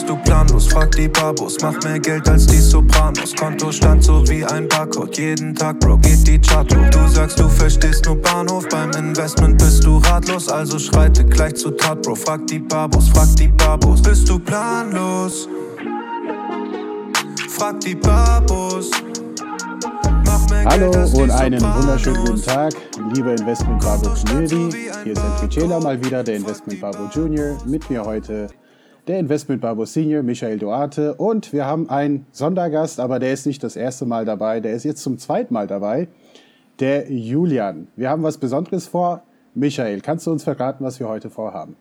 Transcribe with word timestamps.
bist 0.00 0.08
du 0.08 0.16
planlos. 0.16 0.66
Frag 0.68 0.90
die 0.92 1.08
Babos, 1.08 1.58
mach 1.62 1.82
mehr 1.84 1.98
Geld 1.98 2.28
als 2.28 2.46
die 2.46 2.58
Sopranos. 2.58 3.34
Kontostand 3.36 4.02
so 4.02 4.26
wie 4.28 4.44
ein 4.44 4.66
Barcode. 4.68 5.16
Jeden 5.18 5.54
Tag, 5.54 5.78
Bro, 5.80 5.98
geht 5.98 6.26
die 6.26 6.40
Chart 6.40 6.66
hoch. 6.74 6.90
Du 6.90 7.08
sagst, 7.08 7.38
du 7.38 7.48
verstehst 7.48 8.06
nur 8.06 8.16
Bahnhof. 8.16 8.66
Beim 8.68 8.90
Investment 8.92 9.58
bist 9.58 9.84
du 9.84 9.98
ratlos, 9.98 10.48
also 10.48 10.78
schreite 10.78 11.24
gleich 11.24 11.54
zu 11.54 11.70
Tat, 11.70 12.02
Bro. 12.02 12.14
Frag 12.14 12.46
die 12.46 12.58
Babos, 12.58 13.08
frag 13.08 13.28
die 13.36 13.48
Babos. 13.48 14.00
Bist 14.02 14.28
du 14.28 14.38
planlos? 14.38 15.48
Frag 17.48 17.80
die 17.80 17.94
Babos. 17.94 18.90
Hallo 20.64 20.90
und 21.14 21.30
einen 21.30 21.60
wunderschönen 21.60 22.24
guten 22.24 22.42
Tag, 22.42 22.74
liebe 23.14 23.30
Investment 23.32 23.82
Barbo 23.82 24.10
Community. 24.10 24.70
Hier 25.04 25.12
ist 25.12 25.22
Enrique 25.22 25.48
Cela 25.48 25.80
mal 25.80 26.02
wieder, 26.04 26.22
der 26.22 26.36
Investment 26.36 26.80
Barbo 26.80 27.08
Junior. 27.12 27.56
Mit 27.66 27.88
mir 27.90 28.04
heute 28.04 28.48
der 29.06 29.18
Investment 29.18 29.60
Barbo 29.60 29.84
Senior, 29.84 30.22
Michael 30.22 30.58
Duarte. 30.58 31.14
Und 31.14 31.52
wir 31.52 31.66
haben 31.66 31.88
einen 31.88 32.26
Sondergast, 32.32 33.00
aber 33.00 33.18
der 33.18 33.32
ist 33.32 33.46
nicht 33.46 33.62
das 33.62 33.76
erste 33.76 34.06
Mal 34.06 34.24
dabei, 34.24 34.60
der 34.60 34.72
ist 34.72 34.84
jetzt 34.84 35.02
zum 35.02 35.18
zweiten 35.18 35.54
Mal 35.54 35.66
dabei, 35.66 36.08
der 36.78 37.10
Julian. 37.12 37.88
Wir 37.96 38.10
haben 38.10 38.22
was 38.22 38.38
Besonderes 38.38 38.86
vor. 38.86 39.22
Michael, 39.54 40.00
kannst 40.00 40.26
du 40.26 40.32
uns 40.32 40.44
verraten, 40.44 40.84
was 40.84 41.00
wir 41.00 41.08
heute 41.08 41.28
vorhaben? 41.28 41.76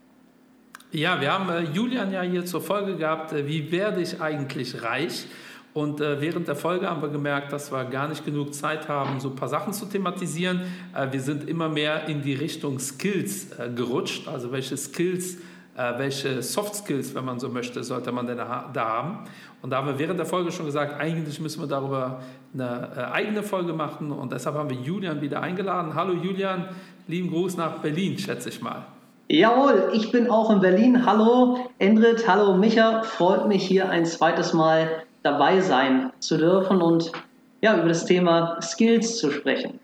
Ja, 0.91 1.21
wir 1.21 1.31
haben 1.31 1.49
äh, 1.49 1.71
Julian 1.71 2.11
ja 2.11 2.23
hier 2.23 2.45
zur 2.45 2.61
Folge 2.61 2.95
gehabt, 2.95 3.31
äh, 3.31 3.47
wie 3.47 3.71
werde 3.71 4.01
ich 4.01 4.19
eigentlich 4.19 4.81
reich? 4.81 5.27
Und 5.75 6.01
äh, 6.01 6.19
während 6.19 6.47
der 6.47 6.55
Folge 6.55 6.89
haben 6.89 7.03
wir 7.03 7.09
gemerkt, 7.09 7.53
dass 7.53 7.71
wir 7.71 7.85
gar 7.85 8.07
nicht 8.07 8.25
genug 8.25 8.55
Zeit 8.55 8.89
haben, 8.89 9.19
so 9.19 9.29
ein 9.29 9.35
paar 9.35 9.49
Sachen 9.49 9.71
zu 9.71 9.85
thematisieren. 9.85 10.61
Wir 11.11 11.21
sind 11.21 11.47
immer 11.47 11.69
mehr 11.69 12.07
in 12.07 12.23
die 12.23 12.33
Richtung 12.33 12.79
Skills 12.79 13.49
gerutscht. 13.75 14.27
Also 14.27 14.51
welche 14.51 14.75
Skills, 14.75 15.37
welche 15.97 16.41
Soft 16.43 16.75
Skills, 16.75 17.15
wenn 17.15 17.23
man 17.23 17.39
so 17.39 17.47
möchte, 17.49 17.83
sollte 17.83 18.11
man 18.11 18.27
denn 18.27 18.37
da 18.37 18.73
haben. 18.75 19.19
Und 19.61 19.69
da 19.69 19.77
haben 19.77 19.87
wir 19.87 19.99
während 19.99 20.19
der 20.19 20.25
Folge 20.25 20.51
schon 20.51 20.65
gesagt, 20.65 20.99
eigentlich 20.99 21.39
müssen 21.39 21.61
wir 21.61 21.67
darüber 21.67 22.19
eine 22.53 22.89
äh, 22.95 22.99
eigene 23.13 23.43
Folge 23.43 23.73
machen. 23.73 24.11
Und 24.11 24.31
deshalb 24.31 24.55
haben 24.55 24.69
wir 24.69 24.77
Julian 24.77 25.21
wieder 25.21 25.41
eingeladen. 25.41 25.93
Hallo 25.95 26.13
Julian, 26.13 26.65
lieben 27.07 27.29
Gruß 27.29 27.57
nach 27.57 27.79
Berlin, 27.79 28.17
schätze 28.17 28.49
ich 28.49 28.61
mal. 28.61 28.85
Jawohl, 29.29 29.91
ich 29.93 30.11
bin 30.11 30.29
auch 30.29 30.49
in 30.49 30.59
Berlin. 30.59 31.05
Hallo 31.05 31.69
Endrit, 31.77 32.27
hallo 32.27 32.57
Micha. 32.57 33.03
Freut 33.03 33.47
mich 33.47 33.63
hier 33.63 33.89
ein 33.89 34.05
zweites 34.05 34.53
Mal 34.53 34.89
dabei 35.23 35.61
sein 35.61 36.11
zu 36.19 36.37
dürfen 36.37 36.81
und 36.81 37.11
ja, 37.61 37.77
über 37.77 37.89
das 37.89 38.05
Thema 38.05 38.59
Skills 38.61 39.17
zu 39.17 39.31
sprechen. 39.31 39.79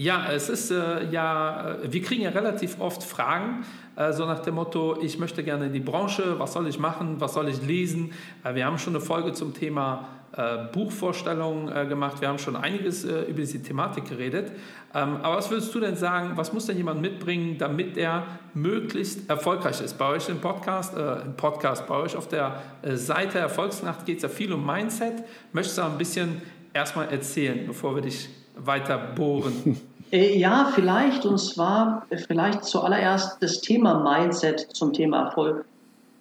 Ja, 0.00 0.30
es 0.30 0.48
ist 0.48 0.70
äh, 0.70 1.10
ja, 1.10 1.72
äh, 1.82 1.92
wir 1.92 2.00
kriegen 2.02 2.22
ja 2.22 2.30
relativ 2.30 2.80
oft 2.80 3.02
Fragen, 3.02 3.64
äh, 3.96 4.12
so 4.12 4.26
nach 4.26 4.38
dem 4.38 4.54
Motto, 4.54 4.96
ich 5.02 5.18
möchte 5.18 5.42
gerne 5.42 5.66
in 5.66 5.72
die 5.72 5.80
Branche, 5.80 6.38
was 6.38 6.52
soll 6.52 6.68
ich 6.68 6.78
machen, 6.78 7.16
was 7.18 7.34
soll 7.34 7.48
ich 7.48 7.60
lesen? 7.62 8.12
Äh, 8.44 8.54
wir 8.54 8.64
haben 8.64 8.78
schon 8.78 8.94
eine 8.94 9.04
Folge 9.04 9.32
zum 9.32 9.54
Thema 9.54 10.06
äh, 10.36 10.66
Buchvorstellungen 10.72 11.74
äh, 11.74 11.84
gemacht, 11.86 12.20
wir 12.20 12.28
haben 12.28 12.38
schon 12.38 12.54
einiges 12.54 13.02
über 13.02 13.40
diese 13.40 13.60
Thematik 13.60 14.08
geredet. 14.08 14.52
Ähm, 14.94 15.16
aber 15.16 15.38
was 15.38 15.50
würdest 15.50 15.74
du 15.74 15.80
denn 15.80 15.96
sagen, 15.96 16.36
was 16.36 16.52
muss 16.52 16.66
denn 16.66 16.76
jemand 16.76 17.00
mitbringen, 17.00 17.58
damit 17.58 17.96
er 17.96 18.24
möglichst 18.54 19.28
erfolgreich 19.28 19.80
ist? 19.80 19.98
Bei 19.98 20.10
euch 20.10 20.28
im 20.28 20.40
Podcast, 20.40 20.96
im 20.96 21.34
Podcast, 21.34 21.88
bei 21.88 21.96
euch 21.96 22.14
auf 22.14 22.28
der 22.28 22.62
Seite 22.94 23.40
Erfolgsnacht 23.40 24.06
geht 24.06 24.18
es 24.18 24.22
ja 24.22 24.28
viel 24.28 24.52
um 24.52 24.64
Mindset. 24.64 25.24
Möchtest 25.52 25.76
du 25.76 25.82
ein 25.82 25.98
bisschen 25.98 26.40
erstmal 26.72 27.10
erzählen, 27.10 27.66
bevor 27.66 27.96
wir 27.96 28.02
dich 28.02 28.28
weiter 28.64 28.98
bohren? 29.14 29.80
Äh, 30.10 30.38
ja, 30.38 30.70
vielleicht. 30.74 31.26
Und 31.26 31.36
zwar 31.36 32.06
vielleicht 32.28 32.64
zuallererst 32.64 33.42
das 33.42 33.60
Thema 33.60 34.02
Mindset 34.02 34.60
zum 34.72 34.94
Thema 34.94 35.24
Erfolg. 35.24 35.66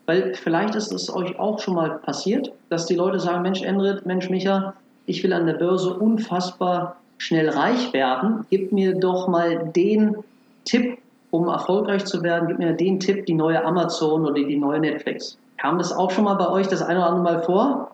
Weil 0.06 0.36
vielleicht 0.36 0.76
ist 0.76 0.92
es 0.92 1.14
euch 1.14 1.38
auch 1.40 1.59
schon 1.59 1.76
mal 1.76 2.00
passiert, 2.00 2.52
dass 2.70 2.86
die 2.86 2.96
Leute 2.96 3.20
sagen, 3.20 3.44
Mensch, 3.44 3.62
Endrit, 3.62 4.06
Mensch, 4.06 4.30
Micha, 4.30 4.74
ich 5.06 5.24
will 5.24 5.34
an 5.34 5.46
der 5.46 5.53
Börse 5.53 5.94
unfassbar 5.94 6.97
schnell 7.18 7.50
reich 7.50 7.94
werden. 7.94 8.46
Gib 8.50 8.72
mir 8.72 8.94
doch 8.94 9.28
mal 9.28 9.72
den 9.76 10.18
Tipp, 10.66 10.97
um 11.31 11.47
erfolgreich 11.47 12.06
zu 12.06 12.24
werden. 12.24 12.47
Gib 12.47 12.59
mir 12.59 12.74
den 12.74 13.00
Tipp, 13.00 13.26
die 13.26 13.34
neue 13.34 13.64
Amazon 13.64 14.26
oder 14.26 14.44
die 14.44 14.58
neue 14.58 14.80
Netflix. 14.80 15.38
Kam 15.58 15.78
das 15.78 15.92
auch 15.92 16.12
schon 16.12 16.26
mal 16.26 16.36
bei 16.36 16.50
euch 16.50 16.68
das 16.68 16.81
eine 16.81 17.00
oder 17.00 17.09
andere 17.09 17.24
Mal 17.24 17.44
vor? 17.44 17.92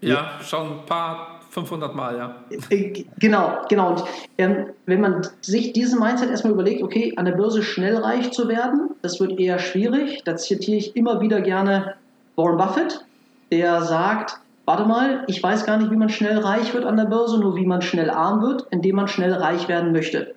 Ja, 0.00 0.32
schon 0.42 0.72
ein 0.72 0.86
paar 0.86 1.35
500 1.56 1.94
Mal, 1.94 2.18
ja. 2.18 2.36
Äh, 2.68 3.04
genau, 3.18 3.62
genau. 3.70 3.92
Und 3.92 4.04
ähm, 4.36 4.66
wenn 4.84 5.00
man 5.00 5.26
sich 5.40 5.72
diesen 5.72 5.98
Mindset 5.98 6.28
erstmal 6.28 6.52
überlegt, 6.52 6.82
okay, 6.82 7.14
an 7.16 7.24
der 7.24 7.32
Börse 7.32 7.62
schnell 7.62 7.96
reich 7.96 8.30
zu 8.32 8.46
werden, 8.46 8.90
das 9.00 9.20
wird 9.20 9.40
eher 9.40 9.58
schwierig. 9.58 10.20
Da 10.26 10.36
zitiere 10.36 10.76
ich 10.76 10.94
immer 10.96 11.22
wieder 11.22 11.40
gerne 11.40 11.94
Warren 12.36 12.58
Buffett, 12.58 13.06
der 13.50 13.80
sagt, 13.80 14.38
warte 14.66 14.84
mal, 14.84 15.24
ich 15.28 15.42
weiß 15.42 15.64
gar 15.64 15.78
nicht, 15.78 15.90
wie 15.90 15.96
man 15.96 16.10
schnell 16.10 16.36
reich 16.38 16.74
wird 16.74 16.84
an 16.84 16.98
der 16.98 17.06
Börse, 17.06 17.38
nur 17.40 17.56
wie 17.56 17.64
man 17.64 17.80
schnell 17.80 18.10
arm 18.10 18.42
wird, 18.42 18.66
indem 18.70 18.96
man 18.96 19.08
schnell 19.08 19.32
reich 19.32 19.66
werden 19.66 19.92
möchte. 19.92 20.34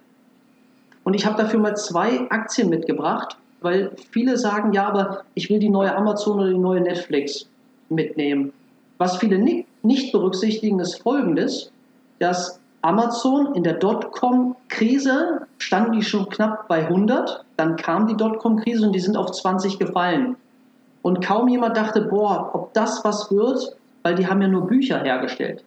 Und 1.04 1.16
ich 1.16 1.26
habe 1.26 1.42
dafür 1.42 1.60
mal 1.60 1.76
zwei 1.76 2.30
Aktien 2.30 2.70
mitgebracht, 2.70 3.36
weil 3.60 3.92
viele 4.12 4.38
sagen, 4.38 4.72
ja, 4.72 4.88
aber 4.88 5.24
ich 5.34 5.50
will 5.50 5.60
die 5.60 5.68
neue 5.68 5.94
Amazon 5.94 6.40
oder 6.40 6.50
die 6.50 6.58
neue 6.58 6.80
Netflix 6.80 7.46
mitnehmen. 7.90 8.54
Was 8.98 9.18
viele 9.18 9.38
nicht, 9.38 9.66
nicht 9.84 10.12
berücksichtigen, 10.12 10.80
ist 10.80 11.02
folgendes, 11.02 11.72
dass 12.20 12.60
Amazon 12.82 13.56
in 13.56 13.64
der 13.64 13.74
Dotcom-Krise 13.74 15.48
standen 15.58 15.94
die 15.94 16.04
schon 16.04 16.30
knapp 16.30 16.68
bei 16.68 16.88
100, 16.88 17.44
dann 17.58 17.76
kam 17.76 18.08
die 18.08 18.16
Dotcom-Krise 18.16 18.86
und 18.86 18.94
die 18.94 19.00
sind 19.00 19.18
auf 19.18 19.32
20 19.32 19.80
gefallen. 19.80 20.38
Und 21.02 21.26
kaum 21.26 21.48
jemand 21.48 21.78
dachte, 21.78 22.02
boah, 22.02 22.52
ob 22.54 22.74
das 22.74 23.04
was 23.04 23.32
wird, 23.32 23.76
weil 24.04 24.16
die 24.16 24.28
haben 24.28 24.42
ja 24.42 24.48
nur 24.48 24.68
Bücher 24.68 25.00
hergestellt. 25.00 25.64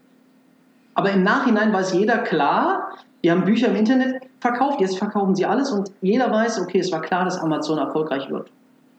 Aber 0.94 1.10
im 1.10 1.22
Nachhinein 1.22 1.72
weiß 1.72 1.92
jeder 1.94 2.18
klar, 2.18 2.92
die 3.22 3.30
haben 3.30 3.44
Bücher 3.44 3.68
im 3.68 3.76
Internet 3.76 4.22
verkauft, 4.40 4.80
jetzt 4.80 4.98
verkaufen 4.98 5.34
sie 5.34 5.46
alles 5.46 5.70
und 5.70 5.92
jeder 6.00 6.30
weiß, 6.30 6.60
okay, 6.60 6.80
es 6.80 6.90
war 6.92 7.00
klar, 7.00 7.24
dass 7.24 7.38
Amazon 7.38 7.78
erfolgreich 7.78 8.28
wird. 8.30 8.50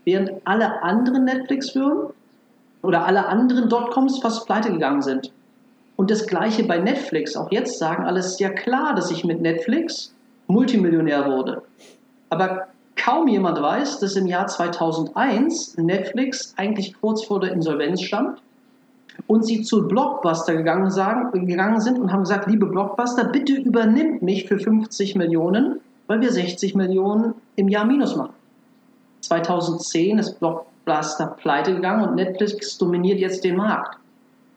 Während 0.06 0.32
alle 0.46 0.82
anderen 0.82 1.26
Netflix-Firmen 1.26 2.08
oder 2.84 3.06
alle 3.06 3.26
anderen 3.26 3.70
Dotcoms 3.70 4.20
fast 4.20 4.46
pleite 4.46 4.72
gegangen 4.72 5.02
sind. 5.02 5.32
Und 5.96 6.12
das 6.12 6.28
gleiche 6.28 6.64
bei 6.64 6.78
Netflix. 6.78 7.36
Auch 7.36 7.52
jetzt 7.52 7.80
sagen 7.80 8.04
alles 8.04 8.40
ja 8.40 8.50
klar, 8.50 8.94
dass 8.94 9.10
ich 9.10 9.24
mit 9.24 9.42
Netflix 9.42 10.14
Multimillionär 10.48 11.26
wurde. 11.26 11.64
Aber 12.30 12.68
kaum 12.96 13.28
jemand 13.28 13.62
weiß, 13.62 14.00
dass 14.00 14.16
im 14.16 14.28
Jahr 14.28 14.48
2001 14.48 15.78
Netflix 15.78 16.54
eigentlich 16.58 17.00
kurz 17.00 17.26
vor 17.26 17.40
der 17.40 17.54
Insolvenz 17.54 18.02
stand 18.02 18.42
und 19.28 19.46
sie 19.46 19.62
zu 19.62 19.88
Blockbuster 19.88 20.56
gegangen, 20.56 20.90
sagen, 20.90 21.48
gegangen 21.48 21.80
sind 21.80 22.00
und 22.00 22.12
haben 22.12 22.24
gesagt, 22.24 22.48
liebe 22.48 22.66
Blockbuster, 22.66 23.26
bitte 23.26 23.54
übernimmt 23.54 24.22
mich 24.24 24.48
für 24.48 24.60
50 24.60 25.16
Millionen, 25.16 25.80
weil 26.08 26.20
wir 26.22 26.32
60 26.32 26.76
Millionen 26.76 27.36
im 27.56 27.70
Jahr 27.70 27.86
Minus 27.86 28.16
machen. 28.16 28.34
2010 29.22 30.20
ist 30.20 30.40
Blockbuster 30.40 30.73
Blockbuster 30.86 31.28
pleite 31.28 31.74
gegangen 31.74 32.08
und 32.08 32.16
Netflix 32.16 32.78
dominiert 32.78 33.20
jetzt 33.20 33.44
den 33.44 33.56
Markt. 33.56 33.98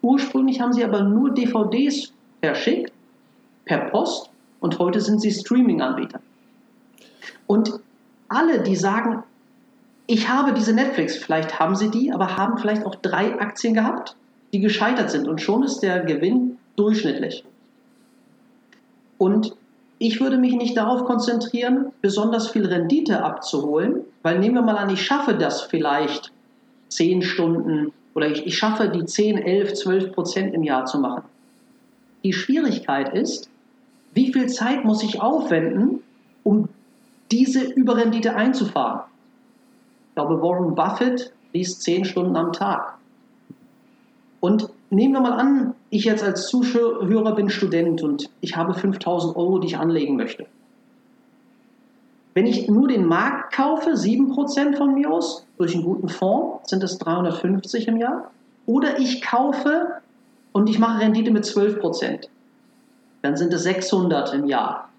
Ursprünglich 0.03 0.60
haben 0.60 0.72
sie 0.72 0.84
aber 0.84 1.03
nur 1.03 1.32
DVDs 1.32 2.12
verschickt, 2.42 2.92
per 3.64 3.91
Post, 3.91 4.31
und 4.60 4.78
heute 4.78 5.00
sind 5.00 5.20
sie 5.20 5.31
Streaming-Anbieter. 5.31 6.20
Und 7.47 7.81
alle, 8.28 8.62
die 8.62 8.76
sagen, 8.76 9.22
ich 10.06 10.28
habe 10.28 10.53
diese 10.53 10.72
Netflix, 10.72 11.16
vielleicht 11.16 11.59
haben 11.59 11.76
sie 11.76 11.91
die, 11.91 12.12
aber 12.12 12.36
haben 12.36 12.59
vielleicht 12.59 12.86
auch 12.86 12.94
drei 12.97 13.38
Aktien 13.38 13.75
gehabt, 13.75 14.16
die 14.53 14.60
gescheitert 14.60 15.10
sind 15.10 15.28
und 15.28 15.41
schon 15.41 15.62
ist 15.62 15.80
der 15.80 16.01
Gewinn 16.01 16.59
durchschnittlich. 16.77 17.45
Und 19.18 19.56
ich 19.98 20.21
würde 20.21 20.37
mich 20.37 20.54
nicht 20.54 20.77
darauf 20.77 21.04
konzentrieren, 21.04 21.93
besonders 22.03 22.51
viel 22.51 22.66
Rendite 22.66 23.22
abzuholen, 23.22 24.01
weil 24.22 24.39
nehmen 24.39 24.57
wir 24.57 24.63
mal 24.63 24.77
an, 24.77 24.91
ich 24.91 25.04
schaffe 25.04 25.34
das 25.34 25.63
vielleicht 25.63 26.33
zehn 26.89 27.22
Stunden 27.22 27.93
oder 28.15 28.28
ich, 28.28 28.47
ich 28.47 28.59
schaffe 28.59 28.89
die 28.89 29.04
10, 29.04 29.39
11, 29.39 29.75
12 29.75 30.13
Prozent 30.13 30.54
im 30.54 30.63
Jahr 30.63 30.84
zu 30.87 30.98
machen. 30.98 31.22
Die 32.25 32.33
Schwierigkeit 32.33 33.15
ist, 33.15 33.48
wie 34.13 34.33
viel 34.33 34.48
Zeit 34.48 34.84
muss 34.84 35.03
ich 35.03 35.21
aufwenden, 35.21 36.01
um 36.42 36.69
diese 37.31 37.63
Überrendite 37.63 38.34
einzufahren? 38.34 39.01
Ich 40.09 40.15
glaube, 40.15 40.41
Warren 40.41 40.75
Buffett 40.75 41.33
liest 41.53 41.83
zehn 41.83 42.04
Stunden 42.04 42.37
am 42.37 42.53
Tag. 42.53 42.95
Und 44.41 44.69
nehmen 44.91 45.15
wir 45.15 45.21
mal 45.21 45.33
an, 45.33 45.74
ich 45.91 46.04
jetzt 46.04 46.22
als 46.22 46.48
Zuhörer 46.48 47.34
bin 47.34 47.50
Student 47.50 48.03
und 48.03 48.30
ich 48.41 48.56
habe 48.56 48.74
5000 48.74 49.36
Euro, 49.36 49.59
die 49.59 49.68
ich 49.68 49.78
anlegen 49.78 50.16
möchte. 50.16 50.47
Wenn 52.34 52.47
ich 52.47 52.68
nur 52.68 52.88
den 52.88 53.06
Markt 53.06 53.54
kaufe, 53.54 53.92
7% 53.92 54.77
von 54.77 54.94
mir 54.94 55.10
aus, 55.10 55.47
durch 55.56 55.74
einen 55.74 55.84
guten 55.84 56.09
Fonds, 56.09 56.68
sind 56.68 56.83
es 56.83 56.98
350 56.98 57.88
im 57.88 57.97
Jahr. 57.97 58.30
Oder 58.66 58.98
ich 58.98 59.22
kaufe 59.22 60.03
und 60.53 60.68
ich 60.68 60.78
mache 60.78 61.00
Rendite 61.00 61.30
mit 61.30 61.44
12%, 61.44 62.28
dann 63.22 63.36
sind 63.36 63.53
es 63.54 63.62
600 63.62 64.34
im 64.34 64.44
Jahr. 64.47 64.91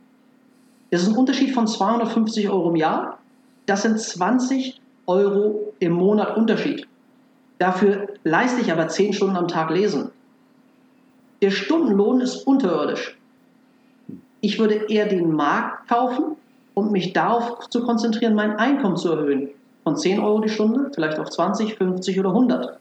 Das 0.90 1.04
ist 1.04 1.10
ein 1.10 1.16
Unterschied 1.16 1.54
von 1.54 1.68
250 1.68 2.50
Euro 2.50 2.70
im 2.70 2.76
Jahr. 2.76 3.20
Das 3.68 3.84
sind 3.84 4.00
20 4.00 4.82
Euro 5.06 5.74
im 5.80 5.92
Monat 5.92 6.38
Unterschied. 6.38 6.88
Dafür 7.58 8.08
leiste 8.24 8.62
ich 8.62 8.72
aber 8.72 8.88
zehn 8.88 9.14
Stunden 9.14 9.36
am 9.36 9.48
Tag 9.48 9.72
lesen. 9.72 10.12
Der 11.42 11.52
Stundenlohn 11.52 12.22
ist 12.22 12.48
unterirdisch. 12.48 13.18
Ich 14.42 14.60
würde 14.60 14.86
eher 14.90 15.08
den 15.08 15.32
Markt 15.32 15.88
kaufen 15.90 16.36
und 16.74 16.92
mich 16.92 17.14
darauf 17.14 17.70
zu 17.70 17.84
konzentrieren, 17.84 18.36
mein 18.36 18.58
Einkommen 18.58 18.98
zu 18.98 19.12
erhöhen. 19.12 19.50
Von 19.84 19.98
10 19.98 20.20
Euro 20.20 20.42
die 20.42 20.50
Stunde, 20.50 20.92
vielleicht 20.94 21.18
auf 21.18 21.30
20, 21.30 21.76
50 21.76 22.20
oder 22.20 22.30
100. 22.30 22.78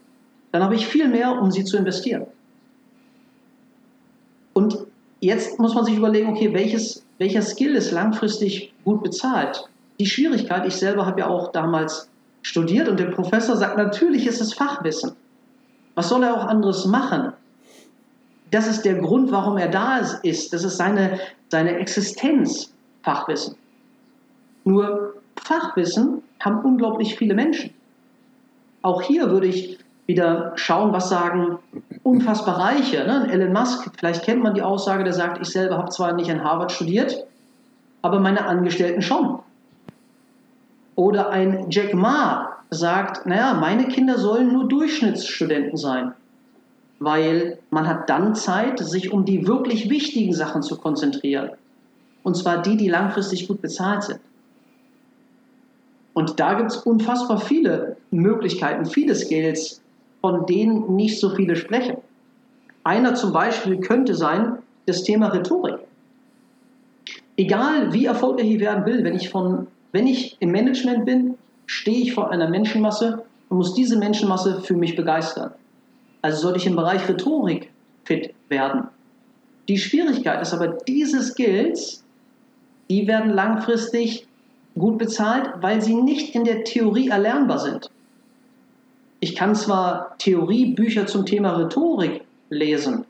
Dann 0.53 0.63
habe 0.63 0.75
ich 0.75 0.87
viel 0.87 1.09
mehr, 1.09 1.41
um 1.41 1.51
sie 1.51 1.65
zu 1.65 1.77
investieren. 1.77 2.27
Und 4.53 4.79
jetzt 5.21 5.59
muss 5.59 5.75
man 5.75 5.85
sich 5.85 5.97
überlegen, 5.97 6.31
okay, 6.31 6.53
welches, 6.53 7.05
welcher 7.19 7.43
Skill 7.43 7.77
ist 7.77 7.91
langfristig 7.91 8.73
gut 8.85 9.03
bezahlt? 9.03 9.69
Die 9.99 10.07
Schwierigkeit, 10.07 10.67
ich 10.67 10.77
selber 10.77 11.07
habe 11.07 11.21
ja 11.21 11.29
auch 11.29 11.53
damals 11.53 12.09
studiert 12.47 12.89
und 12.89 13.01
der 13.01 13.07
Professor 13.07 13.57
sagt, 13.57 13.77
natürlich 13.77 14.25
ist 14.25 14.41
es 14.41 14.55
Fachwissen. 14.55 15.17
Was 15.97 16.09
soll 16.09 16.23
er 16.23 16.37
auch 16.37 16.47
anderes 16.47 16.87
machen? 16.87 17.33
Das 18.53 18.69
ist 18.69 18.83
der 18.85 18.95
Grund, 18.95 19.33
warum 19.33 19.59
er 19.59 19.69
da 19.69 19.99
ist. 20.23 20.53
Das 20.53 20.63
ist 20.63 20.77
seine, 20.77 21.19
seine 21.49 21.77
Existenz, 21.77 22.73
Fachwissen. 23.03 23.57
Nur 24.65 25.15
Fachwissen 25.37 26.23
haben 26.39 26.65
unglaublich 26.65 27.17
viele 27.17 27.35
Menschen. 27.35 27.71
Auch 28.83 29.03
hier 29.03 29.29
würde 29.29 29.49
ich 29.49 29.81
wieder 30.07 30.53
schauen, 30.55 30.93
was 30.93 31.09
sagen 31.09 31.59
unfassbar 32.05 32.61
Reiche. 32.61 32.99
Ne? 33.05 33.29
Elon 33.33 33.53
Musk, 33.53 33.91
vielleicht 33.99 34.25
kennt 34.25 34.45
man 34.45 34.55
die 34.55 34.63
Aussage, 34.63 35.03
der 35.03 35.13
sagt, 35.13 35.43
ich 35.43 35.49
selber 35.49 35.79
habe 35.79 35.91
zwar 35.91 36.13
nicht 36.13 36.29
in 36.29 36.45
Harvard 36.45 36.71
studiert, 36.71 37.27
aber 38.03 38.21
meine 38.21 38.47
Angestellten 38.47 39.03
schon. 39.03 39.41
Oder 40.97 41.31
ein 41.31 41.67
Jack 41.71 41.95
Ma 41.95 42.57
sagt, 42.71 43.27
naja, 43.27 43.55
meine 43.55 43.87
Kinder 43.87 44.19
sollen 44.19 44.53
nur 44.53 44.67
Durchschnittsstudenten 44.67 45.77
sein, 45.77 46.13
weil 46.99 47.59
man 47.71 47.87
hat 47.87 48.11
dann 48.11 48.35
Zeit, 48.35 48.79
sich 48.81 49.13
um 49.13 49.25
die 49.25 49.47
wirklich 49.47 49.89
wichtigen 49.91 50.33
Sachen 50.33 50.63
zu 50.63 50.77
konzentrieren. 50.77 51.51
Und 52.23 52.37
zwar 52.37 52.63
die, 52.63 52.77
die 52.77 52.89
langfristig 52.89 53.47
gut 53.47 53.63
bezahlt 53.63 54.03
sind. 54.03 54.21
Und 56.15 56.41
da 56.41 56.55
gibt 56.55 56.73
es 56.73 56.79
unfassbar 56.79 57.39
viele 57.39 57.99
Möglichkeiten, 58.11 58.87
viele 58.87 59.15
Skills, 59.15 59.83
von 60.23 60.47
denen 60.47 60.97
nicht 60.97 61.21
so 61.21 61.31
viele 61.31 61.57
sprechen. 61.57 61.99
Einer 62.85 63.15
zum 63.15 63.33
Beispiel 63.33 63.79
könnte 63.81 64.15
sein 64.15 64.59
das 64.87 65.03
Thema 65.03 65.29
Rhetorik. 65.29 65.79
Egal 67.37 67.93
wie 67.93 68.07
erfolgreich 68.07 68.51
ich 68.51 68.61
werden 68.61 68.87
will, 68.87 69.05
wenn 69.05 69.15
ich 69.15 69.29
von 69.29 69.67
wenn 69.93 70.07
ich 70.07 70.37
im 70.41 70.51
Management 70.51 71.05
bin, 71.05 71.35
stehe 71.67 71.99
ich 71.99 72.15
vor 72.15 72.31
einer 72.31 72.49
Menschenmasse 72.49 73.25
und 73.49 73.59
muss 73.59 73.75
diese 73.75 73.97
Menschenmasse 73.97 74.61
für 74.63 74.75
mich 74.75 74.97
begeistern. 74.97 75.53
Also 76.23 76.43
sollte 76.43 76.59
ich 76.59 76.67
im 76.67 76.77
Bereich 76.77 77.09
Rhetorik 77.09 77.71
fit 78.05 78.35
werden. 78.49 78.89
Die 79.69 79.79
Schwierigkeit 79.79 80.41
ist 80.43 80.53
aber, 80.53 80.69
diese 80.69 81.23
Skills, 81.23 82.05
die 82.89 83.07
werden 83.07 83.33
langfristig 83.33 84.27
gut 84.79 84.99
bezahlt, 84.99 85.51
weil 85.61 85.83
sie 85.83 85.95
nicht 85.95 86.35
in 86.35 86.45
der 86.45 86.65
Theorie 86.65 87.09
erlernbar 87.09 87.59
sind. 87.59 87.91
Ich 89.21 89.35
kann 89.35 89.55
zwar 89.55 90.17
Theoriebücher 90.19 91.07
zum 91.07 91.27
Thema 91.27 91.57
Rhetorik 91.57 92.23
lesen, 92.51 93.05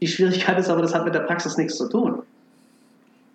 die 0.00 0.06
Schwierigkeit 0.06 0.58
ist 0.58 0.68
aber, 0.68 0.82
das 0.82 0.94
hat 0.94 1.04
mit 1.04 1.14
der 1.14 1.20
Praxis 1.20 1.56
nichts 1.56 1.76
zu 1.76 1.88
tun. 1.88 2.22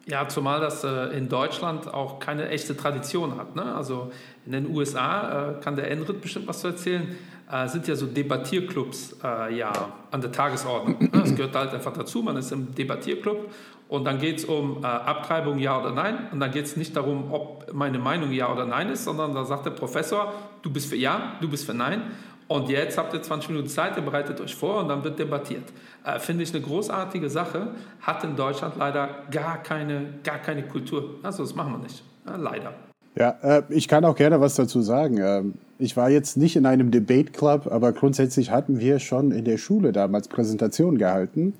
Ja, 0.06 0.28
zumal 0.28 0.60
das 0.60 0.84
äh, 0.84 1.18
in 1.18 1.30
Deutschland 1.30 1.94
auch 1.94 2.20
keine 2.20 2.50
echte 2.50 2.76
Tradition 2.76 3.38
hat. 3.38 3.56
Ne? 3.56 3.64
Also 3.64 4.12
in 4.46 4.52
den 4.52 4.70
USA 4.70 5.52
äh, 5.52 5.62
kann 5.62 5.78
der 5.78 5.90
Enrit 5.90 6.22
bestimmt 6.22 6.48
was 6.48 6.60
zu 6.60 6.68
erzählen. 6.68 7.16
Äh, 7.50 7.70
sind 7.70 7.88
ja 7.88 7.96
so 7.96 8.08
Debattierclubs 8.08 9.18
äh, 9.24 9.56
ja 9.56 9.72
an 10.12 10.20
der 10.20 10.32
Tagesordnung. 10.32 11.00
Ne? 11.00 11.10
Das 11.14 11.36
gehört 11.36 11.56
halt 11.56 11.74
einfach 11.74 11.94
dazu. 11.94 12.22
Man 12.22 12.36
ist 12.36 12.52
im 12.52 12.76
Debattierclub 12.76 13.50
und 13.88 14.04
dann 14.04 14.20
geht 14.20 14.40
es 14.40 14.46
um 14.46 14.84
äh, 14.84 14.88
Abtreibung 14.88 15.58
ja 15.60 15.80
oder 15.80 15.92
nein. 15.92 16.28
Und 16.34 16.42
dann 16.42 16.52
geht 16.52 16.66
es 16.66 16.76
nicht 16.76 16.96
darum, 16.98 17.32
ob 17.32 17.72
meine 17.72 17.98
Meinung 18.00 18.32
ja 18.32 18.52
oder 18.52 18.66
nein 18.66 18.90
ist, 18.90 19.06
sondern 19.06 19.34
da 19.34 19.46
sagt 19.46 19.66
der 19.66 19.72
Professor, 19.72 20.34
du 20.64 20.70
bist 20.70 20.90
für 20.90 20.98
ja, 20.98 21.38
du 21.40 21.48
bist 21.48 21.66
für 21.66 21.74
nein. 21.74 22.02
Und 22.48 22.70
jetzt 22.70 22.98
habt 22.98 23.14
ihr 23.14 23.22
20 23.22 23.50
Minuten 23.50 23.70
Zeit, 23.70 23.96
ihr 23.98 24.04
bereitet 24.04 24.40
euch 24.42 24.56
vor 24.56 24.82
und 24.82 24.90
dann 24.90 25.04
wird 25.04 25.20
debattiert. 25.20 25.64
Äh, 26.06 26.20
Finde 26.20 26.44
ich 26.44 26.54
eine 26.54 26.64
großartige 26.64 27.30
Sache, 27.30 27.70
hat 28.02 28.24
in 28.24 28.36
Deutschland 28.36 28.76
leider 28.78 29.10
gar 29.32 29.62
keine, 29.64 30.06
gar 30.24 30.40
keine 30.40 30.64
Kultur. 30.64 31.16
Also 31.24 31.44
das 31.44 31.56
machen 31.56 31.74
wir 31.74 31.80
nicht, 31.80 32.04
ja, 32.26 32.36
leider. 32.36 32.74
Ja, 33.16 33.38
äh, 33.42 33.64
ich 33.70 33.88
kann 33.88 34.06
auch 34.06 34.16
gerne 34.16 34.42
was 34.42 34.56
dazu 34.56 34.82
sagen. 34.82 35.18
Ähm, 35.18 35.54
ich 35.78 35.96
war 35.96 36.10
jetzt 36.10 36.38
nicht 36.38 36.56
in 36.56 36.66
einem 36.66 36.92
Debate 36.92 37.32
Club, 37.32 37.68
aber 37.72 37.92
grundsätzlich 37.92 38.52
hatten 38.52 38.80
wir 38.80 39.00
schon 39.00 39.32
in 39.32 39.46
der 39.46 39.58
Schule 39.58 39.92
damals 39.92 40.28
Präsentationen 40.28 40.98
gehalten. 40.98 41.54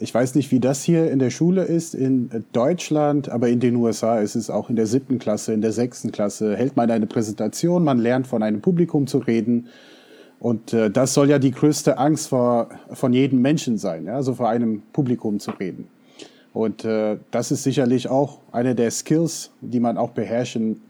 Ich 0.00 0.12
weiß 0.12 0.34
nicht, 0.34 0.50
wie 0.50 0.58
das 0.58 0.82
hier 0.82 1.10
in 1.10 1.20
der 1.20 1.30
Schule 1.30 1.62
ist 1.62 1.94
in 1.94 2.44
Deutschland, 2.52 3.28
aber 3.28 3.48
in 3.48 3.60
den 3.60 3.76
USA 3.76 4.18
ist 4.18 4.34
es 4.34 4.50
auch 4.50 4.68
in 4.68 4.74
der 4.74 4.86
siebten 4.86 5.20
Klasse, 5.20 5.52
in 5.52 5.60
der 5.60 5.72
sechsten 5.72 6.10
Klasse, 6.10 6.56
hält 6.56 6.76
man 6.76 6.90
eine 6.90 7.06
Präsentation, 7.06 7.84
man 7.84 7.98
lernt 7.98 8.26
von 8.26 8.42
einem 8.42 8.60
Publikum 8.60 9.06
zu 9.06 9.18
reden 9.18 9.68
und 10.40 10.72
äh, 10.72 10.90
das 10.90 11.14
soll 11.14 11.30
ja 11.30 11.38
die 11.38 11.52
größte 11.52 11.96
Angst 11.96 12.28
vor, 12.28 12.68
von 12.90 13.12
jedem 13.12 13.40
Menschen 13.40 13.78
sein, 13.78 14.06
ja? 14.06 14.14
also 14.16 14.34
vor 14.34 14.48
einem 14.48 14.82
Publikum 14.92 15.38
zu 15.38 15.52
reden. 15.52 15.88
Und 16.52 16.84
äh, 16.84 17.16
das 17.30 17.50
ist 17.50 17.62
sicherlich 17.62 18.08
auch 18.08 18.40
eine 18.52 18.74
der 18.74 18.90
Skills, 18.90 19.52
die 19.60 19.80
man 19.80 19.96
auch 19.96 20.10
beherrschen 20.10 20.82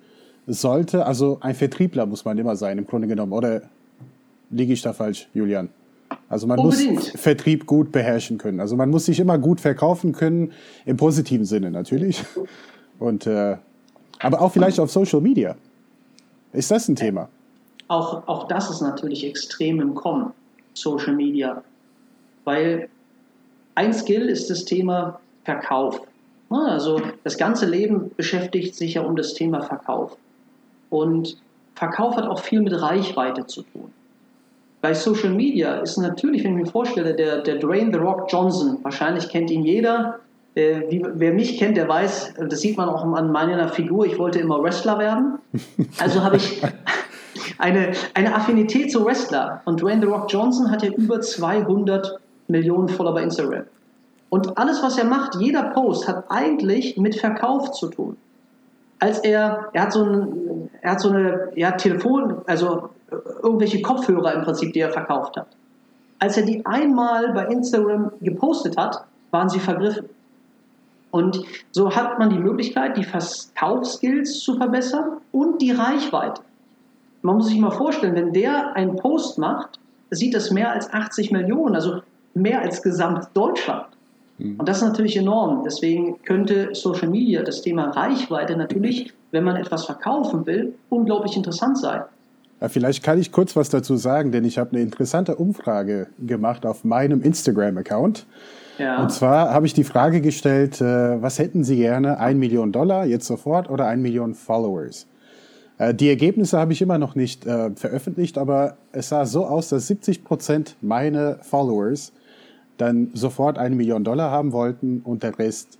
sollte. 0.46 1.06
Also 1.06 1.38
ein 1.40 1.54
Vertriebler 1.54 2.04
muss 2.06 2.24
man 2.24 2.36
immer 2.36 2.56
sein, 2.56 2.78
im 2.78 2.86
Grunde 2.86 3.06
genommen. 3.06 3.32
Oder 3.32 3.62
liege 4.50 4.72
ich 4.72 4.82
da 4.82 4.92
falsch, 4.92 5.28
Julian? 5.34 5.68
Also 6.28 6.46
man 6.46 6.58
Unbedingt. 6.58 6.94
muss 6.94 7.10
Vertrieb 7.10 7.66
gut 7.66 7.92
beherrschen 7.92 8.38
können. 8.38 8.60
Also 8.60 8.76
man 8.76 8.90
muss 8.90 9.06
sich 9.06 9.20
immer 9.20 9.38
gut 9.38 9.60
verkaufen 9.60 10.12
können, 10.12 10.52
im 10.86 10.96
positiven 10.96 11.44
Sinne 11.44 11.70
natürlich. 11.70 12.24
Und 12.98 13.26
äh, 13.26 13.56
aber 14.20 14.40
auch 14.40 14.52
vielleicht 14.52 14.80
auf 14.80 14.90
Social 14.90 15.20
Media. 15.20 15.56
Ist 16.52 16.70
das 16.70 16.88
ein 16.88 16.96
Thema? 16.96 17.28
auch, 17.88 18.26
auch 18.26 18.48
das 18.48 18.70
ist 18.70 18.80
natürlich 18.80 19.24
extrem 19.24 19.80
im 19.80 19.94
Kommen, 19.94 20.32
Social 20.74 21.14
Media. 21.14 21.62
Weil 22.44 22.88
ein 23.74 23.92
Skill 23.92 24.28
ist 24.28 24.50
das 24.50 24.64
Thema 24.64 25.20
Verkauf. 25.44 26.00
Also 26.50 27.00
das 27.24 27.36
ganze 27.36 27.66
Leben 27.66 28.12
beschäftigt 28.16 28.76
sich 28.76 28.94
ja 28.94 29.02
um 29.02 29.16
das 29.16 29.34
Thema 29.34 29.62
Verkauf. 29.62 30.16
Und 30.90 31.36
Verkauf 31.74 32.16
hat 32.16 32.26
auch 32.26 32.38
viel 32.38 32.60
mit 32.60 32.80
Reichweite 32.80 33.46
zu 33.46 33.62
tun. 33.62 33.92
Bei 34.84 34.92
Social 34.92 35.30
Media 35.30 35.76
ist 35.76 35.96
natürlich, 35.96 36.44
wenn 36.44 36.58
ich 36.58 36.64
mir 36.66 36.70
vorstelle, 36.70 37.14
der, 37.14 37.40
der 37.40 37.54
Dwayne 37.54 37.90
The 37.90 37.98
Rock 38.00 38.30
Johnson, 38.30 38.80
wahrscheinlich 38.82 39.30
kennt 39.30 39.50
ihn 39.50 39.62
jeder, 39.62 40.18
äh, 40.56 40.82
wie, 40.90 41.02
wer 41.02 41.32
mich 41.32 41.56
kennt, 41.58 41.78
der 41.78 41.88
weiß, 41.88 42.34
das 42.50 42.60
sieht 42.60 42.76
man 42.76 42.90
auch 42.90 43.02
an 43.02 43.32
meiner 43.32 43.70
Figur, 43.70 44.04
ich 44.04 44.18
wollte 44.18 44.40
immer 44.40 44.62
Wrestler 44.62 44.98
werden. 44.98 45.38
Also 45.98 46.22
habe 46.22 46.36
ich, 46.36 46.60
eine, 47.56 47.92
eine 48.12 48.34
Affinität 48.34 48.92
zu 48.92 49.06
Wrestler. 49.06 49.62
Und 49.64 49.80
Dwayne 49.80 50.02
The 50.02 50.06
Rock 50.06 50.30
Johnson 50.30 50.70
hat 50.70 50.82
ja 50.82 50.90
über 50.90 51.18
200 51.18 52.20
Millionen 52.48 52.90
Follower 52.90 53.14
bei 53.14 53.22
Instagram. 53.22 53.64
Und 54.28 54.58
alles, 54.58 54.82
was 54.82 54.98
er 54.98 55.06
macht, 55.06 55.36
jeder 55.36 55.62
Post 55.70 56.06
hat 56.06 56.24
eigentlich 56.28 56.98
mit 56.98 57.18
Verkauf 57.18 57.72
zu 57.72 57.88
tun. 57.88 58.18
Als 58.98 59.20
er, 59.20 59.70
er 59.72 59.82
hat 59.84 59.94
so, 59.94 60.04
ein, 60.04 60.68
er 60.82 60.90
hat 60.90 61.00
so 61.00 61.08
eine 61.08 61.48
ja, 61.54 61.70
Telefon, 61.70 62.42
also 62.44 62.90
irgendwelche 63.42 63.82
Kopfhörer 63.82 64.34
im 64.34 64.42
Prinzip, 64.42 64.72
die 64.72 64.80
er 64.80 64.90
verkauft 64.90 65.36
hat. 65.36 65.48
Als 66.18 66.36
er 66.36 66.44
die 66.44 66.64
einmal 66.64 67.32
bei 67.32 67.46
Instagram 67.46 68.12
gepostet 68.20 68.76
hat, 68.76 69.04
waren 69.30 69.48
sie 69.48 69.60
vergriffen. 69.60 70.08
Und 71.10 71.44
so 71.70 71.94
hat 71.94 72.18
man 72.18 72.30
die 72.30 72.38
Möglichkeit, 72.38 72.96
die 72.96 73.04
Verkaufsskills 73.04 74.40
zu 74.40 74.56
verbessern 74.56 75.18
und 75.32 75.62
die 75.62 75.70
Reichweite 75.70 76.40
man 77.24 77.36
muss 77.36 77.46
sich 77.46 77.58
mal 77.58 77.70
vorstellen, 77.70 78.14
wenn 78.14 78.34
der 78.34 78.76
einen 78.76 78.96
Post 78.96 79.38
macht, 79.38 79.80
sieht 80.10 80.34
das 80.34 80.50
mehr 80.50 80.70
als 80.70 80.92
80 80.92 81.32
Millionen, 81.32 81.74
also 81.74 82.02
mehr 82.34 82.60
als 82.60 82.82
gesamt 82.82 83.28
Deutschland. 83.32 83.86
Mhm. 84.36 84.56
Und 84.60 84.68
das 84.68 84.78
ist 84.78 84.88
natürlich 84.88 85.16
enorm. 85.16 85.62
Deswegen 85.64 86.22
könnte 86.22 86.74
Social 86.74 87.08
Media, 87.08 87.42
das 87.42 87.62
Thema 87.62 87.90
Reichweite 87.90 88.56
natürlich, 88.56 89.14
wenn 89.30 89.42
man 89.42 89.56
etwas 89.56 89.86
verkaufen 89.86 90.44
will, 90.44 90.74
unglaublich 90.90 91.34
interessant 91.34 91.78
sein. 91.78 92.02
Ja, 92.60 92.68
vielleicht 92.68 93.02
kann 93.02 93.18
ich 93.18 93.32
kurz 93.32 93.56
was 93.56 93.68
dazu 93.68 93.96
sagen, 93.96 94.32
denn 94.32 94.44
ich 94.44 94.58
habe 94.58 94.72
eine 94.72 94.80
interessante 94.80 95.36
Umfrage 95.36 96.08
gemacht 96.18 96.64
auf 96.66 96.84
meinem 96.84 97.22
Instagram-Account. 97.22 98.26
Ja. 98.78 99.02
Und 99.02 99.12
zwar 99.12 99.50
habe 99.50 99.66
ich 99.66 99.74
die 99.74 99.84
Frage 99.84 100.20
gestellt, 100.20 100.80
äh, 100.80 101.22
was 101.22 101.38
hätten 101.38 101.62
Sie 101.62 101.76
gerne, 101.76 102.18
ein 102.18 102.38
Million 102.38 102.72
Dollar 102.72 103.06
jetzt 103.06 103.26
sofort 103.26 103.70
oder 103.70 103.86
ein 103.86 104.02
Million 104.02 104.34
Followers? 104.34 105.06
Äh, 105.78 105.94
die 105.94 106.08
Ergebnisse 106.08 106.58
habe 106.58 106.72
ich 106.72 106.82
immer 106.82 106.98
noch 106.98 107.14
nicht 107.14 107.46
äh, 107.46 107.70
veröffentlicht, 107.74 108.38
aber 108.38 108.76
es 108.92 109.08
sah 109.08 109.26
so 109.26 109.46
aus, 109.46 109.68
dass 109.68 109.86
70 109.86 110.24
Prozent 110.24 110.76
meiner 110.80 111.38
Followers 111.42 112.12
dann 112.78 113.10
sofort 113.14 113.58
eine 113.58 113.76
Million 113.76 114.04
Dollar 114.04 114.30
haben 114.30 114.52
wollten 114.52 115.00
und 115.04 115.22
der 115.22 115.38
Rest 115.38 115.78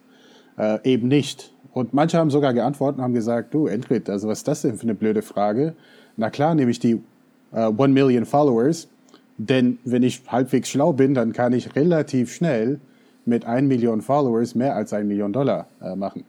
äh, 0.59 0.79
eben 0.85 1.09
nicht. 1.09 1.53
Und 1.73 1.93
manche 1.93 2.19
haben 2.19 2.31
sogar 2.31 2.55
geantwortet 2.55 2.99
und 2.99 3.05
haben 3.05 3.15
gesagt, 3.15 3.53
du 3.53 3.67
Endrit, 3.67 4.09
also 4.09 4.29
was 4.29 4.39
ist 4.39 4.49
das 4.49 4.63
denn 4.63 4.77
für 4.77 4.85
eine 4.85 4.95
blöde 4.95 5.23
Frage? 5.23 5.75
Na 6.17 6.31
klar, 6.31 6.55
nehme 6.55 6.71
ich 6.71 6.79
die 6.79 6.97
uh, 7.53 7.75
One 7.77 7.93
Million 7.93 8.25
Followers. 8.25 8.89
Denn 9.37 9.79
wenn 9.85 10.03
ich 10.03 10.23
halbwegs 10.29 10.69
schlau 10.69 10.93
bin, 10.93 11.15
dann 11.15 11.33
kann 11.33 11.53
ich 11.53 11.75
relativ 11.75 12.33
schnell 12.33 12.81
mit 13.25 13.45
1 13.45 13.67
Million 13.67 14.01
Followers 14.01 14.55
mehr 14.55 14.77
als 14.77 14.93
1 14.93 15.07
Million 15.09 15.33
Dollar 15.33 15.67
äh, 15.83 15.97
machen. 15.97 16.25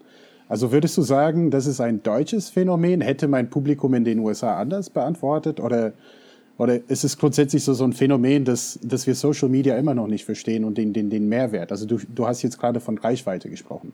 Also 0.47 0.71
würdest 0.71 0.97
du 0.97 1.01
sagen, 1.01 1.51
das 1.51 1.65
ist 1.65 1.81
ein 1.81 2.03
deutsches 2.03 2.49
Phänomen? 2.49 3.01
Hätte 3.01 3.27
mein 3.27 3.49
Publikum 3.49 3.93
in 3.93 4.03
den 4.03 4.19
USA 4.19 4.57
anders 4.57 4.89
beantwortet? 4.89 5.59
Oder, 5.59 5.93
oder 6.57 6.79
ist 6.87 7.03
es 7.03 7.17
grundsätzlich 7.17 7.63
so, 7.63 7.73
so 7.73 7.83
ein 7.83 7.93
Phänomen, 7.93 8.45
dass, 8.45 8.79
dass 8.81 9.07
wir 9.07 9.15
Social 9.15 9.49
Media 9.49 9.75
immer 9.75 9.93
noch 9.93 10.07
nicht 10.07 10.25
verstehen 10.25 10.63
und 10.63 10.77
den, 10.77 10.93
den, 10.93 11.09
den 11.09 11.27
Mehrwert? 11.27 11.71
Also 11.71 11.85
du, 11.85 11.99
du 12.13 12.27
hast 12.27 12.43
jetzt 12.43 12.59
gerade 12.59 12.79
von 12.79 12.97
Reichweite 12.97 13.49
gesprochen. 13.49 13.93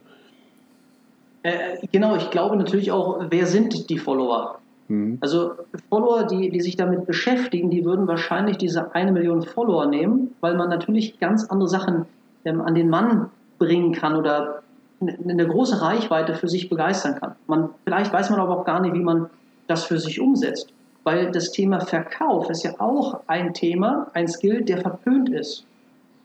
Äh, 1.43 1.85
genau, 1.91 2.15
ich 2.17 2.29
glaube 2.29 2.55
natürlich 2.55 2.91
auch, 2.91 3.25
wer 3.29 3.47
sind 3.47 3.89
die 3.89 3.97
Follower? 3.97 4.59
Mhm. 4.91 5.17
Also 5.21 5.53
Follower, 5.89 6.23
die, 6.25 6.49
die 6.49 6.59
sich 6.59 6.75
damit 6.75 7.05
beschäftigen, 7.05 7.69
die 7.69 7.85
würden 7.85 8.07
wahrscheinlich 8.07 8.57
diese 8.57 8.93
eine 8.93 9.13
Million 9.13 9.41
Follower 9.41 9.85
nehmen, 9.85 10.35
weil 10.41 10.55
man 10.55 10.69
natürlich 10.69 11.17
ganz 11.19 11.45
andere 11.45 11.69
Sachen 11.69 12.05
ähm, 12.43 12.61
an 12.61 12.75
den 12.75 12.89
Mann 12.89 13.29
bringen 13.57 13.93
kann 13.93 14.15
oder 14.15 14.61
eine 14.99 15.47
große 15.47 15.81
Reichweite 15.81 16.35
für 16.35 16.47
sich 16.47 16.69
begeistern 16.69 17.15
kann. 17.15 17.35
Man, 17.47 17.69
vielleicht 17.85 18.11
weiß 18.11 18.29
man 18.29 18.39
aber 18.39 18.59
auch 18.59 18.65
gar 18.65 18.81
nicht, 18.81 18.93
wie 18.93 18.99
man 18.99 19.29
das 19.67 19.85
für 19.85 19.97
sich 19.97 20.19
umsetzt, 20.19 20.73
weil 21.03 21.31
das 21.31 21.51
Thema 21.51 21.79
Verkauf 21.79 22.49
ist 22.49 22.63
ja 22.63 22.73
auch 22.79 23.21
ein 23.27 23.53
Thema, 23.53 24.07
ein 24.13 24.27
Skill, 24.27 24.63
der 24.63 24.79
verpönt 24.79 25.29
ist. 25.29 25.65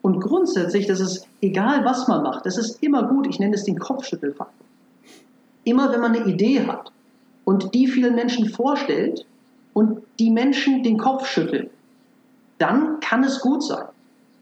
Und 0.03 0.21
grundsätzlich, 0.21 0.87
das 0.87 1.01
ist 1.01 1.27
egal, 1.41 1.85
was 1.85 2.07
man 2.09 2.23
macht, 2.23 2.45
das 2.45 2.59
ist 2.59 2.83
immer 2.83 3.05
gut, 3.05 3.27
ich 3.29 3.39
nenne 3.39 3.55
es 3.55 3.65
den 3.65 3.79
Kopfschüttelfaktor. 3.79 4.67
Immer 5.65 5.93
wenn 5.93 6.01
man 6.01 6.15
eine 6.15 6.27
Idee 6.27 6.67
hat 6.67 6.93
und 7.47 7.75
die 7.75 7.87
vielen 7.87 8.17
Menschen 8.17 8.49
vorstellt 8.51 9.25
und 9.73 10.03
die 10.19 10.31
Menschen 10.31 10.83
den 10.83 10.99
Kopf 10.99 11.27
schütteln, 11.27 11.71
dann 12.59 13.01
kann 13.01 13.23
es 13.23 13.41
gut 13.41 13.63
sein. 13.63 13.87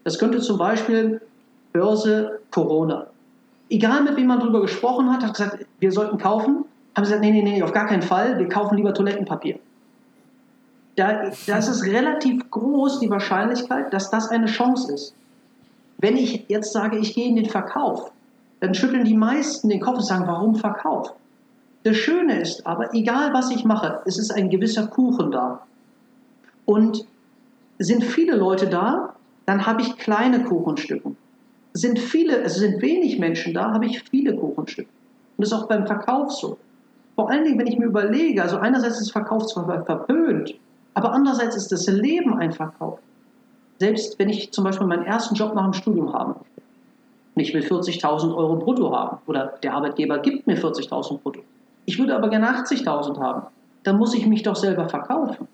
Das 0.05 0.19
könnte 0.19 0.41
zum 0.41 0.59
Beispiel 0.59 1.21
Börse 1.73 2.41
Corona. 2.51 3.07
Egal 3.69 4.03
mit 4.03 4.17
wem 4.17 4.27
man 4.27 4.41
darüber 4.41 4.63
gesprochen 4.63 5.13
hat, 5.13 5.23
hat 5.23 5.35
gesagt, 5.35 5.67
wir 5.81 5.93
sollten 5.93 6.19
kaufen, 6.19 6.65
haben 6.97 7.05
sie 7.05 7.13
gesagt, 7.13 7.21
nee, 7.21 7.31
nee, 7.31 7.43
nee, 7.43 7.63
auf 7.63 7.73
gar 7.73 7.87
keinen 7.87 8.03
Fall, 8.03 8.39
wir 8.39 8.49
kaufen 8.49 8.77
lieber 8.77 8.95
Toilettenpapier. 8.95 9.59
Da, 10.97 11.31
da 11.47 11.59
ist 11.59 11.69
es 11.69 11.85
relativ 11.85 12.51
groß 12.51 13.01
die 13.01 13.11
Wahrscheinlichkeit, 13.11 13.93
dass 13.93 14.11
das 14.11 14.29
eine 14.29 14.47
Chance 14.47 14.93
ist. 14.93 15.15
Wenn 15.99 16.17
ich 16.17 16.45
jetzt 16.49 16.73
sage, 16.73 16.99
ich 16.99 17.15
gehe 17.15 17.29
in 17.29 17.37
den 17.37 17.51
Verkauf, 17.51 18.13
dann 18.61 18.75
schütteln 18.75 19.05
die 19.05 19.17
meisten 19.17 19.69
den 19.69 19.81
Kopf 19.81 19.99
und 19.99 20.07
sagen, 20.07 20.27
warum 20.27 20.55
Verkauf? 20.55 21.13
Das 21.85 21.97
Schöne 21.97 22.41
ist 22.41 22.67
aber, 22.67 22.93
egal 22.95 23.33
was 23.33 23.51
ich 23.51 23.65
mache, 23.65 24.01
es 24.05 24.19
ist 24.19 24.33
ein 24.33 24.51
gewisser 24.51 24.87
Kuchen 24.89 25.31
da. 25.31 25.63
Und 26.65 27.07
sind 27.79 28.05
viele 28.05 28.37
Leute 28.37 28.67
da, 28.67 29.15
dann 29.47 29.67
habe 29.67 29.83
ich 29.83 29.97
kleine 29.97 30.45
Kuchenstücke 30.45 31.15
sind 31.75 31.99
viele, 31.99 32.41
es 32.43 32.55
sind 32.55 32.81
wenig 32.81 33.19
Menschen 33.19 33.53
da, 33.53 33.73
habe 33.73 33.87
ich 33.87 34.03
viele 34.05 34.35
Kuchenstücke. 34.37 34.89
Und 35.37 35.43
das 35.45 35.53
ist 35.53 35.59
auch 35.59 35.67
beim 35.67 35.87
Verkauf 35.87 36.33
so. 36.33 36.57
Vor 37.17 37.31
allen 37.31 37.45
Dingen, 37.45 37.59
wenn 37.59 37.67
ich 37.67 37.79
mir 37.79 37.87
überlege, 37.87 38.43
also 38.43 38.57
einerseits 38.59 39.01
ist 39.01 39.11
Verkauf 39.11 39.47
zwar 39.47 39.85
verpönt, 39.85 40.55
aber 40.95 41.13
andererseits 41.13 41.57
ist 41.57 41.73
das 41.73 41.87
Leben 41.89 42.39
ein 42.39 42.53
Verkauf. 42.53 43.01
Selbst 43.79 44.19
wenn 44.19 44.29
ich 44.29 44.53
zum 44.53 44.65
Beispiel 44.65 44.87
meinen 44.87 45.05
ersten 45.05 45.35
Job 45.35 45.55
nach 45.55 45.65
dem 45.65 45.73
Studium 45.73 46.13
habe 46.13 46.37
und 47.35 47.43
ich 47.43 47.53
will 47.53 47.63
40.000 47.63 48.35
Euro 48.35 48.57
brutto 48.57 48.97
haben 48.97 49.19
oder 49.27 49.55
der 49.63 49.75
Arbeitgeber 49.75 50.21
gibt 50.21 50.47
mir 50.47 50.57
40.000 50.57 51.19
brutto, 51.19 51.41
ich 51.87 51.99
würde 51.99 52.17
aber 52.17 52.29
gerne 52.29 52.49
80.000 52.49 53.21
haben, 53.21 53.47
dann 53.83 53.97
muss 53.97 54.15
ich 54.15 54.27
mich 54.27 54.43
doch 54.43 54.57
selber 54.57 54.89
verkaufen. 54.89 55.49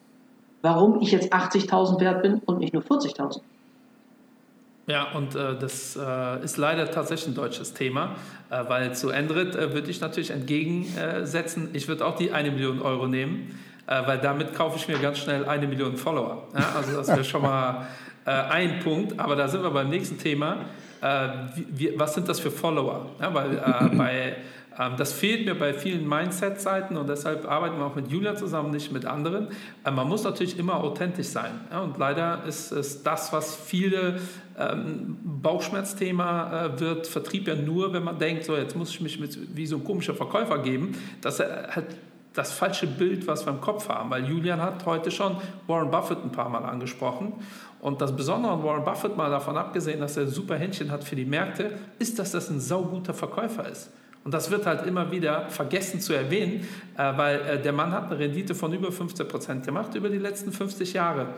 Warum 0.63 1.01
ich 1.01 1.11
jetzt 1.11 1.33
80.000 1.33 2.01
wert 2.01 2.23
bin 2.23 2.41
und 2.45 2.59
nicht 2.59 2.75
nur 2.75 2.83
40.000? 2.83 3.41
Ja, 4.87 5.13
und 5.13 5.37
äh, 5.37 5.57
das 5.57 5.97
äh, 5.97 6.45
ist 6.45 6.57
leider 6.57 6.91
tatsächlich 6.91 7.29
ein 7.29 7.35
deutsches 7.35 7.75
Thema, 7.75 8.17
äh, 8.51 8.65
weil 8.67 8.95
zu 8.95 9.11
Endrit 9.11 9.55
äh, 9.55 9.73
würde 9.73 9.91
ich 9.91 10.01
natürlich 10.01 10.31
entgegensetzen, 10.31 11.71
ich 11.75 11.87
würde 11.87 12.05
auch 12.05 12.17
die 12.17 12.33
eine 12.33 12.51
Million 12.51 12.83
Euro 12.83 13.07
nehmen, 13.07 13.59
äh, 13.87 14.07
weil 14.07 14.19
damit 14.19 14.55
kaufe 14.55 14.79
ich 14.79 14.89
mir 14.89 14.99
ganz 14.99 15.19
schnell 15.19 15.45
eine 15.45 15.69
Million 15.69 15.97
Follower. 15.97 16.49
Ja, 16.55 16.73
also 16.77 16.97
das 16.97 17.09
wäre 17.09 17.25
schon 17.25 17.43
mal 17.43 17.87
äh, 18.27 18.31
ein 18.31 18.81
Punkt, 18.81 19.19
aber 19.21 19.37
da 19.37 19.49
sind 19.49 19.63
wir 19.63 19.71
beim 19.71 19.91
nächsten 19.91 20.19
Thema. 20.19 20.65
Wie, 21.71 21.93
was 21.97 22.15
sind 22.15 22.29
das 22.29 22.41
für 22.41 22.51
Follower? 22.51 23.07
Ja, 23.21 23.33
weil 23.33 23.91
bei 23.97 24.37
ähm, 24.81 24.93
das 24.97 25.13
fehlt 25.13 25.45
mir 25.45 25.55
bei 25.55 25.75
vielen 25.75 26.09
Mindset-Seiten 26.09 26.97
und 26.97 27.09
deshalb 27.09 27.49
arbeiten 27.49 27.77
wir 27.79 27.85
auch 27.85 27.95
mit 27.95 28.11
Julia 28.11 28.37
zusammen, 28.37 28.71
nicht 28.71 28.93
mit 28.93 29.05
anderen. 29.05 29.49
Ähm, 29.85 29.95
man 29.95 30.09
muss 30.09 30.25
natürlich 30.25 30.59
immer 30.59 30.83
authentisch 30.83 31.29
sein. 31.29 31.53
Und 31.83 31.99
leider 31.99 32.45
ist 32.45 32.73
es 32.73 33.03
das, 33.03 33.33
was 33.33 33.57
viele 33.57 34.21
ähm, 34.59 35.19
Bauchschmerzthema 35.23 36.67
äh, 36.67 36.81
wird, 36.81 37.07
Vertrieb 37.07 37.49
ja 37.49 37.55
nur, 37.55 37.93
wenn 37.93 38.05
man 38.05 38.19
denkt, 38.19 38.45
so 38.45 38.57
jetzt 38.57 38.77
muss 38.77 38.91
ich 38.91 39.01
mich 39.01 39.21
mit, 39.21 39.57
wie 39.57 39.67
so 39.67 39.77
ein 39.77 39.85
komischer 39.85 40.15
Verkäufer 40.15 40.59
geben. 40.59 40.93
Das 41.21 41.41
hat 41.41 41.85
das 42.33 42.53
falsche 42.53 42.87
Bild, 42.87 43.27
was 43.27 43.45
wir 43.45 43.53
im 43.53 43.61
Kopf 43.61 43.89
haben. 43.89 44.11
Weil 44.11 44.25
Julian 44.25 44.63
hat 44.63 44.87
heute 44.87 45.11
schon 45.11 45.37
Warren 45.67 45.91
Buffett 45.91 46.19
ein 46.25 46.31
paar 46.31 46.49
Mal 46.49 46.65
angesprochen. 46.65 47.33
Und 47.81 48.01
das 48.01 48.15
Besondere 48.15 48.53
an 48.53 48.63
Warren 48.63 48.85
Buffett, 48.85 49.17
mal 49.17 49.31
davon 49.31 49.57
abgesehen, 49.57 50.01
dass 50.01 50.17
er 50.17 50.27
super 50.27 50.57
Händchen 50.57 50.91
hat 50.91 51.03
für 51.03 51.17
die 51.17 51.25
Märkte, 51.25 51.73
ist, 51.99 52.19
dass 52.19 52.33
das 52.33 52.51
ein 52.51 52.61
sauguter 52.61 53.15
Verkäufer 53.15 53.69
ist. 53.69 53.91
Und 54.23 54.35
das 54.35 54.51
wird 54.51 54.67
halt 54.67 54.87
immer 54.87 55.11
wieder 55.11 55.49
vergessen 55.49 56.01
zu 56.01 56.13
erwähnen, 56.13 56.67
äh, 56.97 57.17
weil 57.17 57.41
äh, 57.41 57.63
der 57.63 57.73
Mann 57.73 57.93
hat 57.93 58.11
eine 58.11 58.19
Rendite 58.19 58.55
von 58.55 58.73
über 58.73 58.93
15 58.93 59.27
Prozent 59.27 59.65
gemacht 59.65 59.95
über 59.95 60.11
die 60.11 60.19
letzten 60.19 60.53
50 60.53 60.93
Jahre. 60.93 61.29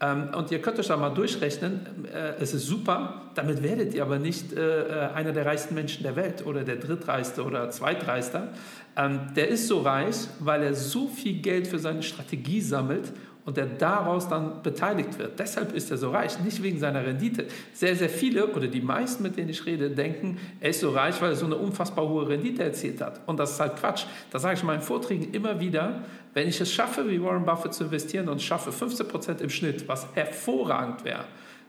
Ähm, 0.00 0.28
und 0.34 0.50
ihr 0.50 0.62
könnt 0.62 0.78
euch 0.78 0.86
da 0.86 0.96
mal 0.96 1.10
durchrechnen, 1.10 2.06
äh, 2.06 2.40
es 2.40 2.54
ist 2.54 2.64
super, 2.64 3.30
damit 3.34 3.62
werdet 3.62 3.92
ihr 3.92 4.02
aber 4.02 4.18
nicht 4.18 4.56
einer 4.56 5.32
der 5.32 5.44
reichsten 5.44 5.74
Menschen 5.74 6.02
der 6.02 6.16
Welt 6.16 6.46
oder 6.46 6.64
der 6.64 6.76
drittreichste 6.76 7.44
oder 7.44 7.70
zweitreichste. 7.70 8.48
Ähm, 8.96 9.20
der 9.36 9.48
ist 9.48 9.68
so 9.68 9.80
reich, 9.82 10.16
weil 10.38 10.62
er 10.62 10.74
so 10.74 11.08
viel 11.08 11.42
Geld 11.42 11.66
für 11.66 11.78
seine 11.78 12.02
Strategie 12.02 12.62
sammelt 12.62 13.12
und 13.44 13.56
der 13.56 13.66
daraus 13.66 14.28
dann 14.28 14.62
beteiligt 14.62 15.18
wird. 15.18 15.38
Deshalb 15.38 15.72
ist 15.72 15.90
er 15.90 15.96
so 15.96 16.10
reich, 16.10 16.38
nicht 16.40 16.62
wegen 16.62 16.78
seiner 16.78 17.04
Rendite. 17.04 17.46
Sehr, 17.72 17.96
sehr 17.96 18.08
viele 18.08 18.46
oder 18.48 18.66
die 18.66 18.80
meisten, 18.80 19.22
mit 19.22 19.36
denen 19.36 19.48
ich 19.48 19.64
rede, 19.66 19.90
denken, 19.90 20.38
er 20.60 20.70
ist 20.70 20.80
so 20.80 20.90
reich, 20.90 21.20
weil 21.22 21.30
er 21.30 21.36
so 21.36 21.46
eine 21.46 21.56
unfassbar 21.56 22.08
hohe 22.08 22.28
Rendite 22.28 22.62
erzielt 22.62 23.00
hat. 23.00 23.20
Und 23.26 23.38
das 23.38 23.52
ist 23.52 23.60
halt 23.60 23.76
Quatsch. 23.76 24.04
Das 24.30 24.42
sage 24.42 24.54
ich 24.54 24.60
in 24.60 24.66
meinen 24.66 24.82
Vorträgen 24.82 25.32
immer 25.32 25.60
wieder. 25.60 26.02
Wenn 26.34 26.48
ich 26.48 26.60
es 26.60 26.72
schaffe, 26.72 27.08
wie 27.08 27.22
Warren 27.22 27.44
Buffett 27.44 27.74
zu 27.74 27.84
investieren 27.84 28.28
und 28.28 28.40
schaffe 28.42 28.70
15% 28.70 29.40
im 29.40 29.50
Schnitt, 29.50 29.88
was 29.88 30.06
hervorragend 30.14 31.04
wäre, 31.04 31.24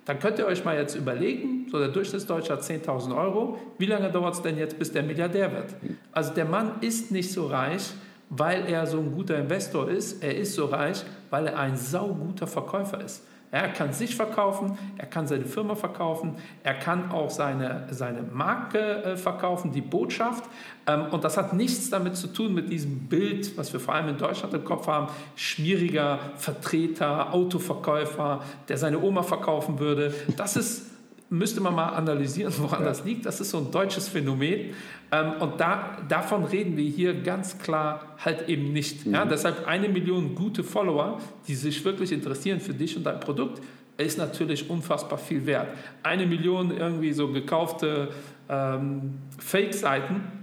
dann 0.06 0.20
könnt 0.20 0.40
ihr 0.40 0.48
euch 0.48 0.66
mal 0.66 0.76
jetzt 0.78 0.96
überlegen, 0.96 1.68
so 1.72 1.78
der 1.78 1.90
Durchschnittsdeutsche 1.90 2.54
hat 2.54 2.62
10.000 2.62 3.16
Euro, 3.16 3.60
wie 3.78 3.86
lange 3.86 4.12
dauert 4.12 4.34
es 4.34 4.42
denn 4.42 4.58
jetzt, 4.58 4.78
bis 4.80 4.92
der 4.92 5.04
Milliardär 5.04 5.52
wird? 5.52 5.76
Also 6.12 6.34
der 6.34 6.46
Mann 6.46 6.74
ist 6.82 7.12
nicht 7.12 7.32
so 7.32 7.48
reich, 7.48 7.92
weil 8.32 8.66
er 8.68 8.88
so 8.88 8.98
ein 8.98 9.12
guter 9.12 9.38
Investor 9.38 9.90
ist. 9.90 10.24
Er 10.24 10.36
ist 10.36 10.56
so 10.56 10.66
reich, 10.66 11.04
weil 11.30 11.48
er 11.48 11.60
ein 11.60 11.76
sauguter 11.76 12.48
Verkäufer 12.48 13.02
ist. 13.02 13.28
Er 13.54 13.68
kann 13.68 13.92
sich 13.92 14.16
verkaufen, 14.16 14.78
er 14.98 15.08
kann 15.08 15.28
seine 15.28 15.44
Firma 15.44 15.76
verkaufen, 15.76 16.38
er 16.64 16.74
kann 16.76 17.12
auch 17.12 17.30
seine, 17.30 17.86
seine 17.92 18.22
Marke 18.24 19.04
äh, 19.04 19.18
verkaufen, 19.18 19.74
die 19.74 19.82
Botschaft. 19.82 20.46
Ähm, 20.88 21.08
und 21.12 21.26
das 21.26 21.36
hat 21.36 21.52
nichts 21.52 21.90
damit 21.90 22.16
zu 22.16 22.28
tun 22.28 22.54
mit 22.54 22.72
diesem 22.72 23.10
Bild, 23.10 23.58
was 23.58 23.74
wir 23.74 23.82
vor 23.82 23.96
allem 23.96 24.08
in 24.08 24.18
Deutschland 24.18 24.54
im 24.54 24.64
Kopf 24.64 24.88
haben, 24.88 25.08
schmieriger 25.36 26.20
Vertreter, 26.38 27.34
Autoverkäufer, 27.34 28.42
der 28.70 28.78
seine 28.78 29.02
Oma 29.02 29.24
verkaufen 29.24 29.80
würde. 29.80 30.14
Das 30.38 30.56
ist 30.56 30.91
müsste 31.32 31.62
man 31.62 31.74
mal 31.74 31.88
analysieren, 31.90 32.54
woran 32.58 32.82
ja. 32.82 32.90
das 32.90 33.04
liegt. 33.04 33.26
Das 33.26 33.42
ist 33.42 33.50
so 33.50 33.58
ein 33.58 33.72
deutsches 33.72 34.08
Phänomen. 34.08 34.74
Ähm, 35.12 35.34
und 35.40 35.60
da, 35.60 35.98
davon 36.08 36.44
reden 36.44 36.78
wir 36.78 36.88
hier 36.88 37.14
ganz 37.14 37.58
klar 37.58 38.16
halt 38.24 38.48
eben 38.48 38.72
nicht. 38.74 39.08
Mhm. 39.08 39.14
Ja, 39.14 39.26
deshalb 39.26 39.68
eine 39.68 39.90
Million 39.90 40.36
gute 40.36 40.64
Follower, 40.64 41.20
die 41.48 41.56
sich 41.56 41.84
wirklich 41.84 42.12
interessieren 42.12 42.60
für 42.60 42.74
dich 42.74 42.96
und 42.96 43.04
dein 43.04 43.20
Produkt, 43.20 43.62
ist 43.98 44.18
natürlich 44.18 44.70
unfassbar 44.70 45.18
viel 45.18 45.46
wert. 45.46 45.70
Eine 46.04 46.26
Million 46.26 46.76
irgendwie 46.76 47.14
so 47.14 47.30
gekaufte 47.30 48.10
ähm, 48.50 49.20
Fake-Seiten 49.38 50.41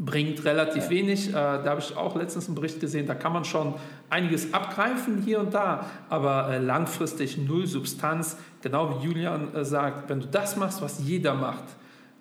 bringt 0.00 0.44
relativ 0.44 0.84
ja. 0.84 0.90
wenig. 0.90 1.28
Äh, 1.28 1.32
da 1.32 1.64
habe 1.66 1.80
ich 1.80 1.96
auch 1.96 2.16
letztens 2.16 2.46
einen 2.46 2.54
Bericht 2.54 2.80
gesehen, 2.80 3.06
da 3.06 3.14
kann 3.14 3.32
man 3.32 3.44
schon 3.44 3.74
einiges 4.08 4.52
abgreifen 4.52 5.22
hier 5.22 5.40
und 5.40 5.54
da, 5.54 5.86
aber 6.08 6.48
äh, 6.48 6.58
langfristig 6.58 7.36
null 7.36 7.66
Substanz. 7.66 8.36
Genau 8.62 8.98
wie 8.98 9.06
Julian 9.06 9.54
äh, 9.54 9.64
sagt, 9.64 10.08
wenn 10.08 10.20
du 10.20 10.26
das 10.26 10.56
machst, 10.56 10.80
was 10.80 11.00
jeder 11.04 11.34
macht, 11.34 11.64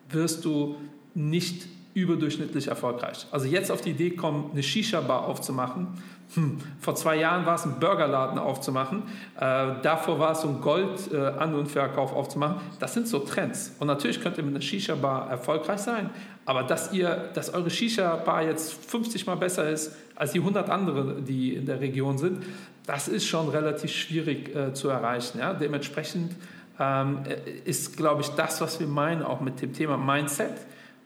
wirst 0.09 0.43
du 0.43 0.75
nicht 1.15 1.67
überdurchschnittlich 1.93 2.67
erfolgreich. 2.67 3.25
Also 3.31 3.47
jetzt 3.47 3.71
auf 3.71 3.81
die 3.81 3.91
Idee 3.91 4.11
kommen, 4.11 4.51
eine 4.51 4.61
Shisha-Bar 4.61 5.25
aufzumachen. 5.25 5.87
Hm. 6.35 6.59
Vor 6.79 6.95
zwei 6.95 7.15
Jahren 7.15 7.45
war 7.45 7.55
es 7.55 7.65
ein 7.65 7.79
Burgerladen 7.79 8.37
aufzumachen. 8.37 9.03
Äh, 9.35 9.81
davor 9.81 10.19
war 10.19 10.33
es 10.33 10.41
so 10.41 10.49
ein 10.49 10.61
Gold-An- 10.61 11.53
äh, 11.53 11.57
und 11.57 11.67
Verkauf 11.67 12.13
aufzumachen. 12.13 12.57
Das 12.79 12.93
sind 12.93 13.07
so 13.07 13.19
Trends. 13.19 13.75
Und 13.79 13.87
natürlich 13.87 14.21
könnt 14.21 14.37
ihr 14.37 14.43
mit 14.43 14.53
einer 14.53 14.61
Shisha-Bar 14.61 15.29
erfolgreich 15.31 15.79
sein. 15.79 16.11
Aber 16.45 16.63
dass, 16.63 16.93
ihr, 16.93 17.29
dass 17.33 17.51
eure 17.53 17.71
Shisha-Bar 17.71 18.43
jetzt 18.43 18.73
50 18.73 19.25
Mal 19.25 19.35
besser 19.35 19.69
ist 19.69 19.95
als 20.15 20.33
die 20.33 20.39
100 20.39 20.69
anderen, 20.69 21.25
die 21.25 21.55
in 21.55 21.65
der 21.65 21.79
Region 21.79 22.19
sind, 22.19 22.43
das 22.85 23.07
ist 23.07 23.25
schon 23.25 23.49
relativ 23.49 23.91
schwierig 23.91 24.55
äh, 24.55 24.73
zu 24.73 24.89
erreichen. 24.89 25.39
Ja? 25.39 25.53
Dementsprechend 25.53 26.35
ähm, 26.79 27.19
ist, 27.65 27.97
glaube 27.97 28.21
ich, 28.21 28.29
das, 28.29 28.61
was 28.61 28.79
wir 28.79 28.87
meinen, 28.87 29.23
auch 29.23 29.41
mit 29.41 29.61
dem 29.61 29.73
Thema 29.73 29.97
Mindset, 29.97 30.53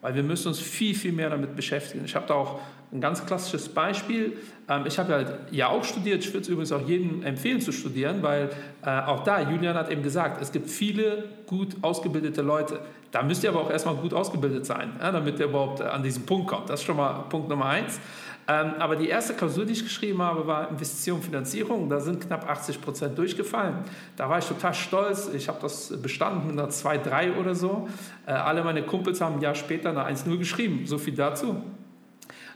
weil 0.01 0.15
wir 0.15 0.24
müssen 0.24 0.50
uns 0.50 0.60
viel, 0.60 0.96
viel 0.96 1.13
mehr 1.13 1.30
damit 1.30 1.56
beschäftigen. 1.56 2.03
Ich 2.03 2.15
habe 2.15 2.27
da 2.27 2.34
auch 2.34 2.60
ein 2.93 3.01
ganz 3.01 3.25
klassisches 3.25 3.69
Beispiel. 3.69 4.38
Ähm, 4.69 4.85
ich 4.85 5.00
habe 5.00 5.13
halt 5.13 5.33
ja 5.51 5.69
auch 5.69 5.83
studiert, 5.83 6.23
ich 6.23 6.29
würde 6.33 6.41
es 6.41 6.47
übrigens 6.47 6.71
auch 6.71 6.88
jedem 6.88 7.23
empfehlen 7.23 7.59
zu 7.59 7.71
studieren, 7.71 8.21
weil 8.21 8.50
äh, 8.85 8.89
auch 8.89 9.23
da, 9.23 9.41
Julian 9.41 9.75
hat 9.75 9.89
eben 9.89 10.03
gesagt, 10.03 10.41
es 10.41 10.51
gibt 10.51 10.69
viele 10.69 11.25
gut 11.47 11.75
ausgebildete 11.81 12.41
Leute. 12.41 12.79
Da 13.12 13.21
müsst 13.21 13.43
ihr 13.43 13.50
aber 13.50 13.62
auch 13.62 13.69
erstmal 13.69 13.95
gut 13.95 14.13
ausgebildet 14.13 14.65
sein, 14.65 14.93
damit 15.00 15.39
ihr 15.39 15.45
überhaupt 15.45 15.81
an 15.81 16.01
diesen 16.01 16.25
Punkt 16.25 16.47
kommt. 16.47 16.69
Das 16.69 16.79
ist 16.79 16.85
schon 16.88 16.97
mal 16.97 17.25
Punkt 17.29 17.47
Nummer 17.47 17.65
eins. 17.65 18.00
Ähm, 18.45 18.73
aber 18.79 18.95
die 18.95 19.07
erste 19.07 19.33
Klausur, 19.33 19.65
die 19.65 19.73
ich 19.73 19.83
geschrieben 19.83 20.21
habe, 20.21 20.45
war 20.45 20.69
Investition, 20.69 21.21
Finanzierung. 21.21 21.89
Da 21.89 22.00
sind 22.00 22.19
knapp 22.25 22.50
80 22.50 22.81
Prozent 22.81 23.17
durchgefallen. 23.17 23.75
Da 24.17 24.29
war 24.29 24.39
ich 24.39 24.45
total 24.45 24.73
stolz. 24.73 25.29
Ich 25.33 25.47
habe 25.47 25.59
das 25.62 25.93
bestanden 26.01 26.47
mit 26.47 26.59
einer 26.59 26.69
2-3 26.69 27.38
oder 27.38 27.55
so. 27.55 27.88
Äh, 28.25 28.31
alle 28.31 28.63
meine 28.63 28.83
Kumpels 28.83 29.21
haben 29.21 29.35
ein 29.35 29.41
Jahr 29.41 29.55
später 29.55 29.89
eine 29.89 30.03
1-0 30.05 30.38
geschrieben. 30.38 30.85
So 30.85 30.97
viel 30.97 31.15
dazu. 31.15 31.63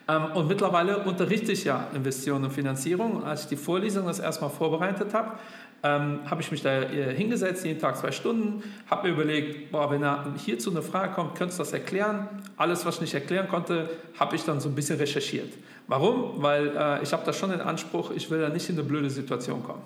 Ähm, 0.07 0.25
und 0.33 0.47
mittlerweile 0.47 0.99
unterrichte 0.99 1.51
ich 1.51 1.63
ja 1.63 1.87
Investition 1.93 2.43
und 2.43 2.51
Finanzierung. 2.51 3.23
Als 3.23 3.43
ich 3.43 3.47
die 3.49 3.57
Vorlesung 3.57 4.05
das 4.05 4.19
erstmal 4.19 4.49
vorbereitet 4.49 5.13
habe, 5.13 5.33
ähm, 5.83 6.19
habe 6.25 6.41
ich 6.41 6.51
mich 6.51 6.61
da 6.61 6.81
äh, 6.81 7.13
hingesetzt, 7.13 7.65
jeden 7.65 7.79
Tag 7.79 7.97
zwei 7.97 8.11
Stunden, 8.11 8.63
habe 8.89 9.07
mir 9.07 9.13
überlegt, 9.13 9.71
boah, 9.71 9.91
wenn 9.91 10.01
da 10.01 10.25
hierzu 10.37 10.71
eine 10.71 10.81
Frage 10.81 11.13
kommt, 11.13 11.35
könntest 11.35 11.59
du 11.59 11.63
das 11.63 11.73
erklären? 11.73 12.27
Alles, 12.57 12.85
was 12.85 12.95
ich 12.95 13.01
nicht 13.01 13.13
erklären 13.13 13.47
konnte, 13.47 13.89
habe 14.19 14.35
ich 14.35 14.43
dann 14.43 14.59
so 14.59 14.69
ein 14.69 14.75
bisschen 14.75 14.97
recherchiert. 14.97 15.53
Warum? 15.87 16.41
Weil 16.41 16.75
äh, 16.75 17.03
ich 17.03 17.13
habe 17.13 17.23
da 17.25 17.31
schon 17.31 17.51
den 17.51 17.61
Anspruch, 17.61 18.11
ich 18.11 18.29
will 18.31 18.41
da 18.41 18.49
nicht 18.49 18.69
in 18.69 18.75
eine 18.75 18.83
blöde 18.83 19.09
Situation 19.09 19.63
kommen. 19.63 19.81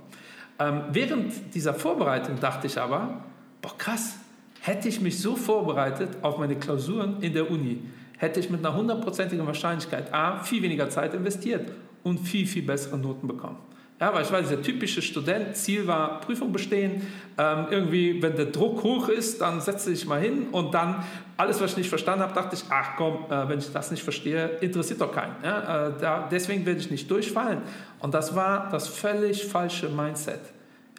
Ähm, 0.59 0.83
während 0.91 1.53
dieser 1.53 1.73
Vorbereitung 1.73 2.39
dachte 2.39 2.67
ich 2.67 2.79
aber, 2.79 3.23
boah 3.61 3.77
krass, 3.77 4.15
hätte 4.61 4.87
ich 4.87 5.01
mich 5.01 5.19
so 5.19 5.35
vorbereitet 5.35 6.09
auf 6.21 6.37
meine 6.37 6.55
Klausuren 6.55 7.21
in 7.21 7.33
der 7.33 7.49
Uni, 7.49 7.79
hätte 8.21 8.39
ich 8.39 8.51
mit 8.51 8.63
einer 8.63 8.75
hundertprozentigen 8.75 9.45
Wahrscheinlichkeit 9.47 10.13
A, 10.13 10.43
viel 10.43 10.61
weniger 10.61 10.89
Zeit 10.89 11.15
investiert 11.15 11.71
und 12.03 12.19
viel, 12.19 12.45
viel 12.45 12.61
bessere 12.61 12.97
Noten 12.97 13.27
bekommen. 13.27 13.57
Ja, 13.99 14.13
weil 14.13 14.23
ich 14.23 14.31
war 14.31 14.41
dieser 14.41 14.61
typische 14.61 15.01
Student, 15.01 15.55
Ziel 15.55 15.85
war 15.87 16.21
Prüfung 16.21 16.51
bestehen. 16.51 17.07
Ähm, 17.37 17.65
irgendwie, 17.69 18.21
wenn 18.21 18.35
der 18.35 18.45
Druck 18.45 18.83
hoch 18.83 19.09
ist, 19.09 19.41
dann 19.41 19.59
setze 19.59 19.91
ich 19.91 20.05
mal 20.05 20.19
hin 20.19 20.47
und 20.51 20.73
dann 20.73 21.03
alles, 21.37 21.61
was 21.61 21.71
ich 21.71 21.77
nicht 21.77 21.89
verstanden 21.89 22.23
habe, 22.23 22.33
dachte 22.33 22.55
ich, 22.55 22.63
ach 22.69 22.95
komm, 22.95 23.25
äh, 23.29 23.49
wenn 23.49 23.59
ich 23.59 23.71
das 23.71 23.89
nicht 23.91 24.03
verstehe, 24.03 24.57
interessiert 24.61 25.01
doch 25.01 25.11
keinen. 25.11 25.35
Ja, 25.43 25.87
äh, 25.87 25.93
da, 25.99 26.27
deswegen 26.31 26.65
werde 26.65 26.79
ich 26.79 26.89
nicht 26.91 27.09
durchfallen. 27.09 27.61
Und 27.99 28.13
das 28.13 28.35
war 28.35 28.69
das 28.69 28.87
völlig 28.87 29.45
falsche 29.45 29.89
Mindset. 29.89 30.41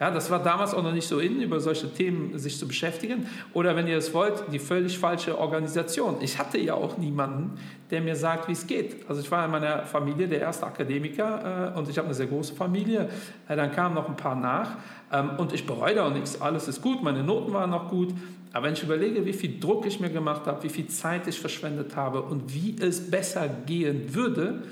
Ja, 0.03 0.11
das 0.11 0.33
war 0.33 0.43
damals 0.43 0.75
auch 0.75 0.83
noch 0.83 0.93
nicht 0.93 1.07
so 1.07 1.21
in, 1.21 1.41
über 1.41 1.61
solche 1.61 1.89
Themen 1.89 2.37
sich 2.37 2.59
zu 2.59 2.67
beschäftigen. 2.67 3.29
Oder 3.55 3.77
wenn 3.77 3.87
ihr 3.87 3.97
es 3.97 4.13
wollt, 4.13 4.43
die 4.53 4.59
völlig 4.59 4.99
falsche 4.99 5.39
Organisation. 5.39 6.17
Ich 6.23 6.41
hatte 6.41 6.59
ja 6.59 6.75
auch 6.75 6.99
niemanden, 6.99 7.53
der 7.93 8.01
mir 8.01 8.17
sagt, 8.17 8.49
wie 8.49 8.53
es 8.53 8.67
geht. 8.67 9.09
Also 9.09 9.21
ich 9.21 9.31
war 9.31 9.45
in 9.45 9.53
meiner 9.53 9.85
Familie 9.85 10.27
der 10.27 10.41
erste 10.41 10.67
Akademiker 10.67 11.73
äh, 11.77 11.79
und 11.79 11.89
ich 11.89 11.99
habe 11.99 12.07
eine 12.07 12.17
sehr 12.17 12.27
große 12.27 12.53
Familie. 12.53 13.09
Äh, 13.47 13.55
dann 13.55 13.71
kamen 13.71 13.95
noch 13.95 14.09
ein 14.09 14.17
paar 14.17 14.35
nach 14.35 14.71
ähm, 15.13 15.37
und 15.39 15.53
ich 15.53 15.67
bereue 15.67 15.95
da 15.95 16.09
auch 16.09 16.13
nichts. 16.13 16.41
Alles 16.41 16.67
ist 16.67 16.83
gut, 16.83 17.01
meine 17.05 17.23
Noten 17.23 17.53
waren 17.53 17.71
noch 17.71 17.89
gut. 17.89 18.13
Aber 18.53 18.67
wenn 18.67 18.73
ich 18.73 18.83
überlege, 18.83 19.25
wie 19.25 19.33
viel 19.33 19.61
Druck 19.61 19.87
ich 19.87 20.01
mir 20.01 20.11
gemacht 20.11 20.49
habe, 20.49 20.65
wie 20.65 20.69
viel 20.69 20.89
Zeit 20.89 21.29
ich 21.29 21.39
verschwendet 21.39 21.95
habe 21.95 22.23
und 22.23 22.53
wie 22.53 22.75
es 22.81 23.09
besser 23.09 23.49
gehen 23.67 24.13
würde, 24.13 24.65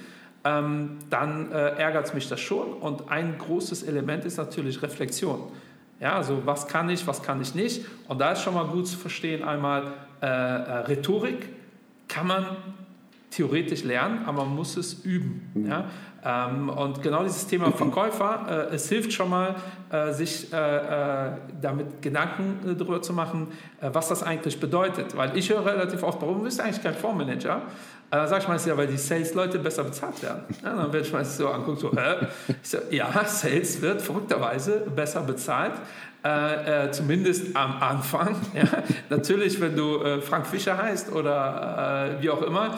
ähm, 0.44 0.98
dann 1.10 1.52
äh, 1.52 1.76
ärgert 1.76 2.06
es 2.06 2.14
mich 2.14 2.28
das 2.28 2.40
schon. 2.40 2.72
Und 2.72 3.10
ein 3.10 3.36
großes 3.38 3.82
Element 3.82 4.24
ist 4.24 4.38
natürlich 4.38 4.82
Reflexion. 4.82 5.50
Ja, 6.00 6.14
also 6.16 6.42
was 6.46 6.66
kann 6.66 6.88
ich, 6.88 7.06
was 7.06 7.22
kann 7.22 7.42
ich 7.42 7.54
nicht. 7.54 7.84
Und 8.08 8.20
da 8.20 8.32
ist 8.32 8.42
schon 8.42 8.54
mal 8.54 8.66
gut 8.66 8.88
zu 8.88 8.96
verstehen, 8.96 9.44
einmal 9.44 9.92
äh, 10.22 10.26
äh, 10.26 10.28
Rhetorik 10.86 11.48
kann 12.08 12.26
man 12.26 12.44
theoretisch 13.30 13.84
lernen, 13.84 14.24
aber 14.26 14.44
man 14.44 14.56
muss 14.56 14.76
es 14.76 15.04
üben. 15.04 15.50
Mhm. 15.54 15.66
Ja? 15.66 15.84
Ähm, 16.24 16.68
und 16.68 17.02
genau 17.02 17.22
dieses 17.22 17.46
Thema 17.46 17.72
Verkäufer, 17.72 18.68
äh, 18.70 18.74
es 18.74 18.88
hilft 18.88 19.12
schon 19.12 19.30
mal, 19.30 19.54
äh, 19.90 20.12
sich 20.12 20.52
äh, 20.52 20.56
äh 20.56 21.30
damit 21.60 22.02
Gedanken 22.02 22.68
äh, 22.68 22.74
darüber 22.74 23.00
zu 23.00 23.12
machen, 23.12 23.48
äh, 23.80 23.90
was 23.92 24.08
das 24.08 24.22
eigentlich 24.22 24.60
bedeutet. 24.60 25.16
Weil 25.16 25.36
ich 25.36 25.50
höre 25.50 25.64
relativ 25.64 26.02
oft, 26.02 26.20
warum 26.20 26.42
bist 26.42 26.58
du 26.58 26.64
eigentlich 26.64 26.82
kein 26.82 26.94
Fondsmanager? 26.94 27.62
Dann 28.10 28.28
sage 28.28 28.42
ich 28.42 28.48
meistens 28.48 28.70
ja, 28.70 28.76
weil 28.76 28.88
die 28.88 28.96
Sales-Leute 28.96 29.60
besser 29.60 29.84
bezahlt 29.84 30.20
werden. 30.22 30.42
Ja, 30.64 30.74
dann 30.74 30.92
werde 30.92 31.06
ich 31.06 31.12
meistens 31.12 31.38
so 31.38 31.48
angucken, 31.48 31.78
so, 31.78 31.92
hä? 31.92 32.26
So, 32.60 32.78
ja, 32.90 33.08
Sales 33.24 33.80
wird 33.80 34.02
verrückterweise 34.02 34.80
besser 34.94 35.20
bezahlt. 35.22 35.74
Äh, 36.22 36.86
äh, 36.86 36.90
zumindest 36.90 37.56
am 37.56 37.80
Anfang. 37.80 38.36
Ja. 38.54 38.64
Natürlich, 39.08 39.60
wenn 39.60 39.76
du 39.76 40.02
äh, 40.02 40.20
Frank 40.20 40.46
Fischer 40.46 40.76
heißt 40.76 41.12
oder 41.12 42.16
wie 42.20 42.28
auch 42.28 42.42
immer, 42.42 42.76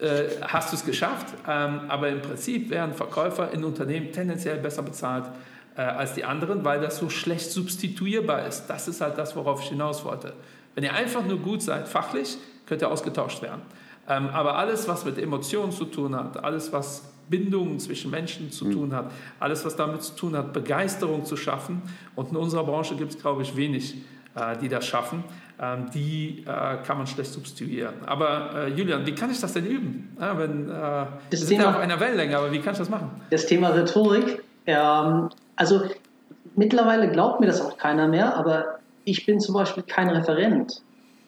äh, 0.00 0.40
hast 0.42 0.72
du 0.72 0.76
es 0.76 0.84
geschafft. 0.84 1.26
Ähm, 1.48 1.82
aber 1.88 2.08
im 2.08 2.22
Prinzip 2.22 2.70
werden 2.70 2.94
Verkäufer 2.94 3.52
in 3.52 3.64
Unternehmen 3.64 4.12
tendenziell 4.12 4.58
besser 4.58 4.82
bezahlt 4.82 5.24
äh, 5.76 5.82
als 5.82 6.14
die 6.14 6.24
anderen, 6.24 6.64
weil 6.64 6.80
das 6.80 6.98
so 6.98 7.08
schlecht 7.08 7.50
substituierbar 7.50 8.46
ist. 8.46 8.66
Das 8.66 8.88
ist 8.88 9.00
halt 9.00 9.18
das, 9.18 9.36
worauf 9.36 9.62
ich 9.62 9.68
hinaus 9.68 10.04
wollte. 10.04 10.32
Wenn 10.74 10.84
ihr 10.84 10.94
einfach 10.94 11.24
nur 11.24 11.38
gut 11.38 11.62
seid, 11.62 11.88
fachlich, 11.88 12.38
könnt 12.66 12.82
ihr 12.82 12.90
ausgetauscht 12.90 13.42
werden. 13.42 13.62
Ähm, 14.08 14.28
aber 14.28 14.56
alles, 14.56 14.88
was 14.88 15.04
mit 15.04 15.18
Emotionen 15.18 15.72
zu 15.72 15.84
tun 15.84 16.16
hat, 16.16 16.42
alles, 16.42 16.72
was 16.72 17.04
Bindungen 17.28 17.78
zwischen 17.78 18.10
Menschen 18.10 18.50
zu 18.50 18.66
hm. 18.66 18.72
tun 18.72 18.94
hat, 18.94 19.10
alles, 19.38 19.64
was 19.64 19.76
damit 19.76 20.02
zu 20.02 20.14
tun 20.16 20.36
hat, 20.36 20.52
Begeisterung 20.52 21.24
zu 21.24 21.36
schaffen. 21.36 21.82
Und 22.16 22.30
in 22.30 22.36
unserer 22.36 22.64
Branche 22.64 22.96
gibt 22.96 23.12
es, 23.12 23.18
glaube 23.18 23.42
ich, 23.42 23.54
wenig, 23.54 23.96
äh, 24.34 24.56
die 24.58 24.68
das 24.68 24.86
schaffen. 24.86 25.24
Ähm, 25.62 25.90
die 25.92 26.42
äh, 26.46 26.78
kann 26.86 26.96
man 26.96 27.06
schlecht 27.06 27.34
substituieren. 27.34 27.92
Aber 28.06 28.50
äh, 28.54 28.68
Julian, 28.68 29.04
wie 29.04 29.14
kann 29.14 29.30
ich 29.30 29.40
das 29.40 29.52
denn 29.52 29.66
üben? 29.66 30.16
Wenn, 30.16 30.70
äh, 30.70 30.72
wir 30.72 31.06
sind 31.32 31.48
Thema, 31.48 31.64
ja 31.64 31.70
auf 31.70 31.76
einer 31.76 32.00
Wellenlänge, 32.00 32.38
aber 32.38 32.50
wie 32.50 32.60
kann 32.60 32.72
ich 32.72 32.78
das 32.78 32.88
machen? 32.88 33.10
Das 33.28 33.44
Thema 33.44 33.68
Rhetorik, 33.68 34.42
ähm, 34.64 35.28
also 35.56 35.82
mittlerweile 36.56 37.10
glaubt 37.10 37.40
mir 37.40 37.46
das 37.46 37.60
auch 37.60 37.76
keiner 37.76 38.08
mehr, 38.08 38.34
aber 38.38 38.78
ich 39.04 39.26
bin 39.26 39.38
zum 39.38 39.54
Beispiel 39.54 39.82
kein 39.82 40.08
Referent. 40.08 40.80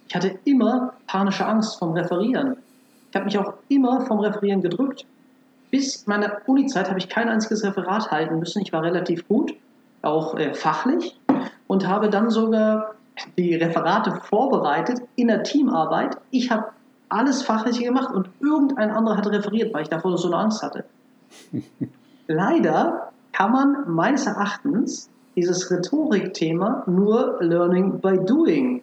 Ich 0.08 0.14
hatte 0.14 0.38
immer 0.44 0.94
panische 1.06 1.44
Angst 1.44 1.78
vom 1.78 1.92
Referieren. 1.92 2.56
Ich 3.10 3.16
habe 3.16 3.26
mich 3.26 3.36
auch 3.36 3.52
immer 3.68 4.06
vom 4.06 4.20
Referieren 4.20 4.62
gedrückt. 4.62 5.04
Bis 5.70 6.06
meiner 6.06 6.38
Uni-Zeit 6.46 6.88
habe 6.88 6.98
ich 6.98 7.10
kein 7.10 7.28
einziges 7.28 7.64
Referat 7.64 8.10
halten 8.10 8.38
müssen. 8.38 8.62
Ich 8.62 8.72
war 8.72 8.82
relativ 8.82 9.28
gut, 9.28 9.52
auch 10.00 10.38
äh, 10.38 10.54
fachlich, 10.54 11.18
und 11.66 11.86
habe 11.86 12.08
dann 12.08 12.30
sogar 12.30 12.94
die 13.36 13.54
Referate 13.54 14.20
vorbereitet 14.22 15.02
in 15.16 15.28
der 15.28 15.42
Teamarbeit. 15.42 16.16
Ich 16.30 16.50
habe 16.50 16.68
alles 17.08 17.42
Fachliche 17.42 17.84
gemacht 17.84 18.12
und 18.14 18.28
irgendein 18.40 18.90
anderer 18.90 19.16
hat 19.16 19.26
referiert, 19.26 19.72
weil 19.74 19.82
ich 19.82 19.88
davor 19.88 20.16
so 20.16 20.28
eine 20.28 20.36
Angst 20.36 20.62
hatte. 20.62 20.84
Leider 22.26 23.12
kann 23.32 23.52
man 23.52 23.76
meines 23.86 24.26
Erachtens 24.26 25.10
dieses 25.36 25.70
Rhetorikthema 25.70 26.84
nur 26.86 27.38
Learning 27.40 28.00
by 28.00 28.18
Doing 28.18 28.82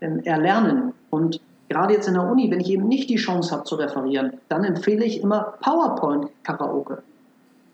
erlernen. 0.00 0.92
Und 1.10 1.40
gerade 1.68 1.94
jetzt 1.94 2.08
in 2.08 2.14
der 2.14 2.24
Uni, 2.24 2.50
wenn 2.50 2.60
ich 2.60 2.70
eben 2.70 2.88
nicht 2.88 3.10
die 3.10 3.16
Chance 3.16 3.52
habe 3.52 3.64
zu 3.64 3.76
referieren, 3.76 4.34
dann 4.48 4.64
empfehle 4.64 5.04
ich 5.04 5.22
immer 5.22 5.54
PowerPoint-Karaoke. 5.60 7.02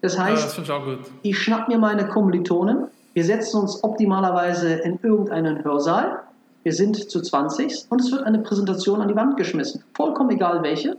Das 0.01 0.19
heißt, 0.19 0.59
ja, 0.59 0.79
das 0.79 1.11
ich 1.23 1.39
schnapp 1.39 1.69
mir 1.69 1.79
meine 1.79 2.07
Kommilitonen, 2.07 2.89
wir 3.17 3.25
setzen 3.25 3.63
uns 3.63 3.83
optimalerweise 3.83 4.75
in 4.75 4.99
irgendeinen 5.03 5.65
Hörsaal. 5.65 6.19
Wir 6.65 6.75
sind 6.75 7.11
zu 7.11 7.23
20 7.23 7.87
und 7.89 8.03
es 8.03 8.13
wird 8.13 8.25
eine 8.25 8.41
Präsentation 8.41 9.01
an 9.01 9.09
die 9.09 9.17
Wand 9.17 9.39
geschmissen. 9.39 9.83
Vollkommen 9.95 10.29
egal 10.33 10.63
welche. 10.63 10.99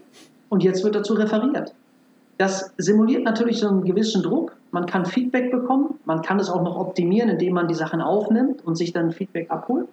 Und 0.50 0.64
jetzt 0.64 0.84
wird 0.84 0.96
dazu 0.96 1.14
referiert. 1.14 1.76
Das 2.40 2.74
simuliert 2.78 3.24
natürlich 3.24 3.60
so 3.60 3.68
einen 3.68 3.84
gewissen 3.84 4.24
Druck. 4.24 4.56
Man 4.72 4.88
kann 4.88 5.06
Feedback 5.06 5.52
bekommen. 5.52 6.00
Man 6.06 6.24
kann 6.24 6.40
es 6.40 6.50
auch 6.50 6.64
noch 6.64 6.80
optimieren, 6.80 7.30
indem 7.30 7.54
man 7.54 7.68
die 7.68 7.76
Sachen 7.76 8.02
aufnimmt 8.02 8.66
und 8.66 8.78
sich 8.78 8.94
dann 8.94 9.12
Feedback 9.12 9.52
abholt. 9.52 9.88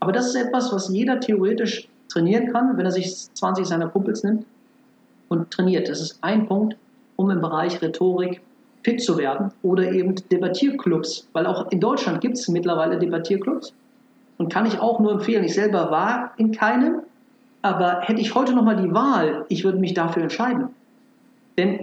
Aber 0.00 0.12
das 0.12 0.28
ist 0.28 0.36
etwas, 0.36 0.72
was 0.72 0.88
jeder 0.88 1.20
theoretisch 1.20 1.90
trainieren 2.08 2.54
kann, 2.54 2.78
wenn 2.78 2.86
er 2.86 2.92
sich 2.92 3.14
20 3.34 3.66
seiner 3.66 3.88
Kumpels 3.88 4.24
nimmt 4.24 4.46
und 5.28 5.50
trainiert. 5.50 5.90
Das 5.90 6.00
ist 6.00 6.20
ein 6.22 6.46
Punkt, 6.46 6.74
um 7.16 7.30
im 7.30 7.42
Bereich 7.42 7.82
Rhetorik 7.82 8.40
fit 8.86 9.02
zu 9.02 9.18
werden 9.18 9.50
oder 9.64 9.90
eben 9.90 10.14
Debattierclubs, 10.30 11.28
weil 11.32 11.44
auch 11.44 11.72
in 11.72 11.80
Deutschland 11.80 12.20
gibt 12.20 12.34
es 12.34 12.46
mittlerweile 12.46 12.96
Debattierclubs 13.00 13.74
und 14.38 14.52
kann 14.52 14.64
ich 14.64 14.78
auch 14.78 15.00
nur 15.00 15.10
empfehlen. 15.10 15.42
Ich 15.42 15.54
selber 15.54 15.90
war 15.90 16.30
in 16.36 16.52
keinem, 16.52 17.00
aber 17.62 18.02
hätte 18.02 18.20
ich 18.20 18.32
heute 18.36 18.54
nochmal 18.54 18.76
die 18.76 18.94
Wahl, 18.94 19.44
ich 19.48 19.64
würde 19.64 19.78
mich 19.78 19.92
dafür 19.92 20.22
entscheiden. 20.22 20.68
Denn 21.58 21.80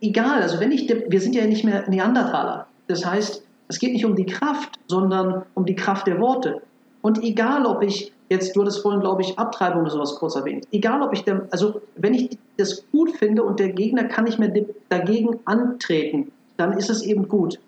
egal, 0.00 0.40
also 0.40 0.60
wenn 0.60 0.70
ich, 0.70 0.88
wir 0.88 1.20
sind 1.20 1.34
ja 1.34 1.44
nicht 1.44 1.64
mehr 1.64 1.90
Neandertaler. 1.90 2.68
Das 2.86 3.04
heißt, 3.04 3.44
es 3.66 3.78
geht 3.80 3.92
nicht 3.92 4.04
um 4.04 4.14
die 4.14 4.26
Kraft, 4.26 4.78
sondern 4.86 5.42
um 5.54 5.66
die 5.66 5.74
Kraft 5.74 6.06
der 6.06 6.20
Worte. 6.20 6.62
Und 7.02 7.20
egal, 7.24 7.66
ob 7.66 7.82
ich 7.82 8.12
jetzt, 8.28 8.54
du 8.54 8.60
hattest 8.60 8.80
vorhin, 8.80 9.00
glaube 9.00 9.22
ich, 9.22 9.38
Abtreibung 9.38 9.82
oder 9.82 9.90
sowas 9.90 10.16
kurz 10.16 10.36
erwähnt. 10.36 10.66
Egal, 10.72 11.02
ob 11.02 11.12
ich, 11.12 11.24
der, 11.24 11.46
also 11.50 11.80
wenn 11.96 12.14
ich 12.14 12.38
das 12.56 12.84
gut 12.92 13.12
finde 13.12 13.42
und 13.42 13.60
der 13.60 13.70
Gegner 13.70 14.04
kann 14.04 14.24
nicht 14.24 14.38
mehr 14.38 14.52
dagegen 14.88 15.38
antreten, 15.44 16.32
dann 16.56 16.76
ist 16.76 16.90
es 16.90 17.02
eben 17.02 17.28
gut. 17.28 17.58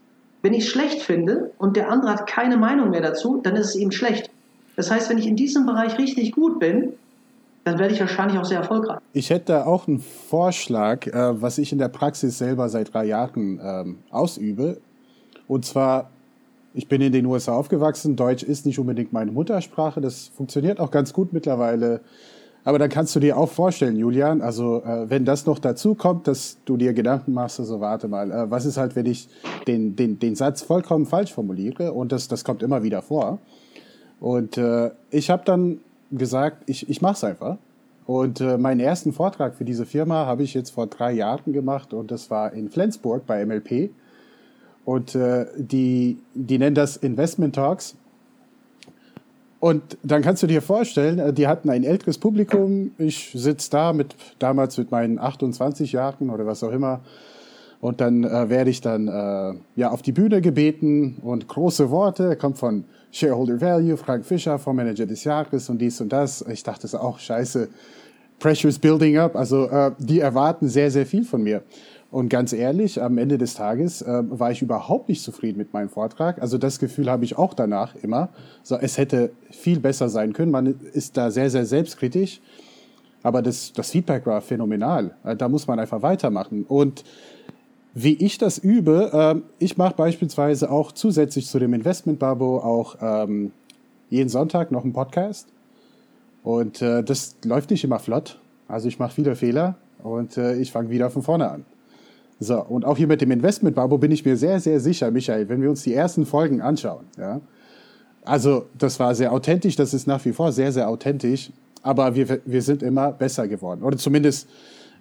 Wenn 0.43 0.55
ich 0.55 0.65
es 0.65 0.71
schlecht 0.71 1.03
finde 1.03 1.51
und 1.59 1.77
der 1.77 1.91
andere 1.91 2.13
hat 2.13 2.27
keine 2.27 2.57
Meinung 2.57 2.91
mehr 2.91 3.03
dazu, 3.03 3.41
dann 3.43 3.57
ist 3.57 3.69
es 3.69 3.77
eben 3.77 3.93
schlecht. 3.93 4.31
Das 4.77 4.91
heißt, 4.91 5.11
wenn 5.11 5.19
ich 5.19 5.27
in 5.27 5.37
diesem 5.37 5.67
Bereich 5.67 5.99
richtig 5.99 6.33
gut 6.33 6.59
bin, 6.59 6.95
dann 7.65 7.79
werde 7.79 7.93
ich 7.93 8.01
wahrscheinlich 8.01 8.39
auch 8.39 8.45
sehr 8.45 8.59
erfolgreich. 8.59 8.99
Ich 9.13 9.29
hätte 9.29 9.67
auch 9.67 9.87
einen 9.87 10.01
Vorschlag, 10.01 11.07
äh, 11.07 11.41
was 11.41 11.59
ich 11.59 11.73
in 11.73 11.79
der 11.79 11.89
Praxis 11.89 12.39
selber 12.39 12.69
seit 12.69 12.95
drei 12.95 13.05
Jahren 13.05 13.61
ähm, 13.63 13.99
ausübe. 14.11 14.79
Und 15.47 15.67
zwar, 15.67 16.11
ich 16.75 16.89
bin 16.89 17.01
in 17.01 17.13
den 17.13 17.27
USA 17.27 17.55
aufgewachsen, 17.55 18.17
Deutsch 18.17 18.43
ist 18.43 18.67
nicht 18.67 18.79
unbedingt 18.79 19.13
meine 19.13 19.33
Muttersprache, 19.33 20.01
das 20.01 20.29
funktioniert 20.29 20.81
auch 20.81 20.91
ganz 20.91 21.13
gut 21.13 21.33
mittlerweile. 21.33 22.01
Aber 22.63 22.79
dann 22.79 22.91
kannst 22.91 23.17
du 23.17 23.21
dir 23.21 23.39
auch 23.39 23.49
vorstellen, 23.49 23.97
Julian, 23.97 24.43
also 24.43 24.83
äh, 24.85 25.09
wenn 25.09 25.25
das 25.25 25.47
noch 25.47 25.59
dazu 25.59 25.95
kommt, 25.95 26.29
dass 26.29 26.59
du 26.67 26.77
dir 26.77 26.93
Gedanken 26.93 27.33
machst, 27.33 27.59
also 27.59 27.81
warte 27.81 28.07
mal, 28.07 28.31
äh, 28.31 28.51
was 28.51 28.67
ist 28.67 28.77
halt, 28.77 28.97
wenn 28.97 29.07
ich 29.07 29.29
den, 29.67 29.97
den, 29.97 30.19
den 30.19 30.37
Satz 30.37 30.61
vollkommen 30.61 31.07
falsch 31.07 31.33
formuliere 31.33 31.93
und 31.93 32.13
das, 32.13 32.29
das 32.29 32.45
kommt 32.45 32.63
immer 32.63 32.83
wieder 32.83 33.01
vor. 33.01 33.39
Und 34.21 34.59
äh, 34.59 34.91
ich 35.11 35.31
habe 35.31 35.43
dann 35.47 35.79
gesagt, 36.11 36.65
ich, 36.67 36.89
ich 36.91 37.01
mache 37.01 37.15
es 37.15 37.25
einfach. 37.25 37.57
Und 38.07 38.41
äh, 38.41 38.59
meinen 38.59 38.81
ersten 38.81 39.13
Vortrag 39.13 39.55
für 39.55 39.65
diese 39.65 39.87
Firma 39.87 40.27
habe 40.27 40.43
ich 40.43 40.53
jetzt 40.53 40.71
vor 40.71 40.87
drei 40.87 41.13
Jahren 41.13 41.53
gemacht 41.53 41.95
und 41.95 42.11
das 42.11 42.31
war 42.31 42.53
in 42.53 42.69
Flensburg 42.69 43.25
bei 43.27 43.45
MLP. 43.47 43.91
Und 44.85 45.15
äh, 45.15 45.47
die, 45.57 46.19
die 46.35 46.59
nennen 46.59 46.75
das 46.75 46.97
Investment 46.97 47.55
Talks. 47.55 47.97
Und 49.61 49.99
dann 50.03 50.23
kannst 50.23 50.43
du 50.43 50.47
dir 50.47 50.63
vorstellen, 50.63 51.19
äh, 51.19 51.33
die 51.33 51.47
hatten 51.47 51.69
ein 51.69 51.85
älteres 51.85 52.19
Publikum. 52.19 52.93
Ich 52.99 53.31
sitze 53.35 53.71
da 53.71 53.93
mit 53.93 54.17
damals 54.39 54.79
mit 54.79 54.91
meinen 54.91 55.19
28 55.19 55.93
Jahren 55.93 56.31
oder 56.31 56.47
was 56.47 56.65
auch 56.65 56.73
immer. 56.73 57.01
Und 57.81 58.01
dann 58.01 58.25
äh, 58.25 58.49
werde 58.49 58.71
ich 58.71 58.81
dann 58.81 59.09
äh, 59.09 59.55
ja 59.77 59.91
auf 59.91 60.03
die 60.03 60.13
Bühne 60.13 60.41
gebeten 60.41 61.17
und 61.23 61.47
große 61.47 61.91
Worte. 61.91 62.37
Kommt 62.37 62.59
von 62.59 62.85
Shareholder 63.11 63.61
Value, 63.61 63.97
Frank 63.97 64.25
Fischer, 64.25 64.59
Fondsmanager 64.59 65.07
des 65.07 65.25
Jahres 65.25 65.69
und 65.69 65.79
dies 65.79 66.01
und 66.01 66.11
das. 66.11 66.45
Ich 66.51 66.63
dachte 66.63 66.89
so 66.89 66.99
auch 66.99 67.19
scheiße. 67.19 67.69
Pressure's 68.39 68.79
building 68.79 69.19
up. 69.19 69.37
Also 69.37 69.69
äh, 69.69 69.93
die 69.99 70.21
erwarten 70.21 70.69
sehr 70.69 70.91
sehr 70.91 71.07
viel 71.07 71.25
von 71.25 71.43
mir. 71.43 71.63
Und 72.11 72.29
ganz 72.29 72.53
ehrlich, 72.53 73.01
am 73.01 73.19
Ende 73.19 73.39
des 73.39 73.55
Tages 73.55 74.03
äh, 74.03 74.23
war 74.29 74.51
ich 74.51 74.63
überhaupt 74.63 75.09
nicht 75.09 75.23
zufrieden 75.23 75.59
mit 75.59 75.73
meinem 75.73 75.89
Vortrag. 75.89 76.43
Also 76.43 76.59
das 76.59 76.81
Gefühl 76.81 77.09
habe 77.09 77.25
ich 77.25 77.39
auch 77.39 77.55
danach 77.55 77.95
immer. 77.95 78.31
So, 78.65 78.77
es 78.77 78.99
hätte 78.99 79.31
viel 79.51 79.79
besser 79.79 80.09
sein 80.09 80.33
können. 80.33 80.51
Man 80.51 80.67
ist 80.93 81.17
da 81.17 81.31
sehr, 81.31 81.51
sehr 81.51 81.65
selbstkritisch. 81.67 82.41
Aber 83.23 83.43
das, 83.43 83.73
das 83.73 83.91
Feedback 83.91 84.27
war 84.27 84.41
phänomenal. 84.41 85.15
Äh, 85.25 85.37
da 85.37 85.49
muss 85.49 85.69
man 85.69 85.79
einfach 85.79 86.03
weitermachen. 86.03 86.65
Und 86.65 87.05
wie 87.95 88.15
ich 88.15 88.39
das 88.39 88.59
übe, 88.59 89.11
äh, 89.13 89.65
ich 89.65 89.77
mache 89.77 89.95
beispielsweise 89.95 90.71
auch 90.71 90.91
zusätzlich 90.91 91.47
zu 91.47 91.61
dem 91.61 91.75
Investment-Babo 91.75 92.59
auch 92.59 92.97
ähm, 93.01 93.53
jeden 94.09 94.29
Sonntag 94.29 94.73
noch 94.73 94.83
einen 94.83 94.93
Podcast. 94.93 95.49
Und 96.43 96.83
äh, 96.83 97.05
das 97.05 97.37
läuft 97.45 97.71
nicht 97.71 97.85
immer 97.85 98.01
flott. 98.01 98.41
Also 98.67 98.89
ich 98.89 98.99
mache 98.99 99.15
viele 99.15 99.37
Fehler 99.37 99.77
und 100.03 100.37
äh, 100.37 100.57
ich 100.57 100.73
fange 100.73 100.91
wieder 100.91 101.11
von 101.11 101.23
vorne 101.23 101.51
an. 101.51 101.65
So, 102.43 102.59
und 102.59 102.87
auch 102.87 102.97
hier 102.97 103.07
mit 103.07 103.21
dem 103.21 103.31
Investment-Babo 103.31 103.99
bin 103.99 104.11
ich 104.11 104.25
mir 104.25 104.35
sehr, 104.35 104.59
sehr 104.61 104.81
sicher, 104.81 105.11
Michael, 105.11 105.51
wenn 105.51 105.61
wir 105.61 105.69
uns 105.69 105.83
die 105.83 105.95
ersten 105.95 106.25
Folgen 106.25 106.63
anschauen. 106.63 107.05
Ja, 107.19 107.41
also, 108.25 108.67
das 108.79 108.99
war 108.99 109.15
sehr 109.15 109.33
authentisch, 109.33 109.77
das 109.77 109.93
ist 109.93 110.07
nach 110.07 110.25
wie 110.25 110.33
vor 110.33 110.51
sehr, 110.51 110.73
sehr 110.73 110.89
authentisch, 110.89 111.51
aber 111.83 112.15
wir, 112.15 112.41
wir 112.47 112.63
sind 112.63 112.83
immer 112.83 113.13
besser 113.13 113.47
geworden. 113.47 113.83
Oder 113.83 113.99
zumindest, 113.99 114.49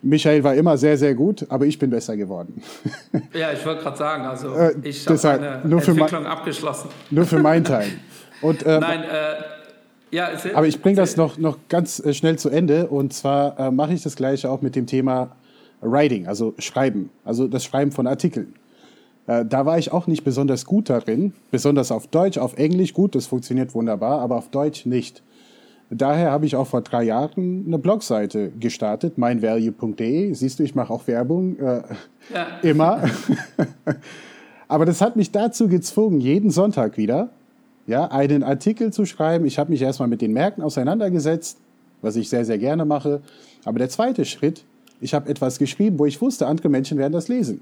Michael 0.02 0.44
war 0.44 0.54
immer 0.56 0.78
sehr, 0.78 0.98
sehr 0.98 1.16
gut, 1.16 1.46
aber 1.50 1.66
ich 1.66 1.80
bin 1.80 1.90
besser 1.90 2.16
geworden. 2.18 2.62
Ja, 3.34 3.52
ich 3.54 3.66
wollte 3.66 3.84
gerade 3.84 3.98
sagen, 3.98 4.26
also 4.26 4.54
äh, 4.54 4.76
ich 4.84 5.08
habe 5.08 5.30
eine 5.30 5.62
nur 5.66 5.80
Entwicklung 5.80 6.24
mein, 6.24 6.32
abgeschlossen. 6.32 6.90
Nur 7.10 7.26
für 7.26 7.40
meinen 7.40 7.64
Teil. 7.64 7.88
Und, 8.42 8.66
äh, 8.66 8.80
Nein, 8.80 9.04
äh, 9.04 10.16
ja, 10.16 10.30
aber 10.56 10.68
ich 10.68 10.82
bringe 10.82 10.98
das 10.98 11.16
noch, 11.16 11.38
noch 11.38 11.58
ganz 11.70 12.00
äh, 12.00 12.14
schnell 12.14 12.38
zu 12.38 12.50
Ende. 12.50 12.88
Und 12.88 13.14
zwar 13.14 13.60
äh, 13.60 13.72
mache 13.72 13.94
ich 13.94 14.02
das 14.02 14.16
gleiche 14.16 14.50
auch 14.50 14.62
mit 14.62 14.76
dem 14.76 14.88
Thema 14.88 15.36
Writing, 15.82 16.28
also 16.28 16.54
Schreiben, 16.58 17.10
also 17.24 17.48
das 17.48 17.64
Schreiben 17.64 17.92
von 17.92 18.08
Artikeln. 18.08 18.54
Äh, 19.28 19.46
da 19.46 19.66
war 19.66 19.78
ich 19.78 19.92
auch 19.92 20.08
nicht 20.08 20.24
besonders 20.24 20.66
gut 20.66 20.90
darin, 20.90 21.34
besonders 21.52 21.92
auf 21.92 22.08
Deutsch, 22.08 22.38
auf 22.38 22.58
Englisch 22.58 22.94
gut, 22.94 23.16
das 23.16 23.28
funktioniert 23.28 23.74
wunderbar, 23.74 24.22
aber 24.22 24.38
auf 24.38 24.50
Deutsch 24.50 24.86
nicht. 24.86 25.24
Daher 25.92 26.32
habe 26.32 26.46
ich 26.46 26.56
auch 26.56 26.68
vor 26.68 26.82
drei 26.82 27.04
Jahren 27.04 27.64
eine 27.66 27.80
Blogseite 27.80 28.52
gestartet, 28.60 29.18
meinvalue.de. 29.18 30.34
Siehst 30.34 30.60
du, 30.60 30.64
ich 30.64 30.76
mache 30.76 30.94
auch 30.94 31.08
Werbung 31.08 31.58
äh, 31.58 31.82
ja. 32.32 32.48
immer. 32.62 33.04
aber 34.68 34.86
das 34.86 35.02
hat 35.02 35.16
mich 35.16 35.32
dazu 35.32 35.68
gezwungen, 35.68 36.22
jeden 36.22 36.52
Sonntag 36.52 36.98
wieder 36.98 37.30
ja, 37.90 38.06
einen 38.06 38.44
Artikel 38.44 38.94
zu 38.94 39.06
schreiben. 39.06 39.46
Ich 39.48 39.58
habe 39.58 39.72
mich 39.72 39.82
erstmal 39.82 40.08
mit 40.08 40.22
den 40.22 40.32
Märkten 40.32 40.64
auseinandergesetzt, 40.64 41.58
was 42.04 42.16
ich 42.16 42.30
sehr, 42.30 42.46
sehr 42.46 42.60
gerne 42.60 42.86
mache. 42.86 43.22
Aber 43.66 43.80
der 43.80 43.90
zweite 43.90 44.26
Schritt 44.26 44.64
ich 45.02 45.14
habe 45.14 45.30
etwas 45.30 45.60
geschrieben, 45.60 46.00
wo 46.00 46.06
ich 46.06 46.22
wusste, 46.22 46.48
andere 46.48 46.70
Menschen 46.70 46.98
werden 46.98 47.14
das 47.14 47.28
lesen. 47.28 47.62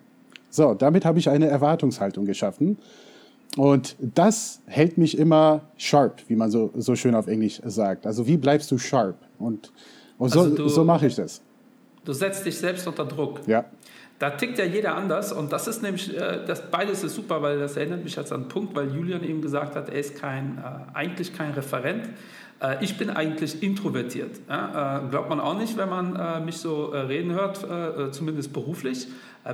So, 0.49 0.73
damit 0.73 1.05
habe 1.05 1.19
ich 1.19 1.29
eine 1.29 1.47
Erwartungshaltung 1.47 2.25
geschaffen. 2.25 2.77
Und 3.55 3.95
das 3.99 4.61
hält 4.65 4.97
mich 4.97 5.17
immer 5.17 5.61
sharp, 5.77 6.21
wie 6.27 6.35
man 6.35 6.51
so, 6.51 6.71
so 6.75 6.95
schön 6.95 7.15
auf 7.15 7.27
Englisch 7.27 7.61
sagt. 7.65 8.05
Also 8.05 8.27
wie 8.27 8.37
bleibst 8.37 8.69
du 8.71 8.77
sharp? 8.77 9.15
Und, 9.39 9.71
und 10.17 10.29
so, 10.29 10.41
also 10.41 10.67
so 10.67 10.83
mache 10.83 11.07
ich 11.07 11.15
das. 11.15 11.41
Du 12.05 12.13
setzt 12.13 12.45
dich 12.45 12.57
selbst 12.57 12.87
unter 12.87 13.05
Druck. 13.05 13.41
Ja. 13.47 13.65
Da 14.19 14.31
tickt 14.31 14.57
ja 14.57 14.65
jeder 14.65 14.95
anders 14.95 15.31
und 15.31 15.51
das 15.51 15.67
ist 15.67 15.83
nämlich, 15.83 16.15
äh, 16.15 16.39
das 16.45 16.71
beides 16.71 17.03
ist 17.03 17.13
super, 17.13 17.41
weil 17.41 17.59
das 17.59 17.77
erinnert 17.77 18.03
mich 18.03 18.15
jetzt 18.15 18.31
an 18.31 18.41
einen 18.41 18.49
Punkt, 18.49 18.75
weil 18.75 18.91
Julian 18.91 19.23
eben 19.23 19.41
gesagt 19.41 19.75
hat, 19.75 19.89
er 19.89 19.99
ist 19.99 20.15
kein, 20.15 20.57
äh, 20.57 20.97
eigentlich 20.97 21.33
kein 21.35 21.51
Referent, 21.51 22.09
ich 22.81 22.97
bin 22.97 23.11
eigentlich 23.11 23.61
introvertiert. 23.61 24.37
Äh, 24.49 25.09
glaubt 25.11 25.29
man 25.29 25.39
auch 25.39 25.57
nicht, 25.57 25.77
wenn 25.77 25.89
man 25.89 26.15
äh, 26.15 26.39
mich 26.39 26.57
so 26.57 26.85
reden 26.85 27.33
hört, 27.33 27.65
zumindest 28.13 28.51
beruflich. 28.51 29.07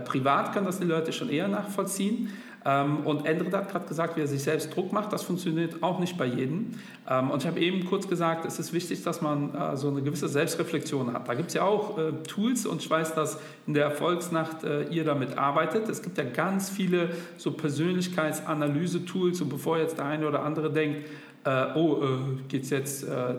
privat 0.05 0.53
können 0.53 0.65
das 0.65 0.79
die 0.79 0.85
Leute 0.85 1.11
schon 1.11 1.29
eher 1.29 1.47
nachvollziehen. 1.47 2.29
Ähm, 2.65 2.99
und 3.05 3.25
Endrit 3.25 3.53
hat 3.53 3.69
gerade 3.69 3.85
gesagt, 3.85 4.15
wie 4.15 4.21
er 4.21 4.27
sich 4.27 4.41
selbst 4.41 4.73
Druck 4.73 4.93
macht. 4.93 5.11
Das 5.11 5.23
funktioniert 5.23 5.83
auch 5.83 5.99
nicht 5.99 6.17
bei 6.17 6.25
jedem. 6.25 6.71
Ähm, 7.09 7.29
und 7.29 7.41
ich 7.41 7.47
habe 7.47 7.59
eben 7.59 7.85
kurz 7.85 8.07
gesagt, 8.07 8.45
es 8.45 8.57
ist 8.57 8.71
wichtig, 8.71 9.03
dass 9.03 9.21
man 9.21 9.51
so 9.75 9.89
eine 9.89 10.01
gewisse 10.01 10.29
Selbstreflexion 10.29 11.13
hat. 11.13 11.27
Da 11.27 11.33
gibt 11.33 11.49
es 11.49 11.55
ja 11.55 11.63
auch 11.63 11.99
Tools 12.25 12.65
und 12.65 12.81
ich 12.81 12.89
weiß, 12.89 13.15
dass 13.15 13.37
in 13.67 13.73
der 13.73 13.83
Erfolgsnacht 13.83 14.63
ihr 14.91 15.03
damit 15.03 15.37
arbeitet. 15.37 15.89
Es 15.89 16.01
gibt 16.01 16.17
ja 16.17 16.23
ganz 16.23 16.69
viele 16.69 17.09
so 17.35 17.51
Persönlichkeitsanalyse-Tools 17.51 19.41
und 19.41 19.49
bevor 19.49 19.77
jetzt 19.77 19.97
der 19.97 20.05
eine 20.05 20.25
oder 20.25 20.43
andere 20.43 20.71
denkt, 20.71 21.05
äh, 21.45 21.65
oh, 21.75 22.01
äh, 22.01 22.41
geht's 22.47 22.69
jetzt, 22.69 23.03
äh, 23.03 23.35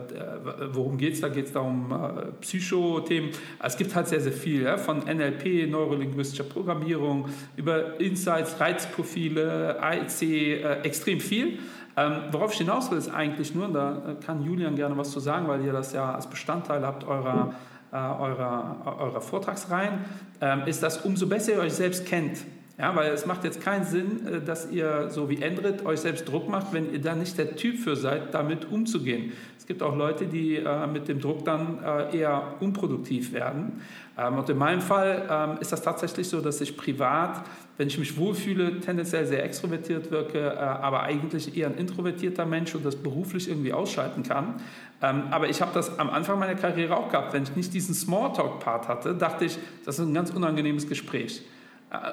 worum 0.71 0.97
geht 0.97 1.13
es 1.13 1.21
da? 1.21 1.27
Geht 1.27 1.47
es 1.47 1.53
da 1.53 1.61
um 1.61 1.91
äh, 1.91 2.31
Psychothemen? 2.41 3.31
Es 3.63 3.77
gibt 3.77 3.95
halt 3.95 4.07
sehr, 4.07 4.21
sehr 4.21 4.31
viel, 4.31 4.63
ja? 4.63 4.77
von 4.77 4.99
NLP, 4.99 5.69
neurolinguistischer 5.69 6.43
Programmierung, 6.43 7.29
über 7.55 7.99
Insights, 7.99 8.59
Reizprofile, 8.59 9.81
AIC, 9.81 10.21
äh, 10.21 10.81
extrem 10.83 11.19
viel. 11.19 11.59
Ähm, 11.97 12.23
worauf 12.31 12.51
ich 12.51 12.59
hinaus 12.59 12.91
will, 12.91 12.97
ist 12.97 13.09
eigentlich 13.09 13.55
nur, 13.55 13.69
da 13.69 14.17
äh, 14.19 14.23
kann 14.23 14.43
Julian 14.43 14.75
gerne 14.75 14.97
was 14.97 15.11
zu 15.11 15.19
sagen, 15.19 15.47
weil 15.47 15.63
ihr 15.63 15.73
das 15.73 15.93
ja 15.93 16.13
als 16.13 16.29
Bestandteil 16.29 16.85
habt 16.85 17.05
eurer, 17.05 17.55
äh, 17.91 17.95
eurer, 17.95 18.97
eurer 18.99 19.21
Vortragsreihen, 19.21 20.05
ähm, 20.41 20.63
ist, 20.67 20.83
dass 20.83 21.05
umso 21.05 21.25
besser 21.25 21.53
ihr 21.53 21.59
euch 21.59 21.73
selbst 21.73 22.05
kennt, 22.05 22.37
ja, 22.77 22.93
weil 22.95 23.11
es 23.11 23.25
macht 23.25 23.45
jetzt 23.45 23.61
keinen 23.61 23.85
Sinn, 23.85 24.27
äh, 24.27 24.41
dass 24.41 24.69
ihr 24.69 25.09
so 25.09 25.29
wie 25.29 25.41
Endrit 25.41 25.85
euch 25.85 26.01
selbst 26.01 26.27
Druck 26.27 26.49
macht, 26.49 26.73
wenn 26.73 26.91
ihr 26.91 27.01
da 27.01 27.15
nicht 27.15 27.37
der 27.37 27.55
Typ 27.55 27.79
für 27.79 27.95
seid, 27.95 28.33
damit 28.33 28.69
umzugehen. 28.69 29.31
Es 29.57 29.65
gibt 29.65 29.81
auch 29.81 29.95
Leute, 29.95 30.27
die 30.27 30.57
äh, 30.57 30.85
mit 30.85 31.07
dem 31.07 31.19
Druck 31.19 31.45
dann 31.45 31.79
äh, 31.83 32.17
eher 32.17 32.55
unproduktiv 32.59 33.33
werden. 33.33 33.81
Ähm, 34.17 34.37
und 34.37 34.49
in 34.49 34.57
meinem 34.57 34.81
Fall 34.81 35.25
ähm, 35.29 35.57
ist 35.59 35.71
das 35.71 35.81
tatsächlich 35.81 36.27
so, 36.27 36.41
dass 36.41 36.61
ich 36.61 36.77
privat, 36.77 37.45
wenn 37.77 37.87
ich 37.87 37.97
mich 37.97 38.17
wohlfühle, 38.17 38.79
tendenziell 38.81 39.25
sehr 39.25 39.43
extrovertiert 39.43 40.11
wirke, 40.11 40.37
äh, 40.37 40.57
aber 40.57 41.03
eigentlich 41.03 41.57
eher 41.57 41.67
ein 41.67 41.77
introvertierter 41.77 42.45
Mensch 42.45 42.75
und 42.75 42.85
das 42.85 42.95
beruflich 42.95 43.49
irgendwie 43.49 43.73
ausschalten 43.73 44.23
kann. 44.23 44.55
Ähm, 45.01 45.23
aber 45.31 45.49
ich 45.49 45.61
habe 45.61 45.71
das 45.73 45.97
am 45.97 46.09
Anfang 46.09 46.39
meiner 46.39 46.55
Karriere 46.55 46.95
auch 46.95 47.09
gehabt. 47.09 47.33
Wenn 47.33 47.43
ich 47.43 47.55
nicht 47.55 47.73
diesen 47.73 47.95
Smalltalk-Part 47.95 48.87
hatte, 48.87 49.15
dachte 49.15 49.45
ich, 49.45 49.57
das 49.85 49.97
ist 49.97 50.05
ein 50.05 50.13
ganz 50.13 50.29
unangenehmes 50.29 50.87
Gespräch. 50.87 51.41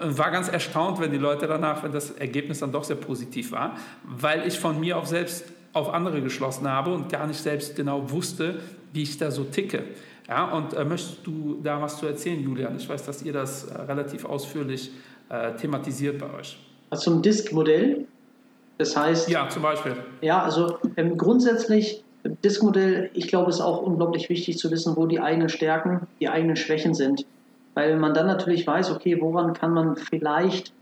War 0.03 0.31
ganz 0.31 0.49
erstaunt, 0.49 1.01
wenn 1.01 1.11
die 1.11 1.19
Leute 1.19 1.47
danach, 1.47 1.83
wenn 1.83 1.93
das 1.93 2.11
Ergebnis 2.13 2.61
dann 2.61 2.73
doch 2.73 2.85
sehr 2.85 2.97
positiv 2.97 3.53
war, 3.53 3.77
weil 4.05 4.47
ich 4.47 4.59
von 4.59 4.79
mir 4.79 4.99
auf 4.99 5.07
selbst 5.07 5.45
auf 5.73 5.93
andere 5.93 6.21
geschlossen 6.21 6.69
habe 6.69 6.93
und 6.93 7.11
gar 7.11 7.27
nicht 7.27 7.41
selbst 7.41 7.75
genau 7.77 8.11
wusste, 8.11 8.61
wie 8.93 9.03
ich 9.03 9.17
da 9.17 9.31
so 9.31 9.45
ticke. 9.45 9.85
Ja, 10.29 10.51
und 10.51 10.75
äh, 10.75 10.85
möchtest 10.85 11.27
du 11.27 11.59
da 11.63 11.81
was 11.81 11.99
zu 11.99 12.07
erzählen, 12.07 12.43
Julian? 12.43 12.77
Ich 12.77 12.89
weiß, 12.89 13.05
dass 13.05 13.23
ihr 13.23 13.33
das 13.33 13.65
äh, 13.65 13.81
relativ 13.83 14.25
ausführlich 14.25 14.91
äh, 15.29 15.53
thematisiert 15.57 16.19
bei 16.19 16.33
euch. 16.39 16.59
Zum 16.95 17.23
Disk-Modell. 17.23 18.07
Das 18.79 18.97
heißt. 18.97 19.29
Ja, 19.29 19.49
zum 19.49 19.63
Beispiel. 19.63 19.97
Ja, 20.21 20.43
also 20.43 20.79
ähm, 20.97 21.17
grundsätzlich, 21.17 22.05
Disk-Modell, 22.45 23.11
ich 23.15 23.29
glaube, 23.29 23.51
es 23.51 23.57
ist 23.57 23.63
auch 23.63 23.83
unglaublich 23.83 24.29
wichtig 24.29 24.59
zu 24.59 24.71
wissen, 24.71 24.97
wo 24.97 25.07
die 25.07 25.21
eigenen 25.21 25.49
Stärken, 25.49 26.07
die 26.21 26.29
eigenen 26.29 26.57
Schwächen 26.57 26.95
sind 26.95 27.25
weil 27.75 27.97
man 27.97 28.15
dann 28.15 28.27
natürlich 28.27 28.67
weiß, 28.67 28.91
okay, 28.91 29.21
woran 29.21 29.55
kann 29.55 29.73
man 29.73 29.97
vielleicht 29.97 30.73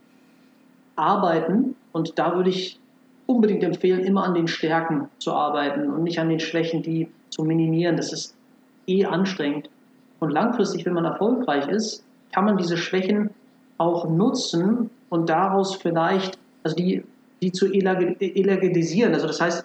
arbeiten, 0.96 1.76
Und 1.92 2.18
da 2.18 2.36
würde 2.36 2.50
ich 2.50 2.78
unbedingt 3.26 3.62
empfehlen, 3.64 4.00
immer 4.00 4.24
an 4.24 4.34
den 4.34 4.48
Stärken 4.48 5.08
zu 5.18 5.32
arbeiten 5.32 5.90
und 5.90 6.02
nicht 6.02 6.18
an 6.18 6.28
den 6.28 6.40
Schwächen, 6.40 6.82
die 6.82 7.08
zu 7.30 7.44
minimieren. 7.44 7.96
Das 7.96 8.12
ist 8.12 8.36
eh 8.86 9.04
anstrengend. 9.04 9.70
Und 10.18 10.30
langfristig, 10.30 10.84
wenn 10.84 10.92
man 10.92 11.04
erfolgreich 11.04 11.66
ist, 11.68 12.04
kann 12.32 12.44
man 12.44 12.58
diese 12.58 12.76
Schwächen 12.76 13.30
auch 13.78 14.08
nutzen 14.08 14.90
und 15.08 15.28
daraus 15.28 15.74
vielleicht, 15.76 16.38
also 16.62 16.76
die, 16.76 17.02
die 17.40 17.50
zu 17.50 17.66
elegantisieren. 17.72 19.14
Also 19.14 19.26
das 19.26 19.40
heißt, 19.40 19.64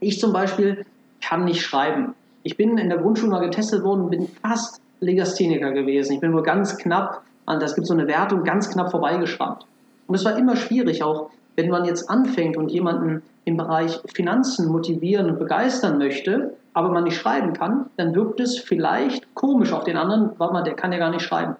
ich 0.00 0.20
zum 0.20 0.32
Beispiel 0.32 0.84
kann 1.20 1.44
nicht 1.44 1.62
schreiben. 1.62 2.14
Ich 2.42 2.56
bin 2.56 2.78
in 2.78 2.88
der 2.88 2.98
Grundschule 2.98 3.32
mal 3.32 3.40
getestet 3.40 3.82
worden 3.82 4.02
und 4.02 4.10
bin 4.10 4.28
fast 4.42 4.80
Legastheniker 5.00 5.72
gewesen. 5.72 6.14
Ich 6.14 6.20
bin 6.20 6.30
nur 6.30 6.42
ganz 6.42 6.76
knapp, 6.78 7.22
an 7.46 7.60
das 7.60 7.74
gibt 7.74 7.86
so 7.86 7.94
eine 7.94 8.06
Wertung, 8.06 8.44
ganz 8.44 8.70
knapp 8.70 8.90
vorbeigeschrammt. 8.90 9.64
Und 10.06 10.14
es 10.14 10.24
war 10.24 10.36
immer 10.36 10.56
schwierig, 10.56 11.02
auch 11.02 11.30
wenn 11.56 11.70
man 11.70 11.84
jetzt 11.84 12.08
anfängt 12.08 12.56
und 12.56 12.70
jemanden 12.70 13.22
im 13.44 13.56
Bereich 13.56 14.00
Finanzen 14.14 14.68
motivieren 14.68 15.30
und 15.30 15.38
begeistern 15.38 15.98
möchte, 15.98 16.54
aber 16.72 16.90
man 16.90 17.04
nicht 17.04 17.16
schreiben 17.16 17.52
kann, 17.52 17.86
dann 17.96 18.14
wirkt 18.14 18.40
es 18.40 18.58
vielleicht 18.58 19.34
komisch 19.34 19.72
auf 19.72 19.84
den 19.84 19.96
anderen, 19.96 20.30
warte 20.38 20.52
mal, 20.52 20.62
der 20.62 20.74
kann 20.74 20.92
ja 20.92 20.98
gar 20.98 21.10
nicht 21.10 21.22
schreiben. 21.22 21.56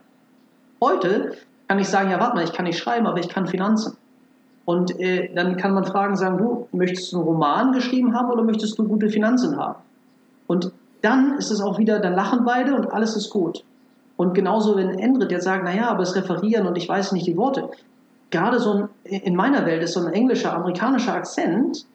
Heute 0.80 1.34
kann 1.66 1.78
ich 1.78 1.88
sagen, 1.88 2.10
ja, 2.10 2.20
warte 2.20 2.36
mal, 2.36 2.44
ich 2.44 2.52
kann 2.52 2.66
nicht 2.66 2.78
schreiben, 2.78 3.06
aber 3.06 3.18
ich 3.18 3.28
kann 3.28 3.46
Finanzen. 3.46 3.96
Und 4.64 5.00
äh, 5.00 5.32
dann 5.34 5.56
kann 5.56 5.72
man 5.72 5.84
fragen, 5.84 6.14
sagen, 6.14 6.38
du, 6.38 6.68
möchtest 6.72 7.12
du 7.12 7.16
einen 7.16 7.26
Roman 7.26 7.72
geschrieben 7.72 8.14
haben 8.14 8.30
oder 8.30 8.44
möchtest 8.44 8.78
du 8.78 8.86
gute 8.86 9.08
Finanzen 9.08 9.56
haben? 9.56 9.80
Und 10.46 10.72
dann 11.02 11.38
ist 11.38 11.50
es 11.50 11.60
auch 11.60 11.78
wieder, 11.78 12.00
dann 12.00 12.14
lachen 12.14 12.44
beide 12.44 12.74
und 12.74 12.92
alles 12.92 13.16
ist 13.16 13.30
gut. 13.30 13.64
Und 14.16 14.34
genauso, 14.34 14.76
wenn 14.76 14.98
Endrit 14.98 15.30
jetzt 15.30 15.44
sagt, 15.44 15.64
naja, 15.64 15.88
aber 15.88 16.02
es 16.02 16.16
referieren 16.16 16.66
und 16.66 16.76
ich 16.76 16.88
weiß 16.88 17.12
nicht 17.12 17.26
die 17.26 17.36
Worte. 17.36 17.70
Gerade 18.30 18.58
so 18.58 18.72
ein, 18.72 18.88
in 19.04 19.36
meiner 19.36 19.64
Welt 19.64 19.82
ist 19.82 19.92
so 19.92 20.00
ein 20.00 20.12
englischer, 20.12 20.52
amerikanischer 20.52 21.14
Akzent, 21.14 21.86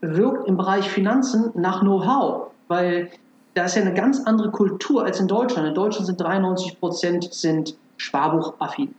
wirkt 0.00 0.48
im 0.48 0.56
Bereich 0.56 0.88
Finanzen 0.88 1.50
nach 1.54 1.80
Know-how, 1.80 2.48
weil 2.66 3.10
da 3.54 3.64
ist 3.64 3.76
ja 3.76 3.82
eine 3.82 3.94
ganz 3.94 4.20
andere 4.24 4.50
Kultur 4.50 5.04
als 5.04 5.20
in 5.20 5.28
Deutschland. 5.28 5.68
In 5.68 5.74
Deutschland 5.74 6.06
sind 6.06 6.20
93 6.20 6.78
Prozent 6.78 7.32
sind 7.32 7.76
Sparbuchaffin. 7.96 8.94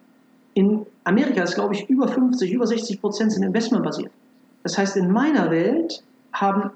In 0.54 0.86
Amerika 1.04 1.44
ist, 1.44 1.56
glaube 1.56 1.76
ich, 1.76 1.90
über 1.90 2.08
50, 2.08 2.52
über 2.52 2.68
60 2.68 3.00
Prozent 3.00 3.32
sind 3.32 3.44
investmentbasiert. 3.44 4.12
Das 4.64 4.78
heißt, 4.78 4.98
in 4.98 5.12
meiner 5.12 5.52
Welt 5.52 6.04
haben 6.34 6.72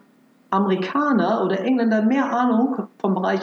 Amerikaner 0.54 1.44
oder 1.44 1.60
Engländer 1.62 2.04
mehr 2.04 2.32
Ahnung 2.32 2.88
vom 3.00 3.16
Bereich 3.16 3.42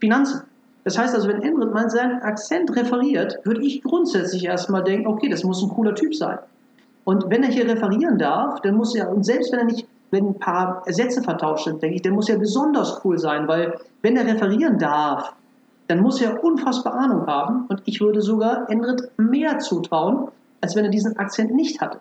Finanzen. 0.00 0.42
Das 0.84 0.96
heißt 0.96 1.14
also, 1.14 1.28
wenn 1.28 1.42
Endrit 1.42 1.74
mal 1.74 1.90
seinen 1.90 2.22
Akzent 2.22 2.74
referiert, 2.76 3.38
würde 3.44 3.60
ich 3.62 3.82
grundsätzlich 3.82 4.44
erstmal 4.44 4.84
denken, 4.84 5.08
okay, 5.08 5.28
das 5.28 5.42
muss 5.42 5.62
ein 5.62 5.68
cooler 5.68 5.94
Typ 5.94 6.14
sein. 6.14 6.38
Und 7.04 7.28
wenn 7.28 7.42
er 7.42 7.50
hier 7.50 7.68
referieren 7.68 8.18
darf, 8.18 8.60
dann 8.60 8.76
muss 8.76 8.94
er, 8.94 9.10
und 9.10 9.24
selbst 9.24 9.52
wenn 9.52 9.58
er 9.58 9.64
nicht, 9.64 9.88
wenn 10.10 10.28
ein 10.28 10.38
paar 10.38 10.84
Sätze 10.86 11.22
vertauscht 11.22 11.64
sind, 11.64 11.82
denke 11.82 11.96
ich, 11.96 12.02
der 12.02 12.12
muss 12.12 12.28
ja 12.28 12.38
besonders 12.38 13.00
cool 13.04 13.18
sein, 13.18 13.48
weil 13.48 13.76
wenn 14.02 14.16
er 14.16 14.24
referieren 14.24 14.78
darf, 14.78 15.34
dann 15.88 16.00
muss 16.00 16.20
er 16.20 16.42
unfassbar 16.44 16.94
Ahnung 16.94 17.26
haben 17.26 17.66
und 17.68 17.82
ich 17.84 18.00
würde 18.00 18.22
sogar 18.22 18.70
Endrit 18.70 19.10
mehr 19.16 19.58
zutrauen, 19.58 20.28
als 20.60 20.76
wenn 20.76 20.84
er 20.84 20.90
diesen 20.90 21.16
Akzent 21.18 21.52
nicht 21.52 21.80
hatte. 21.80 21.98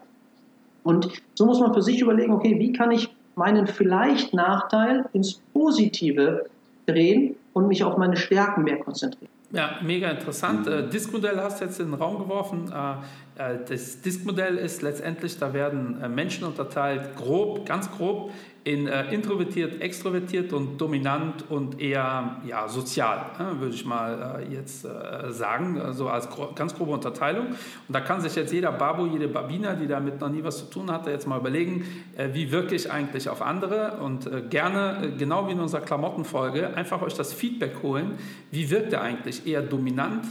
Und 0.84 1.10
so 1.34 1.46
muss 1.46 1.60
man 1.60 1.74
für 1.74 1.82
sich 1.82 2.02
überlegen, 2.02 2.34
okay, 2.34 2.60
wie 2.60 2.72
kann 2.72 2.92
ich 2.92 3.17
meinen 3.38 3.68
vielleicht 3.68 4.34
Nachteil 4.34 5.06
ins 5.14 5.36
Positive 5.54 6.46
drehen 6.86 7.36
und 7.54 7.68
mich 7.68 7.84
auf 7.84 7.98
meine 7.98 8.18
Stärken 8.18 8.64
mehr 8.64 8.78
konzentrieren. 8.78 9.32
Ja, 9.52 9.78
mega 9.82 10.10
interessant. 10.10 10.68
Äh, 10.68 10.90
Diskmodell 10.90 11.38
hast 11.38 11.62
du 11.62 11.66
jetzt 11.66 11.80
in 11.80 11.92
den 11.92 11.94
Raum 11.94 12.20
geworfen. 12.20 12.72
Äh, 12.72 13.54
äh, 13.54 13.58
das 13.68 14.02
Diskmodell 14.02 14.58
ist 14.58 14.82
letztendlich, 14.82 15.38
da 15.40 15.54
werden 15.54 16.02
äh, 16.02 16.10
Menschen 16.10 16.44
unterteilt, 16.46 17.16
grob, 17.16 17.66
ganz 17.66 17.90
grob, 17.90 18.32
in 18.68 18.86
äh, 18.86 19.14
introvertiert, 19.14 19.82
extrovertiert 19.82 20.52
und 20.52 20.78
dominant 20.78 21.46
und 21.48 21.80
eher 21.80 22.42
ja, 22.46 22.68
sozial, 22.68 23.28
äh, 23.40 23.62
würde 23.62 23.74
ich 23.74 23.86
mal 23.86 24.42
äh, 24.42 24.54
jetzt 24.54 24.84
äh, 24.84 25.32
sagen, 25.32 25.76
so 25.78 25.82
also 25.82 26.10
als 26.10 26.30
gro 26.30 26.50
ganz 26.54 26.76
grobe 26.76 26.92
Unterteilung. 26.92 27.48
Und 27.48 27.96
da 27.96 28.02
kann 28.02 28.20
sich 28.20 28.36
jetzt 28.36 28.52
jeder 28.52 28.74
Babo, 28.74 29.06
jede 29.06 29.30
Babina, 29.30 29.74
die 29.74 29.88
damit 29.88 30.20
noch 30.20 30.28
nie 30.28 30.44
was 30.44 30.58
zu 30.58 30.66
tun 30.66 30.92
hatte, 30.92 31.12
jetzt 31.12 31.28
mal 31.28 31.40
überlegen, 31.40 31.86
äh, 32.18 32.28
wie 32.34 32.52
wirke 32.52 32.76
ich 32.76 32.92
eigentlich 32.92 33.30
auf 33.30 33.42
andere 33.42 34.00
und 34.04 34.30
gerne, 34.50 35.14
genau 35.18 35.48
wie 35.48 35.54
in 35.54 35.62
unserer 35.62 35.82
Klamottenfolge, 35.82 36.76
einfach 36.76 37.02
euch 37.02 37.14
das 37.14 37.32
Feedback 37.32 37.82
holen, 37.82 38.18
wie 38.52 38.70
wirkt 38.70 38.92
er 38.92 39.02
eigentlich, 39.02 39.48
eher 39.48 39.62
dominant, 39.62 40.26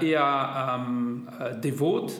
eher 0.00 0.78
ähm, 0.86 1.28
äh, 1.38 1.60
devot, 1.60 2.12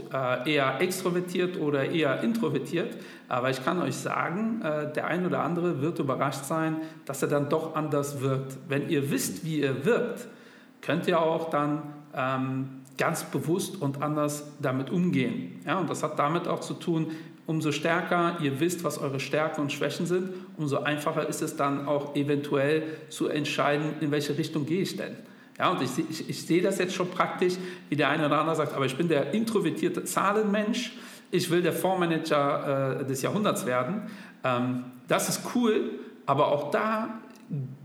eher 0.45 0.81
extrovertiert 0.81 1.59
oder 1.59 1.89
eher 1.89 2.23
introvertiert. 2.23 2.97
Aber 3.29 3.51
ich 3.51 3.65
kann 3.65 3.81
euch 3.83 3.97
sagen, 3.97 4.63
äh, 4.63 4.93
der 4.93 5.07
ein 5.07 5.27
oder 5.27 5.43
andere 5.43 5.81
wird 5.81 5.99
überrascht 5.99 6.45
sein, 6.45 6.77
dass 7.05 7.23
er 7.23 7.29
dann 7.29 7.49
doch 7.49 7.75
anders 7.75 8.21
wirkt. 8.21 8.57
Wenn 8.69 8.89
ihr 8.89 9.11
wisst, 9.11 9.45
wie 9.45 9.61
ihr 9.61 9.85
wirkt, 9.85 10.27
könnt 10.81 11.09
ihr 11.09 11.21
auch 11.21 11.51
dann 11.51 11.83
ähm, 12.15 12.69
ganz 12.97 13.25
bewusst 13.25 13.81
und 13.81 14.03
anders 14.03 14.45
damit 14.61 14.91
umgehen. 14.91 15.61
Ja, 15.67 15.79
und 15.79 15.91
das 15.91 16.03
hat 16.03 16.19
damit 16.19 16.49
auch 16.49 16.61
zu 16.61 16.75
tun, 16.75 17.09
umso 17.47 17.73
stärker 17.73 18.39
ihr 18.41 18.59
wisst, 18.61 18.85
was 18.85 18.99
eure 18.99 19.21
Stärken 19.21 19.61
und 19.61 19.73
Schwächen 19.73 20.07
sind, 20.07 20.31
umso 20.57 20.79
einfacher 20.79 21.29
ist 21.29 21.43
es 21.43 21.57
dann 21.57 21.87
auch 21.87 22.17
eventuell 22.17 22.83
zu 23.09 23.29
entscheiden, 23.29 23.95
in 24.01 24.11
welche 24.11 24.37
Richtung 24.37 24.67
gehe 24.67 24.83
ich 24.83 24.97
denn. 24.97 25.17
Ja, 25.59 25.71
und 25.71 25.81
ich, 25.81 25.91
ich, 26.11 26.29
ich 26.29 26.47
sehe 26.47 26.61
das 26.61 26.79
jetzt 26.79 26.95
schon 26.95 27.11
praktisch, 27.11 27.55
wie 27.89 27.97
der 27.97 28.11
eine 28.11 28.27
oder 28.27 28.41
andere 28.41 28.57
sagt, 28.57 28.75
aber 28.75 28.85
ich 28.85 28.97
bin 28.97 29.09
der 29.09 29.33
introvertierte 29.33 30.05
Zahlenmensch, 30.05 30.93
ich 31.31 31.51
will 31.51 31.63
der 31.63 31.73
Fondsmanager 31.73 33.01
äh, 33.01 33.05
des 33.05 33.23
Jahrhunderts 33.23 33.67
werden. 33.67 34.03
Ähm, 34.45 34.85
das 35.09 35.29
ist 35.29 35.43
cool, 35.55 35.91
aber 36.27 36.49
auch 36.49 36.71
da 36.71 37.21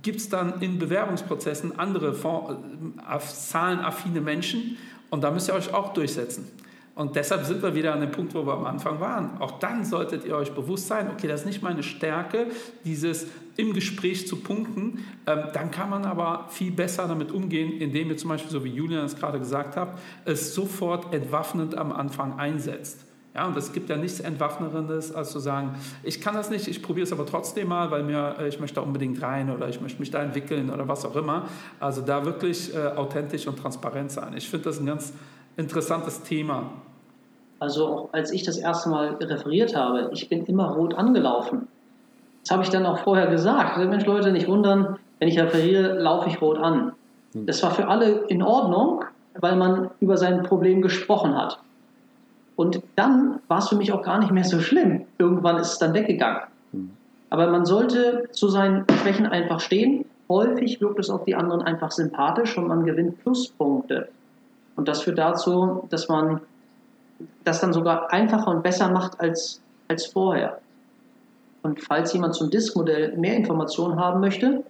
gibt 0.01 0.17
es 0.17 0.29
dann 0.29 0.61
in 0.61 0.79
Bewerbungsprozessen 0.79 1.77
andere 1.77 2.13
Fonds, 2.13 2.53
äh, 2.53 3.19
zahlenaffine 3.19 4.21
Menschen 4.21 4.77
und 5.09 5.23
da 5.23 5.31
müsst 5.31 5.49
ihr 5.49 5.53
euch 5.53 5.73
auch 5.73 5.93
durchsetzen. 5.93 6.47
Und 6.93 7.15
deshalb 7.15 7.45
sind 7.45 7.63
wir 7.63 7.73
wieder 7.73 7.93
an 7.93 8.01
dem 8.01 8.11
Punkt, 8.11 8.35
wo 8.35 8.45
wir 8.45 8.53
am 8.53 8.65
Anfang 8.65 8.99
waren. 8.99 9.39
Auch 9.39 9.59
dann 9.59 9.85
solltet 9.85 10.25
ihr 10.25 10.35
euch 10.35 10.51
bewusst 10.51 10.87
sein, 10.87 11.09
okay, 11.09 11.27
das 11.27 11.41
ist 11.41 11.45
nicht 11.45 11.63
meine 11.63 11.83
Stärke, 11.83 12.47
dieses 12.83 13.27
im 13.55 13.73
Gespräch 13.73 14.27
zu 14.27 14.35
punkten. 14.35 15.05
Ähm, 15.25 15.43
dann 15.53 15.71
kann 15.71 15.89
man 15.89 16.05
aber 16.05 16.47
viel 16.49 16.71
besser 16.71 17.07
damit 17.07 17.31
umgehen, 17.31 17.79
indem 17.79 18.09
ihr 18.09 18.17
zum 18.17 18.29
Beispiel, 18.29 18.51
so 18.51 18.63
wie 18.63 18.69
Julian 18.69 19.05
es 19.05 19.15
gerade 19.15 19.39
gesagt 19.39 19.77
hat, 19.77 19.97
es 20.25 20.53
sofort 20.53 21.13
entwaffnend 21.13 21.75
am 21.75 21.91
Anfang 21.93 22.37
einsetzt. 22.37 23.05
Ja, 23.33 23.47
und 23.47 23.55
es 23.55 23.71
gibt 23.71 23.89
ja 23.89 23.95
nichts 23.95 24.19
Entwaffnerendes, 24.19 25.15
als 25.15 25.31
zu 25.31 25.39
sagen, 25.39 25.75
ich 26.03 26.19
kann 26.19 26.35
das 26.35 26.49
nicht, 26.49 26.67
ich 26.67 26.83
probiere 26.83 27.05
es 27.05 27.13
aber 27.13 27.25
trotzdem 27.25 27.69
mal, 27.69 27.89
weil 27.89 28.03
mir, 28.03 28.35
äh, 28.39 28.49
ich 28.49 28.59
möchte 28.59 28.75
da 28.75 28.81
unbedingt 28.81 29.21
rein 29.21 29.49
oder 29.49 29.69
ich 29.69 29.79
möchte 29.79 29.99
mich 30.01 30.11
da 30.11 30.21
entwickeln 30.21 30.69
oder 30.69 30.87
was 30.89 31.05
auch 31.05 31.15
immer. 31.15 31.43
Also 31.79 32.01
da 32.01 32.25
wirklich 32.25 32.75
äh, 32.75 32.87
authentisch 32.87 33.47
und 33.47 33.57
transparent 33.57 34.11
sein. 34.11 34.33
Ich 34.35 34.49
finde 34.49 34.65
das 34.65 34.79
ein 34.81 34.85
ganz 34.85 35.13
interessantes 35.55 36.23
Thema. 36.23 36.71
Also 37.59 37.87
auch 37.87 38.09
als 38.11 38.31
ich 38.31 38.43
das 38.43 38.57
erste 38.57 38.89
Mal 38.89 39.15
referiert 39.21 39.75
habe, 39.75 40.09
ich 40.11 40.27
bin 40.27 40.45
immer 40.47 40.71
rot 40.71 40.95
angelaufen. 40.95 41.67
Das 42.43 42.51
habe 42.51 42.63
ich 42.63 42.69
dann 42.69 42.85
auch 42.85 42.97
vorher 42.99 43.27
gesagt. 43.27 43.77
Also 43.77 43.87
Mensch, 43.87 44.05
Leute, 44.05 44.31
nicht 44.31 44.47
wundern, 44.47 44.97
wenn 45.19 45.29
ich 45.29 45.39
referiere, 45.39 45.99
laufe 45.99 46.27
ich 46.27 46.41
rot 46.41 46.57
an. 46.57 46.93
Hm. 47.33 47.45
Das 47.45 47.63
war 47.63 47.71
für 47.71 47.87
alle 47.87 48.25
in 48.27 48.43
Ordnung, 48.43 49.05
weil 49.39 49.55
man 49.55 49.89
über 50.01 50.17
sein 50.17 50.43
Problem 50.43 50.81
gesprochen 50.81 51.37
hat. 51.37 51.59
Und 52.55 52.81
dann 52.95 53.39
war 53.47 53.59
es 53.59 53.69
für 53.69 53.75
mich 53.75 53.91
auch 53.91 54.03
gar 54.03 54.19
nicht 54.19 54.31
mehr 54.31 54.43
so 54.43 54.59
schlimm. 54.59 55.05
Irgendwann 55.17 55.57
ist 55.57 55.73
es 55.73 55.79
dann 55.79 55.93
weggegangen. 55.93 56.41
Hm. 56.71 56.91
Aber 57.29 57.47
man 57.47 57.65
sollte 57.65 58.29
zu 58.31 58.49
seinen 58.49 58.85
Schwächen 59.01 59.25
einfach 59.25 59.59
stehen. 59.59 60.05
Häufig 60.29 60.81
wirkt 60.81 60.99
es 60.99 61.09
auf 61.09 61.23
die 61.25 61.35
anderen 61.35 61.61
einfach 61.61 61.91
sympathisch 61.91 62.57
und 62.57 62.67
man 62.67 62.85
gewinnt 62.85 63.21
Pluspunkte. 63.21 64.09
Und 64.75 64.87
das 64.87 65.01
führt 65.01 65.17
dazu, 65.17 65.87
dass 65.89 66.07
man 66.07 66.41
das 67.43 67.61
dann 67.61 67.73
sogar 67.73 68.11
einfacher 68.11 68.49
und 68.49 68.63
besser 68.63 68.89
macht 68.89 69.19
als, 69.19 69.61
als 69.87 70.07
vorher. 70.07 70.59
Und 71.63 71.81
falls 71.81 72.13
jemand 72.13 72.35
zum 72.35 72.49
Disk-Modell 72.49 73.15
mehr 73.17 73.35
Informationen 73.35 73.99
haben 73.99 74.19
möchte, 74.19 74.63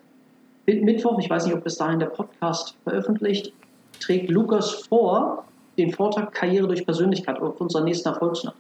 Mittwoch, 0.66 1.20
ich 1.20 1.30
weiß 1.30 1.46
nicht, 1.46 1.56
ob 1.56 1.64
bis 1.64 1.76
dahin 1.76 2.00
der 2.00 2.08
Podcast 2.08 2.76
veröffentlicht, 2.84 3.54
trägt 4.00 4.30
Lukas 4.30 4.72
vor 4.88 5.46
den 5.82 5.94
Vortrag 5.94 6.34
Karriere 6.34 6.68
durch 6.68 6.86
Persönlichkeit 6.86 7.42
auf 7.42 7.60
unserer 7.60 7.84
nächsten 7.84 8.10
Erfolgsnacht. 8.10 8.56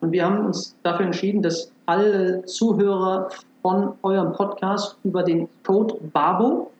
Und 0.00 0.12
wir 0.12 0.24
haben 0.24 0.46
uns 0.46 0.74
dafür 0.82 1.06
entschieden, 1.06 1.42
dass 1.42 1.70
alle 1.86 2.44
Zuhörer 2.44 3.28
von 3.62 3.94
eurem 4.02 4.32
Podcast 4.32 4.96
über 5.04 5.22
den 5.22 5.48
Code 5.64 5.94
BABO 6.12 6.70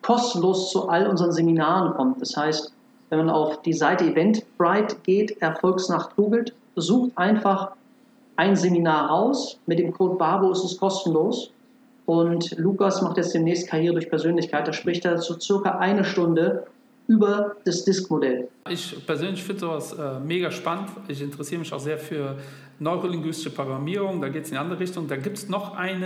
kostenlos 0.00 0.70
zu 0.70 0.88
all 0.88 1.06
unseren 1.06 1.32
Seminaren 1.32 1.94
kommen. 1.94 2.16
Das 2.18 2.36
heißt, 2.36 2.72
wenn 3.10 3.18
man 3.18 3.30
auf 3.30 3.60
die 3.62 3.74
Seite 3.74 4.04
Eventbrite 4.04 4.96
geht, 5.02 5.40
Erfolgsnacht 5.42 6.16
googelt, 6.16 6.54
sucht 6.76 7.12
einfach 7.16 7.72
ein 8.36 8.56
Seminar 8.56 9.10
aus. 9.10 9.58
Mit 9.66 9.78
dem 9.78 9.92
Code 9.92 10.16
BABO 10.16 10.50
ist 10.50 10.64
es 10.64 10.78
kostenlos. 10.78 11.50
Und 12.06 12.58
Lukas 12.58 13.02
macht 13.02 13.18
jetzt 13.18 13.34
demnächst 13.34 13.68
Karriere 13.68 13.94
durch 13.94 14.08
Persönlichkeit. 14.08 14.66
Da 14.66 14.72
spricht 14.72 15.04
er 15.04 15.18
so 15.18 15.38
circa 15.38 15.78
eine 15.78 16.04
Stunde 16.04 16.64
über 17.06 17.56
das 17.64 17.84
Disk-Modell. 17.84 18.48
Ich 18.68 19.06
persönlich 19.06 19.42
finde 19.42 19.60
sowas 19.60 19.92
äh, 19.92 20.20
mega 20.20 20.50
spannend. 20.50 20.88
Ich 21.08 21.20
interessiere 21.20 21.58
mich 21.60 21.72
auch 21.72 21.80
sehr 21.80 21.98
für 21.98 22.36
neurolinguistische 22.78 23.50
Programmierung. 23.50 24.20
Da 24.20 24.28
geht 24.28 24.44
es 24.44 24.50
in 24.50 24.56
eine 24.56 24.64
andere 24.64 24.80
Richtung. 24.80 25.08
Da 25.08 25.16
gibt 25.16 25.38
es 25.38 25.48
noch 25.48 25.76
ein 25.76 26.04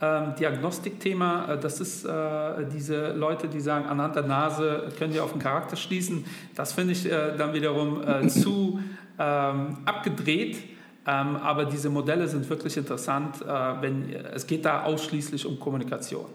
ähm, 0.00 0.34
Diagnostikthema. 0.38 1.52
Äh, 1.52 1.58
das 1.58 1.80
ist 1.80 2.04
äh, 2.04 2.66
diese 2.72 3.12
Leute, 3.12 3.48
die 3.48 3.60
sagen, 3.60 3.86
anhand 3.86 4.16
der 4.16 4.24
Nase 4.24 4.88
können 4.98 5.14
wir 5.14 5.24
auf 5.24 5.32
den 5.32 5.40
Charakter 5.40 5.76
schließen. 5.76 6.24
Das 6.54 6.72
finde 6.72 6.92
ich 6.92 7.06
äh, 7.06 7.36
dann 7.36 7.54
wiederum 7.54 8.02
äh, 8.06 8.28
zu 8.28 8.80
ähm, 9.18 9.78
abgedreht. 9.84 10.56
Ähm, 11.04 11.36
aber 11.36 11.64
diese 11.64 11.90
Modelle 11.90 12.28
sind 12.28 12.48
wirklich 12.48 12.76
interessant, 12.76 13.42
äh, 13.42 13.46
wenn 13.80 14.12
es 14.12 14.46
geht 14.46 14.64
da 14.64 14.84
ausschließlich 14.84 15.44
um 15.46 15.58
Kommunikation. 15.58 16.26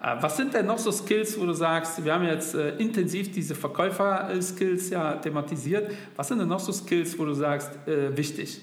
Ja. 0.00 0.18
Äh, 0.18 0.22
was 0.22 0.36
sind 0.36 0.54
denn 0.54 0.66
noch 0.66 0.78
so 0.78 0.92
Skills, 0.92 1.38
wo 1.40 1.44
du 1.44 1.54
sagst, 1.54 2.04
wir 2.04 2.14
haben 2.14 2.24
jetzt 2.24 2.54
äh, 2.54 2.76
intensiv 2.76 3.32
diese 3.32 3.56
Verkäufer-Skills 3.56 4.90
ja 4.90 5.16
thematisiert. 5.16 5.90
Was 6.14 6.28
sind 6.28 6.38
denn 6.38 6.48
noch 6.48 6.60
so 6.60 6.70
Skills, 6.70 7.18
wo 7.18 7.24
du 7.24 7.34
sagst, 7.34 7.70
äh, 7.88 8.16
wichtig? 8.16 8.60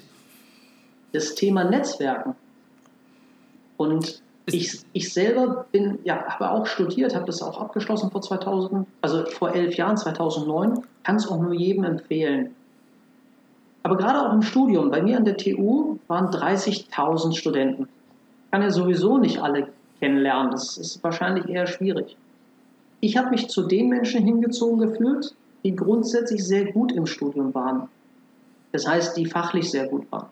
Das 1.12 1.36
Thema 1.36 1.66
Netzwerken. 1.66 2.36
Und 3.76 4.22
ich, 4.46 4.80
ich 4.94 5.14
selber 5.14 5.66
bin, 5.72 6.00
ja, 6.06 6.24
habe 6.24 6.52
auch 6.52 6.66
studiert, 6.66 7.16
habe 7.16 7.26
das 7.26 7.42
auch 7.42 7.60
abgeschlossen 7.60 8.10
vor 8.12 8.22
2000, 8.22 8.88
also 9.02 9.26
vor 9.26 9.54
elf 9.54 9.76
Jahren, 9.76 9.98
2009, 9.98 10.84
kann 11.04 11.16
es 11.18 11.28
auch 11.28 11.40
nur 11.40 11.54
jedem 11.54 11.84
empfehlen 11.84 12.56
aber 13.90 13.98
gerade 13.98 14.22
auch 14.22 14.34
im 14.34 14.44
Studium, 14.44 14.92
bei 14.92 15.02
mir 15.02 15.18
an 15.18 15.26
der 15.26 15.36
TU 15.36 15.98
waren 16.08 16.28
30.000 16.28 17.36
Studenten. 17.36 17.88
Ich 18.46 18.52
kann 18.52 18.62
ja 18.62 18.70
sowieso 18.70 19.18
nicht 19.18 19.40
alle 19.42 19.70
kennenlernen, 20.00 20.52
das 20.52 20.78
ist 20.78 21.04
wahrscheinlich 21.04 21.50
eher 21.50 21.66
schwierig. 21.66 22.16
Ich 23.00 23.18
habe 23.18 23.32
mich 23.32 23.50
zu 23.50 23.64
den 23.64 23.90
Menschen 23.90 24.24
hingezogen 24.24 24.78
gefühlt, 24.78 25.34
die 25.64 25.76
grundsätzlich 25.76 26.46
sehr 26.46 26.72
gut 26.72 26.92
im 26.92 27.08
Studium 27.08 27.56
waren. 27.56 27.90
Das 28.74 28.88
heißt, 28.88 29.18
die 29.18 29.26
fachlich 29.26 29.72
sehr 29.72 29.88
gut 29.88 30.06
waren. 30.12 30.28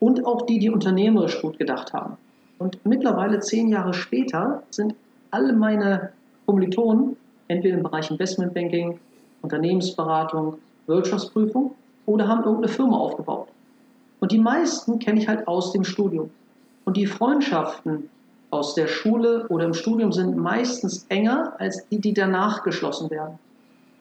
Und 0.00 0.24
auch 0.24 0.46
die, 0.46 0.58
die 0.58 0.70
unternehmerisch 0.70 1.42
gut 1.42 1.58
gedacht 1.58 1.92
haben. 1.92 2.16
Und 2.58 2.78
mittlerweile, 2.86 3.40
zehn 3.40 3.68
Jahre 3.68 3.92
später, 3.92 4.62
sind 4.70 4.94
alle 5.30 5.52
meine 5.52 6.12
Kommilitonen 6.46 7.18
entweder 7.48 7.76
im 7.76 7.82
Bereich 7.82 8.10
Investmentbanking, 8.10 8.98
Unternehmensberatung, 9.42 10.56
Wirtschaftsprüfung 10.86 11.74
oder 12.08 12.26
haben 12.26 12.42
irgendeine 12.42 12.72
Firma 12.72 12.96
aufgebaut. 12.96 13.48
Und 14.20 14.32
die 14.32 14.38
meisten 14.38 14.98
kenne 14.98 15.20
ich 15.20 15.28
halt 15.28 15.46
aus 15.46 15.72
dem 15.72 15.84
Studium. 15.84 16.30
Und 16.86 16.96
die 16.96 17.06
Freundschaften 17.06 18.08
aus 18.50 18.74
der 18.74 18.86
Schule 18.86 19.46
oder 19.48 19.66
im 19.66 19.74
Studium 19.74 20.10
sind 20.10 20.38
meistens 20.38 21.04
enger 21.10 21.52
als 21.58 21.86
die, 21.88 22.00
die 22.00 22.14
danach 22.14 22.62
geschlossen 22.62 23.10
werden. 23.10 23.38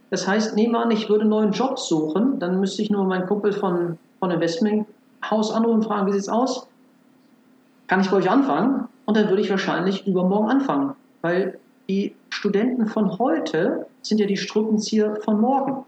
Das 0.10 0.26
heißt, 0.26 0.56
nehmen 0.56 0.72
wir 0.72 0.80
an, 0.80 0.91
ich 0.91 1.10
würde 1.10 1.22
einen 1.22 1.32
neuen 1.32 1.52
Job 1.52 1.78
suchen, 1.78 2.39
dann 2.39 2.62
müsste 2.62 2.82
ich 2.82 2.89
nur 2.89 3.04
meinen 3.04 3.28
Kumpel 3.28 3.52
von, 3.52 3.98
von 4.20 4.32
Investmenthaus 4.32 5.52
anrufen 5.52 5.80
und 5.80 5.84
fragen, 5.84 6.08
wie 6.08 6.13
sieht 6.13 6.22
es 6.22 6.30
aus? 6.30 6.65
Kann 7.88 8.00
ich 8.00 8.10
bei 8.10 8.15
euch 8.15 8.30
anfangen? 8.30 8.88
Und 9.06 9.17
dann 9.17 9.28
würde 9.28 9.41
ich 9.41 9.50
wahrscheinlich 9.50 10.08
übermorgen 10.08 10.50
anfangen, 10.50 10.93
weil 11.22 11.60
die 11.89 12.15
Studenten 12.30 12.88
von 12.88 13.20
heute 13.20 13.86
sind 14.02 14.20
ja 14.20 14.28
die 14.28 14.38
Strippenzieher 14.38 15.17
von 15.17 15.41
morgen. 15.41 15.84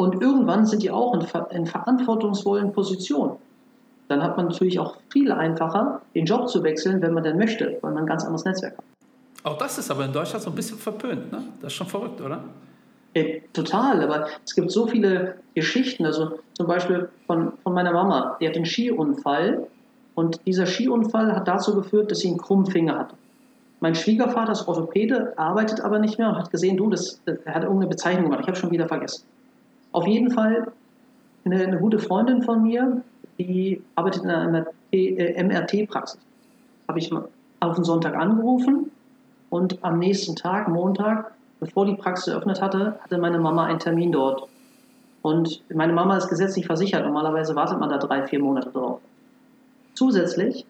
Und 0.00 0.22
irgendwann 0.22 0.64
sind 0.64 0.82
die 0.82 0.90
auch 0.90 1.12
in, 1.12 1.26
in 1.50 1.66
verantwortungsvollen 1.66 2.72
Positionen. 2.72 3.32
Dann 4.08 4.22
hat 4.22 4.38
man 4.38 4.46
natürlich 4.46 4.78
auch 4.78 4.96
viel 5.10 5.30
einfacher, 5.30 6.00
den 6.14 6.24
Job 6.24 6.48
zu 6.48 6.62
wechseln, 6.62 7.02
wenn 7.02 7.12
man 7.12 7.22
denn 7.22 7.36
möchte, 7.36 7.76
weil 7.82 7.92
man 7.92 8.04
ein 8.04 8.06
ganz 8.06 8.24
anderes 8.24 8.46
Netzwerk 8.46 8.78
hat. 8.78 8.84
Auch 9.44 9.58
das 9.58 9.76
ist 9.76 9.90
aber 9.90 10.06
in 10.06 10.12
Deutschland 10.14 10.42
so 10.42 10.48
ein 10.48 10.56
bisschen 10.56 10.78
verpönt, 10.78 11.30
ne? 11.30 11.42
Das 11.60 11.72
ist 11.72 11.76
schon 11.76 11.86
verrückt, 11.86 12.18
oder? 12.22 12.42
Äh, 13.12 13.42
total, 13.52 14.02
aber 14.02 14.26
es 14.42 14.54
gibt 14.54 14.70
so 14.70 14.86
viele 14.86 15.34
Geschichten. 15.54 16.06
Also 16.06 16.38
zum 16.54 16.66
Beispiel 16.66 17.10
von, 17.26 17.52
von 17.62 17.74
meiner 17.74 17.92
Mama, 17.92 18.38
die 18.40 18.48
hat 18.48 18.56
einen 18.56 18.64
Skiunfall 18.64 19.66
und 20.14 20.40
dieser 20.46 20.64
Skiunfall 20.64 21.36
hat 21.36 21.46
dazu 21.46 21.74
geführt, 21.74 22.10
dass 22.10 22.20
sie 22.20 22.28
einen 22.28 22.38
krummen 22.38 22.64
Finger 22.64 23.00
hatte. 23.00 23.16
Mein 23.80 23.94
Schwiegervater 23.94 24.52
ist 24.52 24.66
Orthopäde, 24.66 25.34
arbeitet 25.36 25.82
aber 25.82 25.98
nicht 25.98 26.16
mehr 26.18 26.30
und 26.30 26.38
hat 26.38 26.50
gesehen, 26.50 26.78
du, 26.78 26.88
das, 26.88 27.20
er 27.26 27.54
hat 27.54 27.64
irgendeine 27.64 27.88
Bezeichnung 27.88 28.24
gemacht, 28.24 28.40
ich 28.40 28.48
habe 28.48 28.56
schon 28.56 28.70
wieder 28.70 28.88
vergessen. 28.88 29.24
Auf 29.92 30.06
jeden 30.06 30.30
Fall 30.30 30.72
eine, 31.44 31.62
eine 31.64 31.78
gute 31.78 31.98
Freundin 31.98 32.42
von 32.42 32.62
mir, 32.62 33.02
die 33.38 33.82
arbeitet 33.94 34.24
in 34.24 34.30
einer 34.30 34.66
MRT-Praxis. 34.92 36.20
Äh, 36.20 36.88
Habe 36.88 36.98
ich 36.98 37.12
auf 37.60 37.74
den 37.74 37.84
Sonntag 37.84 38.14
angerufen 38.14 38.90
und 39.50 39.82
am 39.82 39.98
nächsten 39.98 40.36
Tag, 40.36 40.68
Montag, 40.68 41.32
bevor 41.58 41.86
die 41.86 41.94
Praxis 41.94 42.28
eröffnet 42.28 42.60
hatte, 42.60 42.98
hatte 43.02 43.18
meine 43.18 43.38
Mama 43.38 43.66
einen 43.66 43.78
Termin 43.78 44.12
dort. 44.12 44.48
Und 45.22 45.62
meine 45.74 45.92
Mama 45.92 46.16
ist 46.16 46.28
gesetzlich 46.28 46.66
versichert. 46.66 47.04
Normalerweise 47.04 47.54
wartet 47.54 47.78
man 47.78 47.90
da 47.90 47.98
drei, 47.98 48.26
vier 48.26 48.40
Monate 48.40 48.70
drauf. 48.70 49.00
Zusätzlich 49.94 50.64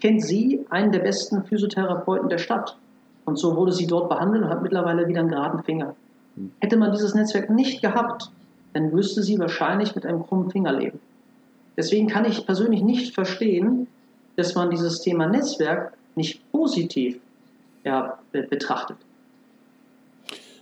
kennt 0.00 0.22
sie 0.22 0.64
einen 0.70 0.92
der 0.92 1.00
besten 1.00 1.42
Physiotherapeuten 1.44 2.28
der 2.28 2.38
Stadt. 2.38 2.76
Und 3.24 3.38
so 3.38 3.56
wurde 3.56 3.72
sie 3.72 3.86
dort 3.86 4.08
behandelt 4.08 4.44
und 4.44 4.50
hat 4.50 4.62
mittlerweile 4.62 5.08
wieder 5.08 5.20
einen 5.20 5.30
geraden 5.30 5.62
Finger. 5.64 5.96
Hätte 6.60 6.76
man 6.76 6.92
dieses 6.92 7.14
Netzwerk 7.14 7.50
nicht 7.50 7.80
gehabt, 7.80 8.30
dann 8.72 8.92
müsste 8.92 9.22
sie 9.22 9.38
wahrscheinlich 9.38 9.94
mit 9.94 10.04
einem 10.04 10.24
krummen 10.24 10.50
Finger 10.50 10.72
leben. 10.72 10.98
Deswegen 11.76 12.08
kann 12.08 12.24
ich 12.24 12.44
persönlich 12.46 12.82
nicht 12.82 13.14
verstehen, 13.14 13.86
dass 14.36 14.54
man 14.54 14.70
dieses 14.70 15.00
Thema 15.00 15.26
Netzwerk 15.26 15.92
nicht 16.16 16.40
positiv 16.52 17.18
ja, 17.84 18.18
betrachtet. 18.32 18.96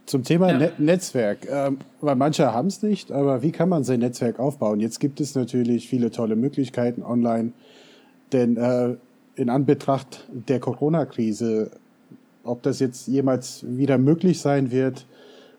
Zum 0.06 0.24
Thema 0.24 0.50
ja. 0.50 0.58
Ne 0.58 0.72
Netzwerk, 0.78 1.48
ähm, 1.48 1.78
weil 2.00 2.16
manche 2.16 2.52
haben 2.52 2.68
es 2.68 2.82
nicht, 2.82 3.12
aber 3.12 3.42
wie 3.42 3.52
kann 3.52 3.68
man 3.68 3.84
sein 3.84 4.00
Netzwerk 4.00 4.38
aufbauen? 4.40 4.80
Jetzt 4.80 4.98
gibt 5.00 5.20
es 5.20 5.34
natürlich 5.34 5.88
viele 5.88 6.10
tolle 6.10 6.36
Möglichkeiten 6.36 7.02
online, 7.02 7.52
denn 8.32 8.56
äh, 8.56 8.96
in 9.36 9.48
Anbetracht 9.48 10.26
der 10.30 10.60
Corona-Krise, 10.60 11.70
ob 12.44 12.62
das 12.62 12.80
jetzt 12.80 13.06
jemals 13.06 13.64
wieder 13.66 13.96
möglich 13.96 14.40
sein 14.40 14.70
wird, 14.70 15.06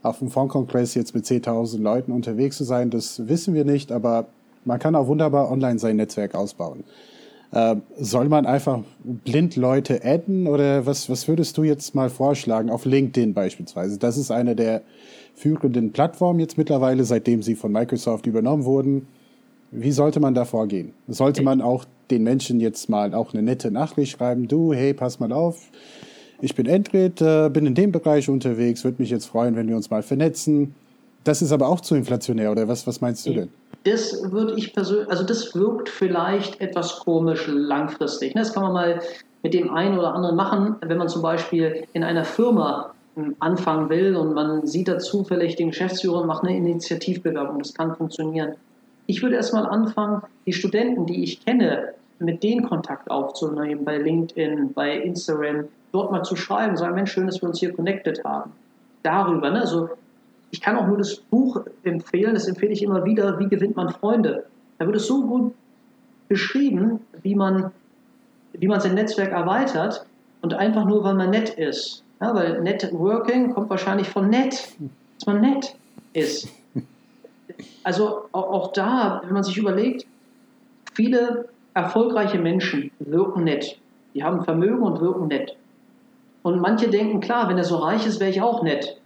auf 0.04 0.20
dem 0.20 0.30
Fondkongress 0.30 0.94
jetzt 0.94 1.16
mit 1.16 1.26
10.000 1.26 1.82
Leuten 1.82 2.12
unterwegs 2.12 2.58
zu 2.58 2.66
sein, 2.66 2.90
das 2.90 3.28
wissen 3.28 3.54
wir 3.54 3.66
nicht, 3.66 3.92
aber 3.92 4.28
man 4.66 4.80
kann 4.80 4.96
auch 4.96 5.08
wunderbar 5.08 5.50
online 5.50 5.80
sein 5.80 5.96
Netzwerk 5.96 6.36
ausbauen. 6.36 6.84
Äh, 7.52 7.78
soll 8.00 8.30
man 8.30 8.46
einfach 8.46 8.80
blind 9.04 9.56
Leute 9.56 10.02
adden 10.04 10.48
oder 10.48 10.86
was, 10.86 11.10
was 11.10 11.28
würdest 11.28 11.58
du 11.58 11.64
jetzt 11.64 11.96
mal 11.96 12.10
vorschlagen 12.10 12.70
auf 12.70 12.86
LinkedIn 12.86 13.34
beispielsweise? 13.34 13.98
Das 13.98 14.18
ist 14.18 14.32
eine 14.32 14.56
der 14.56 14.82
führenden 15.36 15.92
Plattformen 15.92 16.40
jetzt 16.40 16.58
mittlerweile, 16.58 17.04
seitdem 17.04 17.42
sie 17.42 17.56
von 17.56 17.72
Microsoft 17.72 18.26
übernommen 18.26 18.66
wurden. 18.66 19.08
Wie 19.72 19.92
sollte 19.92 20.20
man 20.20 20.34
da 20.34 20.46
vorgehen? 20.46 20.94
Sollte 21.08 21.42
man 21.44 21.62
auch 21.62 21.86
den 22.12 22.24
Menschen 22.24 22.60
jetzt 22.60 22.90
mal 22.90 23.14
auch 23.14 23.34
eine 23.34 23.42
nette 23.42 23.72
Nachricht 23.72 24.18
schreiben? 24.18 24.48
Du, 24.48 24.74
hey, 24.74 24.94
pass 24.94 25.20
mal 25.20 25.32
auf, 25.32 25.70
ich 26.44 26.56
bin 26.56 26.66
Endred, 26.66 27.22
äh, 27.22 27.50
bin 27.50 27.66
in 27.66 27.74
dem 27.74 27.92
Bereich 27.92 28.30
unterwegs, 28.30 28.84
würde 28.84 29.02
mich 29.02 29.10
jetzt 29.10 29.28
freuen, 29.28 29.56
wenn 29.56 29.70
wir 29.70 29.78
uns 29.78 29.90
mal 29.90 30.04
vernetzen. 30.04 30.76
Das 31.24 31.42
ist 31.42 31.54
aber 31.54 31.70
auch 31.70 31.80
zu 31.80 31.96
inflationär, 31.96 32.52
oder 32.52 32.68
was, 32.68 32.86
was 32.86 33.00
meinst 33.00 33.26
du 33.26 33.34
denn? 33.34 33.50
Das 33.86 34.32
würde 34.32 34.54
ich 34.58 34.74
persönlich, 34.74 35.10
also 35.10 35.24
das 35.24 35.56
wirkt 35.56 35.88
vielleicht 35.88 36.60
etwas 36.60 37.00
komisch 37.00 37.48
langfristig. 37.48 38.36
Ne? 38.36 38.42
Das 38.42 38.54
kann 38.54 38.64
man 38.64 38.74
mal 38.74 39.00
mit 39.42 39.54
dem 39.54 39.74
einen 39.74 39.98
oder 39.98 40.14
anderen 40.14 40.36
machen, 40.36 40.76
wenn 40.82 40.98
man 40.98 41.08
zum 41.08 41.22
Beispiel 41.22 41.86
in 41.94 42.04
einer 42.04 42.26
Firma 42.26 42.94
hm, 43.16 43.36
anfangen 43.40 43.90
will 43.90 44.16
und 44.16 44.34
man 44.34 44.68
sieht 44.68 44.90
da 44.90 45.00
zufällig 45.00 45.56
den 45.56 45.70
Geschäftsführer 45.70 46.22
und 46.22 46.28
macht 46.28 46.44
eine 46.44 46.58
Initiativbewerbung. 46.58 47.60
Das 47.60 47.74
kann 47.74 47.96
funktionieren. 47.96 48.56
Ich 49.08 49.22
würde 49.22 49.36
erstmal 49.36 49.66
anfangen, 49.66 50.22
die 50.46 50.54
Studenten, 50.54 51.06
die 51.06 51.24
ich 51.24 51.46
kenne, 51.46 51.94
mit 52.20 52.44
denen 52.44 52.68
Kontakt 52.68 53.10
aufzunehmen 53.10 53.86
bei 53.86 53.98
LinkedIn, 53.98 54.74
bei 54.74 54.98
Instagram, 54.98 55.66
dort 55.94 56.12
mal 56.12 56.24
zu 56.24 56.36
schreiben, 56.36 56.76
sagen, 56.76 56.96
Mensch, 56.96 57.14
schön, 57.14 57.28
dass 57.28 57.42
wir 57.42 57.48
uns 57.48 57.60
hier 57.60 57.72
connected 57.72 58.24
haben. 58.26 58.52
Darüber, 59.04 59.52
ne? 59.52 59.62
also 59.62 59.90
ich 60.52 60.60
kann 60.60 60.76
auch 60.76 60.88
nur 60.88 60.98
das 60.98 61.16
Buch 61.16 61.62
empfehlen, 61.84 62.34
das 62.34 62.48
empfehle 62.48 62.74
ich 62.74 62.84
immer 62.84 63.06
wieder, 63.06 63.40
wie 63.40 63.48
gewinnt 63.48 63.76
man 63.76 63.90
Freunde. 63.90 64.46
Da 64.78 64.86
wird 64.86 64.98
es 64.98 65.08
so 65.08 65.26
gut 65.26 65.54
beschrieben, 66.28 67.00
wie 67.22 67.36
man, 67.36 67.72
wie 68.54 68.68
man 68.68 68.80
sein 68.82 68.96
Netzwerk 68.96 69.32
erweitert 69.32 70.06
und 70.42 70.54
einfach 70.54 70.86
nur, 70.86 71.04
weil 71.04 71.14
man 71.14 71.30
nett 71.30 71.50
ist. 71.52 72.04
Ja, 72.22 72.34
weil 72.34 72.62
Networking 72.62 73.54
kommt 73.54 73.70
wahrscheinlich 73.70 74.10
von 74.10 74.30
nett, 74.30 74.76
dass 75.18 75.28
man 75.28 75.42
nett 75.42 75.76
ist. 76.14 76.48
Also 77.84 78.26
auch, 78.32 78.52
auch 78.52 78.74
da, 78.74 79.22
wenn 79.26 79.34
man 79.34 79.44
sich 79.44 79.58
überlegt, 79.58 80.06
viele 80.94 81.50
erfolgreiche 81.74 82.40
Menschen 82.40 82.92
wirken 83.00 83.44
nett. 83.44 83.78
Die 84.14 84.24
haben 84.24 84.44
Vermögen 84.44 84.84
und 84.84 85.02
wirken 85.02 85.28
nett. 85.28 85.58
Und 86.44 86.60
manche 86.60 86.90
denken, 86.90 87.22
klar, 87.22 87.50
wenn 87.50 87.58
er 87.58 87.64
so 87.64 87.78
reich 87.78 88.06
ist, 88.06 88.20
wäre 88.20 88.30
ich 88.30 88.42
auch 88.42 88.62
nett. 88.64 88.98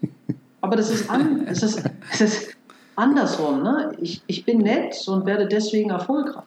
Aber 0.60 0.76
das 0.76 0.90
ist, 0.90 1.10
an, 1.10 1.44
das 1.46 1.62
ist, 1.62 1.82
das 2.10 2.20
ist 2.20 2.56
andersrum. 2.94 3.62
Ne? 3.62 3.92
Ich, 4.00 4.22
ich 4.26 4.44
bin 4.44 4.58
nett 4.58 5.06
und 5.06 5.26
werde 5.26 5.46
deswegen 5.46 5.90
erfolgreich. 5.90 6.44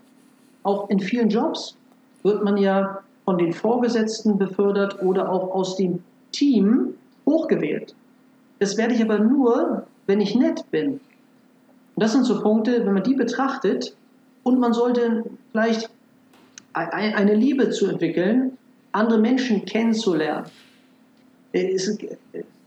Auch 0.63 0.89
in 0.89 0.99
vielen 0.99 1.29
Jobs 1.29 1.75
wird 2.23 2.43
man 2.43 2.57
ja 2.57 2.99
von 3.25 3.37
den 3.37 3.53
Vorgesetzten 3.53 4.37
befördert 4.37 5.01
oder 5.01 5.31
auch 5.31 5.51
aus 5.53 5.75
dem 5.75 6.03
Team 6.31 6.95
hochgewählt. 7.25 7.93
Das 8.59 8.77
werde 8.77 8.93
ich 8.93 9.01
aber 9.01 9.19
nur, 9.19 9.83
wenn 10.07 10.19
ich 10.19 10.35
nett 10.35 10.69
bin. 10.71 10.93
Und 11.95 12.03
das 12.03 12.13
sind 12.13 12.25
so 12.25 12.41
Punkte, 12.41 12.85
wenn 12.85 12.93
man 12.93 13.03
die 13.03 13.13
betrachtet 13.13 13.95
und 14.43 14.59
man 14.59 14.73
sollte 14.73 15.23
vielleicht 15.51 15.89
eine 16.73 17.35
Liebe 17.35 17.69
zu 17.71 17.87
entwickeln, 17.87 18.57
andere 18.91 19.19
Menschen 19.19 19.65
kennenzulernen. 19.65 20.45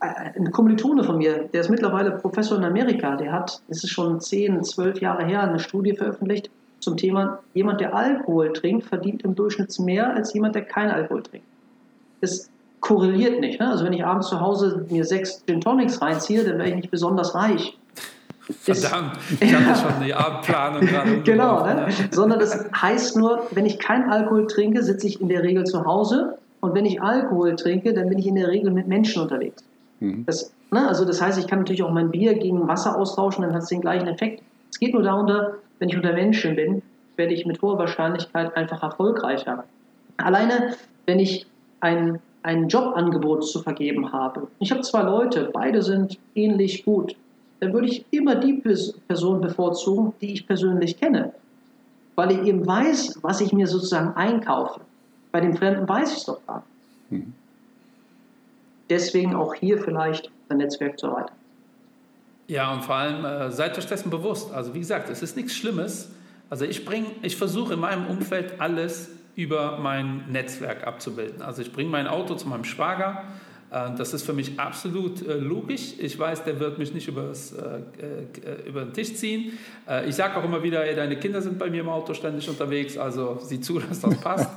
Ein 0.01 0.51
Kommilitone 0.51 1.05
von 1.05 1.19
mir, 1.19 1.49
der 1.53 1.61
ist 1.61 1.71
mittlerweile 1.71 2.13
Professor 2.13 2.59
in 2.59 2.65
Amerika, 2.65 3.17
der 3.17 3.33
hat, 3.33 3.63
es 3.69 3.85
ist 3.85 3.91
schon 3.91 4.21
10, 4.21 4.65
12 4.65 5.01
Jahre 5.01 5.25
her, 5.25 5.43
eine 5.43 5.61
Studie 5.61 5.95
veröffentlicht 5.95 6.51
zum 6.81 6.97
Thema, 6.97 7.39
jemand, 7.55 7.81
der 7.81 7.95
Alkohol 7.95 8.53
trinkt, 8.53 8.87
verdient 8.87 9.23
im 9.23 9.37
Durchschnitt 9.37 9.79
mehr 9.79 10.13
als 10.15 10.35
jemand, 10.35 10.57
der 10.57 10.65
keinen 10.65 10.91
Alkohol 10.91 11.23
trinkt. 11.23 11.47
Das 12.21 12.51
korreliert 12.81 13.41
nicht. 13.41 13.61
Ne? 13.61 13.71
Also 13.71 13.85
wenn 13.85 13.93
ich 13.93 14.05
abends 14.05 14.29
zu 14.29 14.41
Hause 14.41 14.85
mir 14.91 15.05
sechs 15.05 15.45
Gin 15.47 15.61
Tonics 15.61 16.03
reinziehe, 16.03 16.45
dann 16.45 16.59
wäre 16.59 16.69
ich 16.69 16.75
nicht 16.75 16.91
besonders 16.91 17.35
reich. 17.35 17.79
Verdammt, 18.61 19.19
ich 19.41 19.55
hatte 19.55 19.81
schon 19.81 20.05
die 20.05 20.15
Abendplanung 20.15 20.87
gerade. 20.87 21.21
genau, 21.25 21.65
ne? 21.65 21.89
sondern 22.11 22.39
das 22.39 22.65
heißt 22.75 23.17
nur, 23.17 23.47
wenn 23.53 23.67
ich 23.67 23.79
keinen 23.79 24.11
Alkohol 24.11 24.47
trinke, 24.47 24.83
sitze 24.83 25.07
ich 25.07 25.21
in 25.21 25.29
der 25.29 25.43
Regel 25.43 25.65
zu 25.65 25.85
Hause 25.85 26.39
und 26.61 26.75
wenn 26.75 26.87
ich 26.87 27.03
Alkohol 27.03 27.57
trinke, 27.57 27.93
dann 27.93 28.09
bin 28.09 28.19
ich 28.19 28.27
in 28.27 28.37
der 28.37 28.49
Regel 28.49 28.71
mit 28.71 28.87
Menschen 28.87 29.23
unterwegs. 29.23 29.63
Mhm. 30.01 30.25
Das, 30.27 30.53
ne? 30.71 30.87
Also 30.87 31.05
das 31.05 31.21
heißt, 31.21 31.39
ich 31.39 31.47
kann 31.47 31.61
natürlich 31.61 31.83
auch 31.83 31.91
mein 31.91 32.11
Bier 32.11 32.35
gegen 32.35 32.67
Wasser 32.69 32.97
austauschen, 32.97 33.43
dann 33.43 33.55
hat 33.55 33.63
es 33.63 33.69
den 33.69 33.81
gleichen 33.81 34.09
Effekt. 34.09 34.43
Es 34.71 34.79
geht 34.79 34.95
nur 34.95 35.03
darunter, 35.03 35.55
wenn 35.79 35.89
ich 35.89 35.97
unter 35.97 36.13
Menschen 36.13 36.57
bin, 36.57 36.83
werde 37.17 37.35
ich 37.35 37.47
mit 37.47 37.61
hoher 37.63 37.79
Wahrscheinlichkeit 37.79 38.57
einfach 38.57 38.83
erfolgreicher. 38.83 39.65
Alleine, 40.19 40.75
wenn 41.07 41.19
ich 41.19 41.47
ein, 41.81 42.21
ein 42.43 42.69
Jobangebot 42.69 43.45
zu 43.45 43.61
vergeben 43.61 44.13
habe. 44.13 44.49
Ich 44.61 44.71
habe 44.71 44.83
zwei 44.83 45.03
Leute, 45.03 45.51
beide 45.53 45.83
sind 45.83 46.19
ähnlich 46.35 46.85
gut 46.85 47.17
dann 47.63 47.73
würde 47.73 47.87
ich 47.87 48.05
immer 48.11 48.35
die 48.35 48.55
Person 49.07 49.41
bevorzugen, 49.41 50.15
die 50.21 50.33
ich 50.33 50.49
persönlich 50.49 50.99
kenne. 50.99 51.33
Weil 52.17 52.33
ich 52.33 52.43
eben 52.43 52.67
weiß, 52.67 53.21
was 53.23 53.41
ich 53.41 53.53
mir 53.53 53.69
sozusagen 53.69 54.17
einkaufe. 54.17 54.81
Bei 55.31 55.41
dem 55.41 55.57
Fremden 55.57 55.89
weiß 55.89 56.11
ich 56.11 56.19
es 56.19 56.25
doch 56.25 56.45
gar 56.45 56.65
nicht. 57.11 57.23
Mhm. 57.23 57.33
Deswegen 58.91 59.37
auch 59.37 59.55
hier 59.55 59.79
vielleicht 59.79 60.29
ein 60.49 60.57
Netzwerk 60.57 60.99
zu 60.99 61.07
erweitern. 61.07 61.37
Ja, 62.49 62.73
und 62.73 62.83
vor 62.83 62.97
allem 62.97 63.25
äh, 63.25 63.53
seid 63.53 63.79
euch 63.79 63.87
dessen 63.87 64.11
bewusst. 64.11 64.53
Also 64.53 64.75
wie 64.75 64.81
gesagt, 64.81 65.09
es 65.09 65.23
ist 65.23 65.37
nichts 65.37 65.55
Schlimmes. 65.55 66.11
Also 66.51 66.65
ich 66.65 66.85
bringe, 66.85 67.07
ich 67.23 67.37
versuche 67.37 67.75
in 67.75 67.81
meinem 67.81 68.09
Umfeld 68.09 68.61
alles 68.61 69.09
über 69.37 69.79
mein 69.79 70.25
Netzwerk 70.33 70.85
abzubilden. 70.85 71.43
Also 71.43 71.63
ich 71.63 71.73
bringe 71.73 71.91
mein 71.91 72.09
Auto 72.09 72.35
zu 72.35 72.49
meinem 72.49 72.65
Schwager, 72.65 73.23
das 73.73 74.13
ist 74.13 74.25
für 74.25 74.35
mich 74.35 74.61
absolut 74.61 75.27
äh, 75.27 75.39
logisch. 75.39 75.95
Ich 75.99 76.19
weiß, 76.19 76.45
der 76.45 76.61
wird 76.61 76.79
mich 76.79 76.93
nicht 76.93 77.09
übers, 77.09 77.53
äh, 77.53 78.69
über 78.69 78.85
den 78.85 78.93
Tisch 78.93 79.15
ziehen. 79.15 79.59
ich 80.07 80.15
sage 80.15 80.37
auch 80.37 80.45
immer 80.45 80.63
wieder, 80.63 80.85
ey, 80.85 80.95
deine 80.95 81.17
Kinder 81.19 81.41
sind 81.41 81.59
bei 81.59 81.71
mir 81.71 81.81
im 81.81 81.89
Auto 81.89 82.13
ständig 82.13 82.49
unterwegs, 82.49 82.99
also 82.99 83.39
sieh 83.43 83.61
zu, 83.61 83.79
dass 83.89 84.01
das 84.01 84.17
passt. 84.19 84.51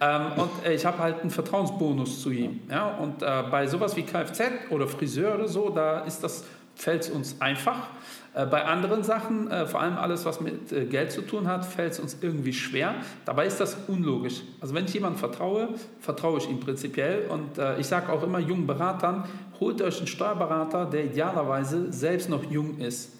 Ähm, 0.00 0.22
und 0.36 0.50
ich 0.72 0.86
habe 0.86 0.98
halt 0.98 1.20
einen 1.20 1.30
Vertrauensbonus 1.30 2.22
zu 2.22 2.30
ihm. 2.30 2.60
Ja? 2.70 2.96
Und 2.96 3.18
bei 3.18 3.66
sowas 3.66 3.96
wie 3.96 4.02
Kfz 4.02 4.40
oder 4.70 4.86
Friseur 4.86 5.34
oder 5.34 5.48
so, 5.48 5.70
da 5.70 6.00
ist 6.00 6.22
das, 6.22 6.44
fällt 6.76 7.02
es 7.02 7.10
uns 7.10 7.40
einfach. 7.40 7.88
Äh, 8.32 8.46
bei 8.46 8.64
anderen 8.64 9.02
Sachen, 9.02 9.50
äh, 9.50 9.66
vor 9.66 9.80
allem 9.80 9.96
alles, 9.96 10.24
was 10.24 10.40
mit 10.40 10.72
äh, 10.72 10.84
Geld 10.84 11.10
zu 11.10 11.22
tun 11.22 11.48
hat, 11.48 11.64
fällt 11.64 11.92
es 11.92 12.00
uns 12.00 12.18
irgendwie 12.20 12.52
schwer. 12.52 12.94
Dabei 13.24 13.46
ist 13.46 13.60
das 13.60 13.76
unlogisch. 13.88 14.42
Also 14.60 14.74
wenn 14.74 14.84
ich 14.84 14.94
jemandem 14.94 15.18
vertraue, 15.18 15.68
vertraue 16.00 16.38
ich 16.38 16.48
ihm 16.48 16.60
prinzipiell. 16.60 17.26
Und 17.28 17.58
ich 17.78 17.86
sage 17.86 18.12
auch 18.12 18.22
immer 18.22 18.38
jungen 18.38 18.66
Beratern, 18.66 19.24
holt 19.58 19.82
euch 19.82 19.98
einen 19.98 20.06
Steuerberater, 20.06 20.86
der 20.86 21.04
idealerweise 21.06 21.92
selbst 21.92 22.28
noch 22.28 22.44
jung 22.50 22.78
ist. 22.78 23.12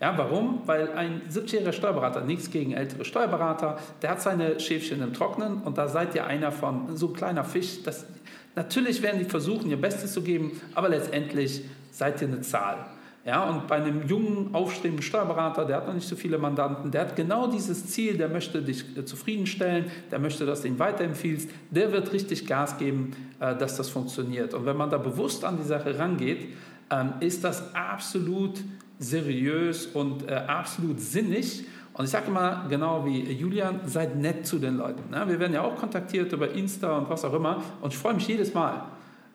Ja, 0.00 0.16
warum? 0.18 0.60
Weil 0.66 0.92
ein 0.92 1.22
70-jähriger 1.30 1.72
Steuerberater, 1.72 2.20
nichts 2.22 2.50
gegen 2.50 2.72
ältere 2.72 3.04
Steuerberater, 3.04 3.78
der 4.02 4.10
hat 4.10 4.20
seine 4.20 4.60
Schäfchen 4.60 5.00
im 5.02 5.14
Trocknen 5.14 5.62
und 5.62 5.78
da 5.78 5.88
seid 5.88 6.14
ihr 6.14 6.26
einer 6.26 6.52
von, 6.52 6.96
so 6.96 7.08
ein 7.08 7.12
kleiner 7.14 7.44
Fisch. 7.44 7.82
Das, 7.82 8.04
natürlich 8.54 9.02
werden 9.02 9.18
die 9.18 9.24
versuchen, 9.24 9.70
ihr 9.70 9.80
Bestes 9.80 10.12
zu 10.12 10.22
geben, 10.22 10.60
aber 10.74 10.90
letztendlich 10.90 11.62
seid 11.90 12.20
ihr 12.20 12.28
eine 12.28 12.42
Zahl. 12.42 12.84
Ja, 13.26 13.50
und 13.50 13.66
bei 13.66 13.74
einem 13.74 14.06
jungen, 14.06 14.54
aufstrebenden 14.54 15.02
Steuerberater, 15.02 15.64
der 15.64 15.78
hat 15.78 15.88
noch 15.88 15.94
nicht 15.94 16.06
so 16.06 16.14
viele 16.14 16.38
Mandanten, 16.38 16.92
der 16.92 17.00
hat 17.00 17.16
genau 17.16 17.48
dieses 17.48 17.88
Ziel, 17.88 18.16
der 18.16 18.28
möchte 18.28 18.62
dich 18.62 18.96
äh, 18.96 19.04
zufriedenstellen, 19.04 19.90
der 20.12 20.20
möchte, 20.20 20.46
dass 20.46 20.62
du 20.62 20.68
ihn 20.68 20.78
weiterempfiehlst, 20.78 21.50
der 21.70 21.90
wird 21.90 22.12
richtig 22.12 22.46
Gas 22.46 22.78
geben, 22.78 23.16
äh, 23.40 23.56
dass 23.56 23.76
das 23.76 23.88
funktioniert. 23.88 24.54
Und 24.54 24.64
wenn 24.64 24.76
man 24.76 24.90
da 24.90 24.98
bewusst 24.98 25.44
an 25.44 25.56
die 25.56 25.64
Sache 25.64 25.98
rangeht, 25.98 26.54
ähm, 26.88 27.14
ist 27.18 27.42
das 27.42 27.74
absolut 27.74 28.62
seriös 29.00 29.86
und 29.86 30.30
äh, 30.30 30.34
absolut 30.34 31.00
sinnig. 31.00 31.64
Und 31.94 32.04
ich 32.04 32.12
sage 32.12 32.28
immer, 32.28 32.66
genau 32.68 33.04
wie 33.06 33.32
Julian, 33.32 33.80
seid 33.86 34.14
nett 34.14 34.46
zu 34.46 34.60
den 34.60 34.76
Leuten. 34.76 35.10
Ne? 35.10 35.24
Wir 35.26 35.40
werden 35.40 35.54
ja 35.54 35.62
auch 35.62 35.74
kontaktiert 35.74 36.32
über 36.32 36.52
Insta 36.52 36.96
und 36.96 37.10
was 37.10 37.24
auch 37.24 37.34
immer. 37.34 37.60
Und 37.80 37.92
ich 37.92 37.98
freue 37.98 38.14
mich 38.14 38.28
jedes 38.28 38.54
Mal. 38.54 38.84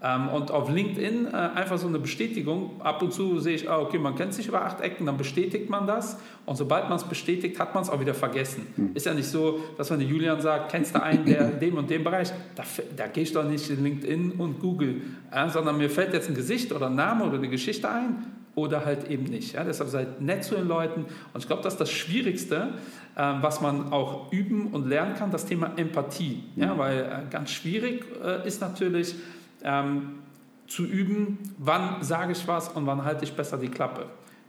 Ähm, 0.03 0.29
und 0.29 0.49
auf 0.49 0.69
LinkedIn 0.69 1.27
äh, 1.27 1.29
einfach 1.29 1.77
so 1.77 1.87
eine 1.87 1.99
Bestätigung. 1.99 2.81
Ab 2.81 3.03
und 3.03 3.13
zu 3.13 3.39
sehe 3.39 3.55
ich, 3.55 3.69
ah, 3.69 3.79
okay, 3.79 3.99
man 3.99 4.15
kennt 4.15 4.33
sich 4.33 4.47
über 4.47 4.65
acht 4.65 4.81
Ecken, 4.81 5.05
dann 5.05 5.17
bestätigt 5.17 5.69
man 5.69 5.85
das. 5.85 6.17
Und 6.45 6.55
sobald 6.55 6.89
man 6.89 6.97
es 6.97 7.03
bestätigt, 7.03 7.59
hat 7.59 7.75
man 7.75 7.83
es 7.83 7.89
auch 7.89 7.99
wieder 7.99 8.15
vergessen. 8.15 8.65
Mhm. 8.75 8.91
Ist 8.95 9.05
ja 9.05 9.13
nicht 9.13 9.27
so, 9.27 9.59
dass 9.77 9.89
der 9.89 9.99
Julian 9.99 10.41
sagt, 10.41 10.71
kennst 10.71 10.95
du 10.95 11.03
einen, 11.03 11.25
der 11.25 11.51
in 11.51 11.59
dem 11.61 11.77
und 11.77 11.89
dem 11.89 12.03
Bereich, 12.03 12.31
da, 12.55 12.63
da 12.95 13.07
gehe 13.07 13.23
ich 13.23 13.33
doch 13.33 13.43
nicht 13.43 13.69
in 13.69 13.83
LinkedIn 13.83 14.31
und 14.31 14.59
Google, 14.59 15.01
ja, 15.31 15.47
sondern 15.49 15.77
mir 15.77 15.89
fällt 15.89 16.13
jetzt 16.13 16.29
ein 16.29 16.35
Gesicht 16.35 16.71
oder 16.71 16.87
ein 16.87 16.95
Name 16.95 17.25
oder 17.25 17.35
eine 17.35 17.49
Geschichte 17.49 17.89
ein 17.89 18.25
oder 18.55 18.85
halt 18.85 19.09
eben 19.09 19.25
nicht. 19.25 19.53
Ja, 19.53 19.63
deshalb 19.63 19.89
seid 19.89 20.21
nett 20.21 20.43
zu 20.43 20.55
den 20.55 20.67
Leuten. 20.67 21.05
Und 21.33 21.39
ich 21.39 21.47
glaube, 21.47 21.61
das 21.63 21.73
ist 21.73 21.79
das 21.79 21.91
Schwierigste, 21.91 22.73
äh, 23.15 23.33
was 23.41 23.61
man 23.61 23.93
auch 23.93 24.31
üben 24.31 24.67
und 24.67 24.87
lernen 24.87 25.15
kann, 25.15 25.31
das 25.31 25.45
Thema 25.45 25.73
Empathie. 25.77 26.43
Ja, 26.55 26.77
weil 26.77 26.99
äh, 26.99 27.31
ganz 27.31 27.51
schwierig 27.51 28.03
äh, 28.23 28.47
ist 28.47 28.61
natürlich, 28.61 29.15
ähm, 29.64 30.20
zu 30.68 30.84
üben, 30.84 31.38
wann 31.57 32.01
sage 32.01 32.32
ich 32.32 32.47
was 32.47 32.70
und 32.70 32.86
wann 32.86 33.03
halte 33.03 33.26
ich 33.26 33.34
besser 33.34 33.57
die 33.57 33.70
Klappe. 33.70 34.05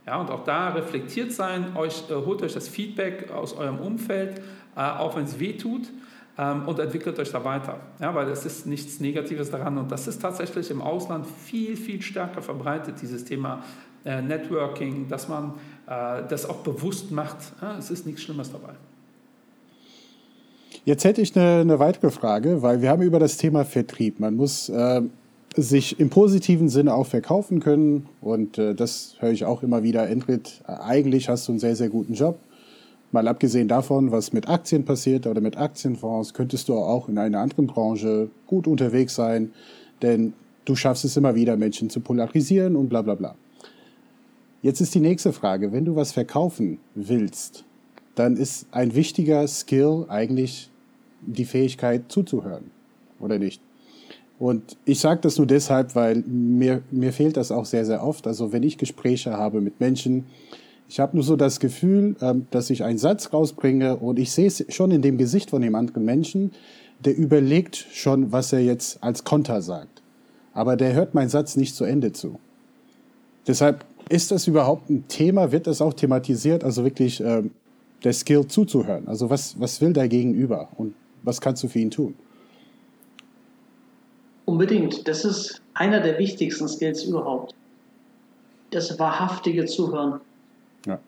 Ja, 0.06 0.20
und 0.20 0.30
auch 0.30 0.44
da 0.44 0.70
reflektiert 0.70 1.32
sein, 1.32 1.76
euch, 1.76 2.10
äh, 2.10 2.14
holt 2.14 2.42
euch 2.42 2.54
das 2.54 2.68
Feedback 2.68 3.30
aus 3.30 3.54
eurem 3.54 3.78
Umfeld, 3.78 4.40
äh, 4.76 4.80
auch 4.80 5.16
wenn 5.16 5.24
es 5.24 5.38
weh 5.38 5.56
tut, 5.56 5.90
ähm, 6.38 6.66
und 6.66 6.78
entwickelt 6.78 7.18
euch 7.18 7.30
da 7.30 7.44
weiter. 7.44 7.78
Ja, 8.00 8.14
weil 8.14 8.28
es 8.28 8.44
ist 8.44 8.66
nichts 8.66 9.00
Negatives 9.00 9.50
daran 9.50 9.78
und 9.78 9.92
das 9.92 10.08
ist 10.08 10.20
tatsächlich 10.20 10.70
im 10.70 10.82
Ausland 10.82 11.26
viel, 11.26 11.76
viel 11.76 12.02
stärker 12.02 12.42
verbreitet, 12.42 13.00
dieses 13.00 13.24
Thema 13.24 13.62
äh, 14.04 14.22
Networking, 14.22 15.08
dass 15.08 15.28
man 15.28 15.54
äh, 15.86 16.22
das 16.28 16.48
auch 16.48 16.58
bewusst 16.58 17.10
macht. 17.10 17.36
Ja, 17.60 17.76
es 17.78 17.90
ist 17.90 18.06
nichts 18.06 18.22
Schlimmes 18.22 18.50
dabei. 18.50 18.74
Jetzt 20.84 21.04
hätte 21.04 21.22
ich 21.22 21.36
eine, 21.36 21.60
eine, 21.60 21.78
weitere 21.78 22.10
Frage, 22.10 22.60
weil 22.60 22.82
wir 22.82 22.90
haben 22.90 23.02
über 23.02 23.20
das 23.20 23.36
Thema 23.36 23.64
Vertrieb. 23.64 24.18
Man 24.18 24.34
muss 24.34 24.68
äh, 24.68 25.02
sich 25.54 26.00
im 26.00 26.10
positiven 26.10 26.68
Sinne 26.68 26.92
auch 26.94 27.06
verkaufen 27.06 27.60
können 27.60 28.08
und 28.20 28.58
äh, 28.58 28.74
das 28.74 29.14
höre 29.20 29.30
ich 29.30 29.44
auch 29.44 29.62
immer 29.62 29.84
wieder. 29.84 30.08
Endrit, 30.08 30.60
eigentlich 30.66 31.28
hast 31.28 31.46
du 31.46 31.52
einen 31.52 31.60
sehr, 31.60 31.76
sehr 31.76 31.88
guten 31.88 32.14
Job. 32.14 32.40
Mal 33.12 33.28
abgesehen 33.28 33.68
davon, 33.68 34.10
was 34.10 34.32
mit 34.32 34.48
Aktien 34.48 34.84
passiert 34.84 35.28
oder 35.28 35.40
mit 35.40 35.56
Aktienfonds, 35.56 36.34
könntest 36.34 36.68
du 36.68 36.74
auch 36.74 37.08
in 37.08 37.16
einer 37.16 37.38
anderen 37.38 37.68
Branche 37.68 38.28
gut 38.48 38.66
unterwegs 38.66 39.14
sein, 39.14 39.52
denn 40.00 40.32
du 40.64 40.74
schaffst 40.74 41.04
es 41.04 41.16
immer 41.16 41.36
wieder, 41.36 41.56
Menschen 41.56 41.90
zu 41.90 42.00
polarisieren 42.00 42.74
und 42.74 42.88
bla 42.88 43.02
bla 43.02 43.14
bla. 43.14 43.36
Jetzt 44.62 44.80
ist 44.80 44.96
die 44.96 45.00
nächste 45.00 45.32
Frage, 45.32 45.70
wenn 45.70 45.84
du 45.84 45.94
was 45.94 46.10
verkaufen 46.10 46.78
willst, 46.96 47.64
dann 48.16 48.36
ist 48.36 48.66
ein 48.72 48.96
wichtiger 48.96 49.46
Skill 49.46 50.06
eigentlich 50.08 50.71
die 51.26 51.44
Fähigkeit 51.44 52.04
zuzuhören, 52.08 52.70
oder 53.20 53.38
nicht? 53.38 53.60
Und 54.38 54.76
ich 54.84 54.98
sage 54.98 55.20
das 55.20 55.38
nur 55.38 55.46
deshalb, 55.46 55.94
weil 55.94 56.24
mir, 56.26 56.82
mir 56.90 57.12
fehlt 57.12 57.36
das 57.36 57.52
auch 57.52 57.64
sehr, 57.64 57.84
sehr 57.84 58.02
oft. 58.02 58.26
Also 58.26 58.52
wenn 58.52 58.64
ich 58.64 58.76
Gespräche 58.76 59.32
habe 59.32 59.60
mit 59.60 59.78
Menschen, 59.78 60.26
ich 60.88 60.98
habe 61.00 61.16
nur 61.16 61.24
so 61.24 61.36
das 61.36 61.60
Gefühl, 61.60 62.16
ähm, 62.20 62.46
dass 62.50 62.68
ich 62.68 62.82
einen 62.82 62.98
Satz 62.98 63.32
rausbringe 63.32 63.96
und 63.96 64.18
ich 64.18 64.32
sehe 64.32 64.48
es 64.48 64.64
schon 64.68 64.90
in 64.90 65.00
dem 65.00 65.16
Gesicht 65.16 65.50
von 65.50 65.62
dem 65.62 65.74
anderen 65.74 66.04
Menschen, 66.04 66.50
der 67.04 67.16
überlegt 67.16 67.76
schon, 67.92 68.32
was 68.32 68.52
er 68.52 68.60
jetzt 68.60 69.02
als 69.02 69.24
Konter 69.24 69.62
sagt. 69.62 70.02
Aber 70.52 70.76
der 70.76 70.92
hört 70.92 71.14
meinen 71.14 71.28
Satz 71.28 71.56
nicht 71.56 71.74
zu 71.74 71.84
Ende 71.84 72.12
zu. 72.12 72.38
Deshalb 73.46 73.84
ist 74.08 74.30
das 74.30 74.46
überhaupt 74.46 74.90
ein 74.90 75.06
Thema? 75.08 75.52
Wird 75.52 75.66
das 75.66 75.80
auch 75.80 75.94
thematisiert? 75.94 76.64
Also 76.64 76.84
wirklich 76.84 77.20
ähm, 77.20 77.52
der 78.04 78.12
Skill 78.12 78.46
zuzuhören. 78.46 79.08
Also 79.08 79.30
was, 79.30 79.58
was 79.58 79.80
will 79.80 79.92
der 79.92 80.08
Gegenüber? 80.08 80.68
Und 80.76 80.94
was 81.22 81.40
kannst 81.40 81.62
du 81.62 81.68
für 81.68 81.78
ihn 81.78 81.90
tun? 81.90 82.14
Unbedingt. 84.44 85.06
Das 85.06 85.24
ist 85.24 85.62
einer 85.74 86.00
der 86.00 86.18
wichtigsten 86.18 86.68
Skills 86.68 87.04
überhaupt. 87.04 87.54
Das 88.70 88.98
wahrhaftige 88.98 89.66
Zuhören. 89.66 90.20
Ja. 90.86 90.98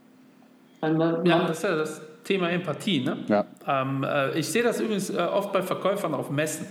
Man, 0.80 1.24
ja, 1.24 1.46
das 1.46 1.58
ist 1.58 1.64
ja 1.64 1.76
das 1.76 2.00
Thema 2.24 2.50
Empathie. 2.50 3.00
Ne? 3.04 3.18
Ja. 3.28 3.44
Ähm, 3.66 4.04
äh, 4.04 4.38
ich 4.38 4.48
sehe 4.48 4.62
das 4.62 4.80
übrigens 4.80 5.10
äh, 5.10 5.16
oft 5.16 5.52
bei 5.52 5.62
Verkäufern 5.62 6.14
auf 6.14 6.30
Messen. 6.30 6.66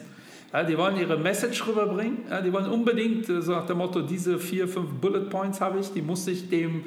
Ja, 0.52 0.64
die 0.64 0.78
wollen 0.78 0.98
ihre 0.98 1.18
Message 1.18 1.66
rüberbringen. 1.68 2.20
Ja, 2.30 2.42
die 2.42 2.54
wollen 2.54 2.68
unbedingt, 2.68 3.28
äh, 3.28 3.42
so 3.42 3.52
nach 3.52 3.66
dem 3.66 3.80
Motto, 3.80 4.02
diese 4.02 4.40
vier, 4.40 4.68
fünf 4.68 4.90
Bullet 5.02 5.30
Points 5.30 5.60
habe 5.60 5.80
ich, 5.80 5.92
die 5.92 6.02
muss 6.02 6.28
ich 6.28 6.50
dem 6.50 6.86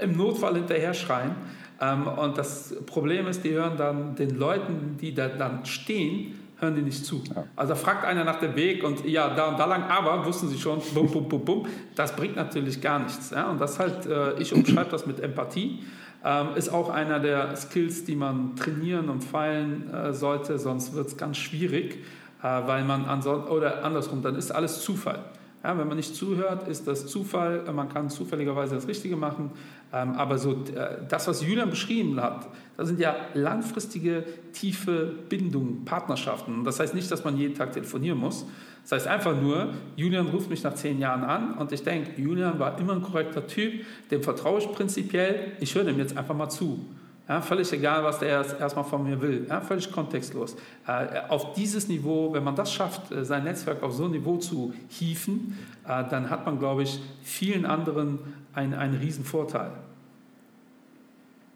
im 0.00 0.16
Notfall 0.16 0.54
hinterher 0.54 0.94
schreien. 0.94 1.34
Ähm, 1.80 2.06
und 2.06 2.38
das 2.38 2.74
Problem 2.86 3.26
ist, 3.26 3.44
die 3.44 3.50
hören 3.50 3.76
dann 3.76 4.14
den 4.16 4.38
Leuten, 4.38 4.96
die 5.00 5.14
da 5.14 5.28
dann 5.28 5.64
stehen, 5.66 6.38
hören 6.58 6.74
die 6.74 6.82
nicht 6.82 7.04
zu. 7.04 7.22
Ja. 7.34 7.44
Also 7.54 7.74
fragt 7.74 8.04
einer 8.04 8.24
nach 8.24 8.40
dem 8.40 8.56
Weg 8.56 8.82
und 8.82 9.04
ja, 9.06 9.34
da 9.34 9.48
und 9.48 9.58
da 9.58 9.66
lang, 9.66 9.84
aber 9.84 10.24
wussten 10.24 10.48
sie 10.48 10.58
schon, 10.58 10.80
bum, 10.94 11.10
bum, 11.10 11.28
bum, 11.28 11.44
bum. 11.44 11.66
Das 11.94 12.16
bringt 12.16 12.36
natürlich 12.36 12.80
gar 12.80 12.98
nichts. 12.98 13.30
Ja? 13.30 13.50
Und 13.50 13.60
das 13.60 13.78
halt, 13.78 14.06
äh, 14.06 14.40
ich 14.40 14.54
umschreibe 14.54 14.90
das 14.90 15.06
mit 15.06 15.20
Empathie. 15.20 15.80
Ähm, 16.24 16.48
ist 16.56 16.70
auch 16.70 16.88
einer 16.88 17.20
der 17.20 17.54
Skills, 17.56 18.04
die 18.04 18.16
man 18.16 18.56
trainieren 18.56 19.10
und 19.10 19.22
feilen 19.22 19.92
äh, 19.92 20.12
sollte, 20.12 20.58
sonst 20.58 20.94
wird 20.94 21.08
es 21.08 21.16
ganz 21.16 21.36
schwierig, 21.36 21.98
äh, 22.42 22.42
weil 22.42 22.84
man 22.84 23.04
ansonsten, 23.04 23.50
oder 23.50 23.84
andersrum, 23.84 24.22
dann 24.22 24.34
ist 24.34 24.50
alles 24.50 24.80
Zufall. 24.80 25.24
Ja, 25.62 25.76
wenn 25.76 25.88
man 25.88 25.96
nicht 25.96 26.14
zuhört, 26.14 26.68
ist 26.68 26.86
das 26.86 27.06
Zufall. 27.08 27.64
Man 27.72 27.88
kann 27.88 28.08
zufälligerweise 28.08 28.76
das 28.76 28.86
Richtige 28.86 29.16
machen. 29.16 29.50
Ähm, 29.92 30.12
aber 30.14 30.38
so 30.38 30.52
äh, 30.52 30.98
das, 31.08 31.28
was 31.28 31.46
Julian 31.46 31.70
beschrieben 31.70 32.20
hat, 32.20 32.48
das 32.76 32.88
sind 32.88 33.00
ja 33.00 33.14
langfristige, 33.34 34.24
tiefe 34.52 35.14
Bindungen, 35.28 35.84
Partnerschaften. 35.84 36.64
Das 36.64 36.80
heißt 36.80 36.94
nicht, 36.94 37.10
dass 37.10 37.24
man 37.24 37.36
jeden 37.36 37.54
Tag 37.54 37.72
telefonieren 37.72 38.18
muss. 38.18 38.46
Das 38.82 38.92
heißt 38.92 39.06
einfach 39.08 39.40
nur, 39.40 39.72
Julian 39.96 40.28
ruft 40.28 40.50
mich 40.50 40.62
nach 40.62 40.74
zehn 40.74 40.98
Jahren 40.98 41.24
an 41.24 41.54
und 41.54 41.72
ich 41.72 41.82
denke, 41.82 42.20
Julian 42.20 42.58
war 42.58 42.78
immer 42.78 42.92
ein 42.92 43.02
korrekter 43.02 43.46
Typ, 43.46 43.84
dem 44.10 44.22
vertraue 44.22 44.60
ich 44.60 44.70
prinzipiell, 44.70 45.52
ich 45.60 45.74
höre 45.74 45.84
dem 45.84 45.98
jetzt 45.98 46.16
einfach 46.16 46.36
mal 46.36 46.48
zu. 46.48 46.86
Ja, 47.28 47.40
völlig 47.40 47.72
egal, 47.72 48.04
was 48.04 48.20
der 48.20 48.28
erst, 48.28 48.60
erstmal 48.60 48.84
von 48.84 49.02
mir 49.02 49.20
will. 49.20 49.46
Ja, 49.48 49.60
völlig 49.60 49.90
kontextlos. 49.90 50.56
Äh, 50.86 51.28
auf 51.28 51.54
dieses 51.54 51.88
Niveau, 51.88 52.32
wenn 52.32 52.44
man 52.44 52.54
das 52.54 52.72
schafft, 52.72 53.10
äh, 53.10 53.24
sein 53.24 53.42
Netzwerk 53.42 53.82
auf 53.82 53.92
so 53.92 54.04
ein 54.04 54.12
Niveau 54.12 54.36
zu 54.36 54.72
hieven, 54.88 55.58
äh, 55.88 56.04
dann 56.08 56.30
hat 56.30 56.46
man, 56.46 56.60
glaube 56.60 56.84
ich, 56.84 57.00
vielen 57.22 57.66
anderen 57.66 58.20
einen, 58.54 58.74
einen 58.74 58.94
riesen 58.94 59.24
Vorteil. 59.24 59.72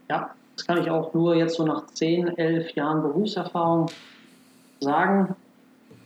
Ja, 0.08 0.30
das 0.56 0.66
kann 0.66 0.78
ich 0.78 0.90
auch 0.90 1.14
nur 1.14 1.36
jetzt 1.36 1.54
so 1.54 1.64
nach 1.64 1.86
10, 1.86 2.36
11 2.36 2.72
Jahren 2.72 3.02
Berufserfahrung 3.02 3.86
sagen, 4.80 5.36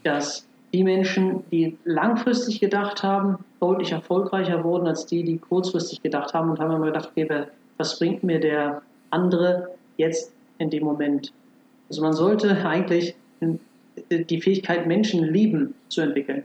dass 0.02 0.46
die 0.74 0.84
Menschen, 0.84 1.42
die 1.50 1.78
langfristig 1.84 2.60
gedacht 2.60 3.02
haben, 3.02 3.38
deutlich 3.60 3.92
erfolgreicher 3.92 4.62
wurden 4.62 4.86
als 4.86 5.06
die, 5.06 5.24
die 5.24 5.38
kurzfristig 5.38 6.02
gedacht 6.02 6.34
haben 6.34 6.50
und 6.50 6.60
haben 6.60 6.70
immer 6.70 6.86
gedacht, 6.86 7.10
okay, 7.12 7.46
was 7.78 7.98
bringt 7.98 8.22
mir 8.24 8.40
der 8.40 8.82
andere 9.14 9.70
jetzt 9.96 10.32
in 10.58 10.70
dem 10.70 10.84
Moment. 10.84 11.32
Also 11.88 12.02
man 12.02 12.12
sollte 12.12 12.66
eigentlich 12.66 13.14
die 14.10 14.40
Fähigkeit, 14.40 14.86
Menschen 14.86 15.24
lieben, 15.32 15.74
zu 15.88 16.00
entwickeln. 16.00 16.42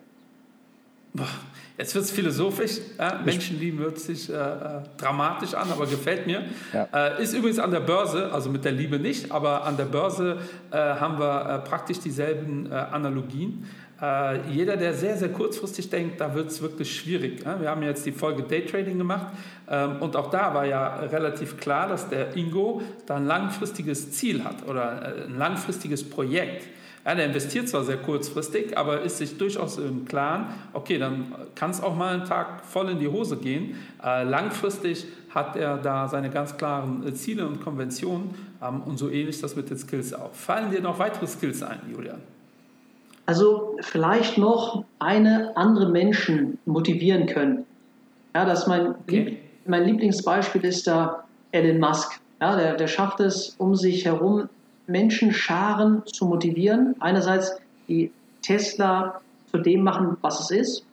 Jetzt 1.78 1.96
wird 1.96 2.06
es 2.06 2.12
philosophisch. 2.12 2.80
Ja, 2.98 3.22
Menschenlieben 3.24 3.80
hört 3.80 4.00
sich 4.00 4.30
äh, 4.30 4.34
äh, 4.34 4.82
dramatisch 4.98 5.54
an, 5.54 5.72
aber 5.72 5.88
gefällt 5.88 6.28
mir. 6.28 6.44
Ja. 6.74 6.88
Äh, 6.94 7.24
ist 7.24 7.34
übrigens 7.34 7.58
an 7.58 7.72
der 7.72 7.80
Börse, 7.80 8.32
also 8.34 8.50
mit 8.50 8.66
der 8.66 8.74
Liebe 8.74 9.00
nicht, 9.00 9.32
aber 9.32 9.66
an 9.66 9.78
der 9.78 9.86
Börse 9.86 10.40
äh, 10.72 10.76
haben 10.76 11.18
wir 11.18 11.64
äh, 11.64 11.68
praktisch 11.68 12.00
dieselben 12.00 12.70
äh, 12.70 12.76
Analogien. 12.76 13.66
Äh, 14.02 14.50
jeder, 14.50 14.78
der 14.78 14.94
sehr, 14.94 15.18
sehr 15.18 15.30
kurzfristig 15.30 15.90
denkt, 15.90 16.22
da 16.22 16.34
wird 16.34 16.48
es 16.48 16.62
wirklich 16.62 16.96
schwierig. 16.96 17.44
Wir 17.44 17.70
haben 17.70 17.84
jetzt 17.84 18.06
die 18.06 18.12
Folge 18.12 18.44
Daytrading 18.44 18.98
gemacht 18.98 19.28
ähm, 19.70 19.98
und 20.00 20.16
auch 20.16 20.30
da 20.30 20.54
war 20.54 20.66
ja 20.66 20.96
relativ 20.98 21.58
klar, 21.58 21.90
dass 21.90 22.08
der 22.08 22.36
Ingo 22.38 22.82
da 23.06 23.18
ein 23.18 23.26
langfristiges 23.26 24.12
Ziel 24.12 24.44
hat 24.44 24.68
oder 24.68 25.18
äh, 25.18 25.26
ein 25.26 25.38
langfristiges 25.38 26.10
Projekt. 26.10 26.66
Ja, 27.06 27.16
der 27.16 27.26
investiert 27.26 27.68
zwar 27.68 27.84
sehr 27.84 27.98
kurzfristig, 27.98 28.78
aber 28.78 29.02
ist 29.02 29.18
sich 29.18 29.38
durchaus 29.38 29.78
im 29.78 30.06
Klaren, 30.06 30.48
okay, 30.74 30.98
dann 30.98 31.34
kann 31.56 31.72
es 31.72 31.82
auch 31.82 31.96
mal 31.96 32.14
einen 32.14 32.26
Tag 32.26 32.66
voll 32.66 32.90
in 32.90 33.00
die 33.00 33.08
Hose 33.08 33.38
gehen. 33.38 33.76
Äh, 34.04 34.24
langfristig 34.24 35.08
hat 35.30 35.56
er 35.56 35.78
da 35.78 36.08
seine 36.08 36.30
ganz 36.30 36.56
klaren 36.56 37.14
Ziele 37.16 37.48
und 37.48 37.62
Konventionen 37.62 38.36
ähm, 38.62 38.82
und 38.82 38.98
so 38.98 39.10
ähnlich 39.10 39.42
das 39.42 39.56
mit 39.56 39.70
den 39.70 39.78
Skills 39.78 40.14
auch. 40.14 40.34
Fallen 40.34 40.72
dir 40.72 40.82
noch 40.82 41.00
weitere 41.00 41.28
Skills 41.28 41.64
ein, 41.64 41.80
Julian? 41.92 42.22
Also 43.30 43.78
vielleicht 43.82 44.40
noch 44.40 44.86
eine 44.98 45.56
andere 45.56 45.88
Menschen 45.88 46.58
motivieren 46.66 47.28
können. 47.28 47.64
Ja, 48.34 48.44
das 48.44 48.66
mein, 48.66 48.96
okay. 48.96 49.38
Mein 49.68 49.86
Lieblingsbeispiel 49.86 50.66
ist 50.66 50.88
da 50.88 51.26
Elon 51.52 51.80
Musk. 51.80 52.20
Ja, 52.42 52.56
der, 52.56 52.74
der 52.74 52.88
schafft 52.88 53.20
es, 53.20 53.54
um 53.60 53.76
sich 53.76 54.06
herum 54.06 54.50
Menschenscharen 54.88 56.02
zu 56.08 56.26
motivieren. 56.26 56.96
Einerseits 57.02 57.56
die 57.88 58.12
Tesla 58.42 59.22
zu 59.52 59.60
dem 59.60 59.84
machen, 59.84 60.18
was 60.22 60.40
es 60.40 60.50
ist, 60.50 60.86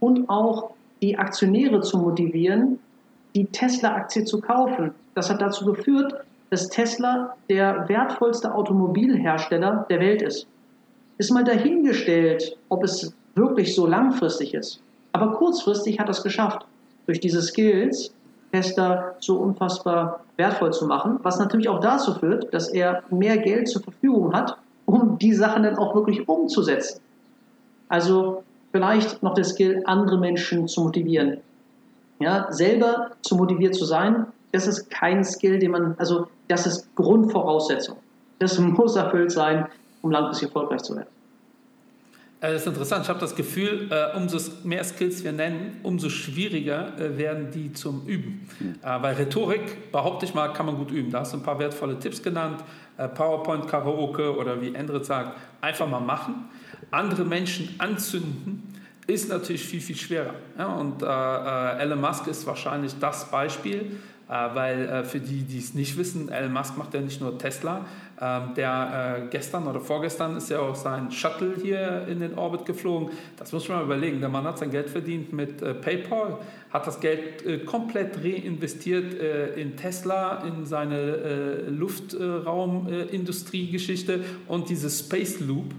und 0.00 0.28
auch 0.28 0.70
die 1.00 1.16
Aktionäre 1.16 1.80
zu 1.80 1.98
motivieren, 1.98 2.80
die 3.36 3.46
Tesla-Aktie 3.46 4.24
zu 4.24 4.40
kaufen. 4.40 4.90
Das 5.14 5.30
hat 5.30 5.40
dazu 5.40 5.64
geführt, 5.64 6.12
dass 6.50 6.68
Tesla 6.70 7.36
der 7.48 7.88
wertvollste 7.88 8.52
Automobilhersteller 8.52 9.86
der 9.88 10.00
Welt 10.00 10.22
ist 10.22 10.48
ist 11.18 11.30
mal 11.30 11.44
dahingestellt, 11.44 12.56
ob 12.68 12.84
es 12.84 13.12
wirklich 13.34 13.74
so 13.74 13.86
langfristig 13.86 14.54
ist. 14.54 14.80
Aber 15.12 15.32
kurzfristig 15.34 15.98
hat 15.98 16.08
er 16.08 16.12
es 16.12 16.22
geschafft, 16.22 16.66
durch 17.06 17.20
diese 17.20 17.42
Skills 17.42 18.12
Tester 18.54 19.16
so 19.18 19.36
unfassbar 19.36 20.20
wertvoll 20.36 20.72
zu 20.72 20.86
machen, 20.86 21.18
was 21.22 21.38
natürlich 21.38 21.68
auch 21.68 21.80
dazu 21.80 22.14
führt, 22.14 22.54
dass 22.54 22.68
er 22.68 23.02
mehr 23.10 23.36
Geld 23.38 23.68
zur 23.68 23.82
Verfügung 23.82 24.32
hat, 24.32 24.56
um 24.86 25.18
die 25.18 25.34
Sachen 25.34 25.64
dann 25.64 25.76
auch 25.76 25.94
wirklich 25.94 26.28
umzusetzen. 26.28 27.00
Also 27.88 28.44
vielleicht 28.70 29.22
noch 29.22 29.34
der 29.34 29.44
Skill, 29.44 29.82
andere 29.86 30.18
Menschen 30.18 30.68
zu 30.68 30.82
motivieren. 30.82 31.38
Ja, 32.20 32.46
selber 32.52 33.10
zu 33.22 33.36
motiviert 33.36 33.74
zu 33.74 33.84
sein, 33.84 34.26
das 34.52 34.68
ist 34.68 34.88
kein 34.88 35.24
Skill, 35.24 35.58
den 35.58 35.72
man, 35.72 35.94
also 35.98 36.28
das 36.46 36.66
ist 36.66 36.94
Grundvoraussetzung. 36.94 37.96
Das 38.38 38.58
muss 38.58 38.94
erfüllt 38.94 39.32
sein, 39.32 39.66
um 40.04 40.10
langfristig 40.10 40.48
erfolgreich 40.48 40.82
zu 40.82 40.94
werden. 40.96 41.08
Äh, 42.40 42.52
das 42.52 42.62
ist 42.62 42.66
interessant. 42.66 43.04
Ich 43.04 43.08
habe 43.08 43.20
das 43.20 43.34
Gefühl, 43.34 43.88
äh, 43.90 44.16
umso 44.16 44.38
mehr 44.64 44.84
Skills 44.84 45.24
wir 45.24 45.32
nennen, 45.32 45.80
umso 45.82 46.10
schwieriger 46.10 46.98
äh, 46.98 47.16
werden 47.16 47.50
die 47.50 47.72
zum 47.72 48.06
Üben. 48.06 48.46
Weil 48.82 49.14
Rhetorik, 49.14 49.90
behaupte 49.90 50.26
ich 50.26 50.34
mal, 50.34 50.48
kann 50.48 50.66
man 50.66 50.76
gut 50.76 50.90
üben. 50.90 51.10
Da 51.10 51.20
hast 51.20 51.32
du 51.32 51.38
ein 51.38 51.42
paar 51.42 51.58
wertvolle 51.58 51.98
Tipps 51.98 52.22
genannt. 52.22 52.62
PowerPoint, 53.16 53.66
Karaoke 53.66 54.36
oder 54.36 54.60
wie 54.60 54.72
Endrit 54.72 55.04
sagt, 55.04 55.36
einfach 55.60 55.88
mal 55.88 56.00
machen. 56.00 56.48
Andere 56.92 57.24
Menschen 57.24 57.74
anzünden 57.78 58.74
ist 59.08 59.30
natürlich 59.30 59.64
viel, 59.64 59.80
viel 59.80 59.96
schwerer. 59.96 60.34
und 60.78 61.02
Elon 61.02 62.00
Musk 62.00 62.28
ist 62.28 62.46
wahrscheinlich 62.46 62.96
das 63.00 63.28
Beispiel, 63.32 63.96
weil 64.28 65.04
für 65.04 65.18
die, 65.18 65.42
die 65.42 65.58
es 65.58 65.74
nicht 65.74 65.98
wissen, 65.98 66.28
Elon 66.28 66.52
Musk 66.52 66.78
macht 66.78 66.94
ja 66.94 67.00
nicht 67.00 67.20
nur 67.20 67.36
Tesla, 67.36 67.84
der 68.20 69.24
äh, 69.24 69.26
gestern 69.28 69.66
oder 69.66 69.80
vorgestern 69.80 70.36
ist 70.36 70.48
ja 70.48 70.60
auch 70.60 70.76
sein 70.76 71.10
Shuttle 71.10 71.56
hier 71.60 72.06
in 72.08 72.20
den 72.20 72.38
Orbit 72.38 72.64
geflogen. 72.64 73.10
Das 73.36 73.50
muss 73.52 73.68
man 73.68 73.78
mal 73.78 73.84
überlegen. 73.84 74.20
Der 74.20 74.28
Mann 74.28 74.44
hat 74.44 74.58
sein 74.58 74.70
Geld 74.70 74.88
verdient 74.88 75.32
mit 75.32 75.60
äh, 75.62 75.74
PayPal, 75.74 76.38
hat 76.70 76.86
das 76.86 77.00
Geld 77.00 77.44
äh, 77.44 77.58
komplett 77.58 78.22
reinvestiert 78.22 79.14
äh, 79.14 79.60
in 79.60 79.76
Tesla, 79.76 80.44
in 80.44 80.64
seine 80.64 80.96
äh, 80.96 81.68
Luftraumindustrie-Geschichte 81.70 84.24
und 84.46 84.68
diese 84.68 84.90
Space 84.90 85.40
Loop. 85.40 85.74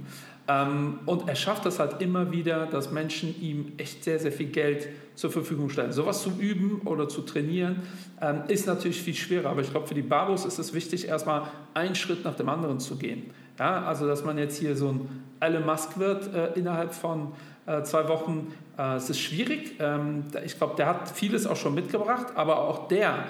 Ähm, 0.47 0.99
und 1.05 1.27
er 1.27 1.35
schafft 1.35 1.65
das 1.65 1.79
halt 1.79 2.01
immer 2.01 2.31
wieder, 2.31 2.67
dass 2.67 2.91
Menschen 2.91 3.39
ihm 3.41 3.73
echt 3.77 4.03
sehr, 4.03 4.19
sehr 4.19 4.31
viel 4.31 4.47
Geld 4.47 4.87
zur 5.15 5.31
Verfügung 5.31 5.69
stellen. 5.69 5.91
Sowas 5.91 6.21
zu 6.21 6.31
üben 6.37 6.81
oder 6.85 7.09
zu 7.09 7.21
trainieren 7.21 7.81
ähm, 8.21 8.43
ist 8.47 8.67
natürlich 8.67 9.01
viel 9.01 9.15
schwerer, 9.15 9.49
aber 9.49 9.61
ich 9.61 9.71
glaube, 9.71 9.87
für 9.87 9.95
die 9.95 10.01
Babos 10.01 10.45
ist 10.45 10.59
es 10.59 10.73
wichtig, 10.73 11.07
erstmal 11.07 11.43
einen 11.73 11.95
Schritt 11.95 12.23
nach 12.23 12.35
dem 12.35 12.49
anderen 12.49 12.79
zu 12.79 12.97
gehen. 12.97 13.31
Ja, 13.57 13.85
also, 13.85 14.05
dass 14.05 14.23
man 14.23 14.37
jetzt 14.37 14.57
hier 14.57 14.75
so 14.75 14.89
ein 14.89 15.23
Elon 15.39 15.65
Musk 15.65 15.97
wird 15.97 16.33
äh, 16.33 16.53
innerhalb 16.53 16.93
von 16.93 17.31
äh, 17.65 17.81
zwei 17.83 18.07
Wochen, 18.07 18.53
äh, 18.77 18.95
es 18.95 19.09
ist 19.09 19.19
schwierig. 19.19 19.75
Ähm, 19.79 20.25
ich 20.45 20.57
glaube, 20.57 20.75
der 20.75 20.87
hat 20.87 21.09
vieles 21.09 21.47
auch 21.47 21.55
schon 21.55 21.73
mitgebracht, 21.73 22.27
aber 22.35 22.59
auch 22.59 22.87
der 22.87 23.23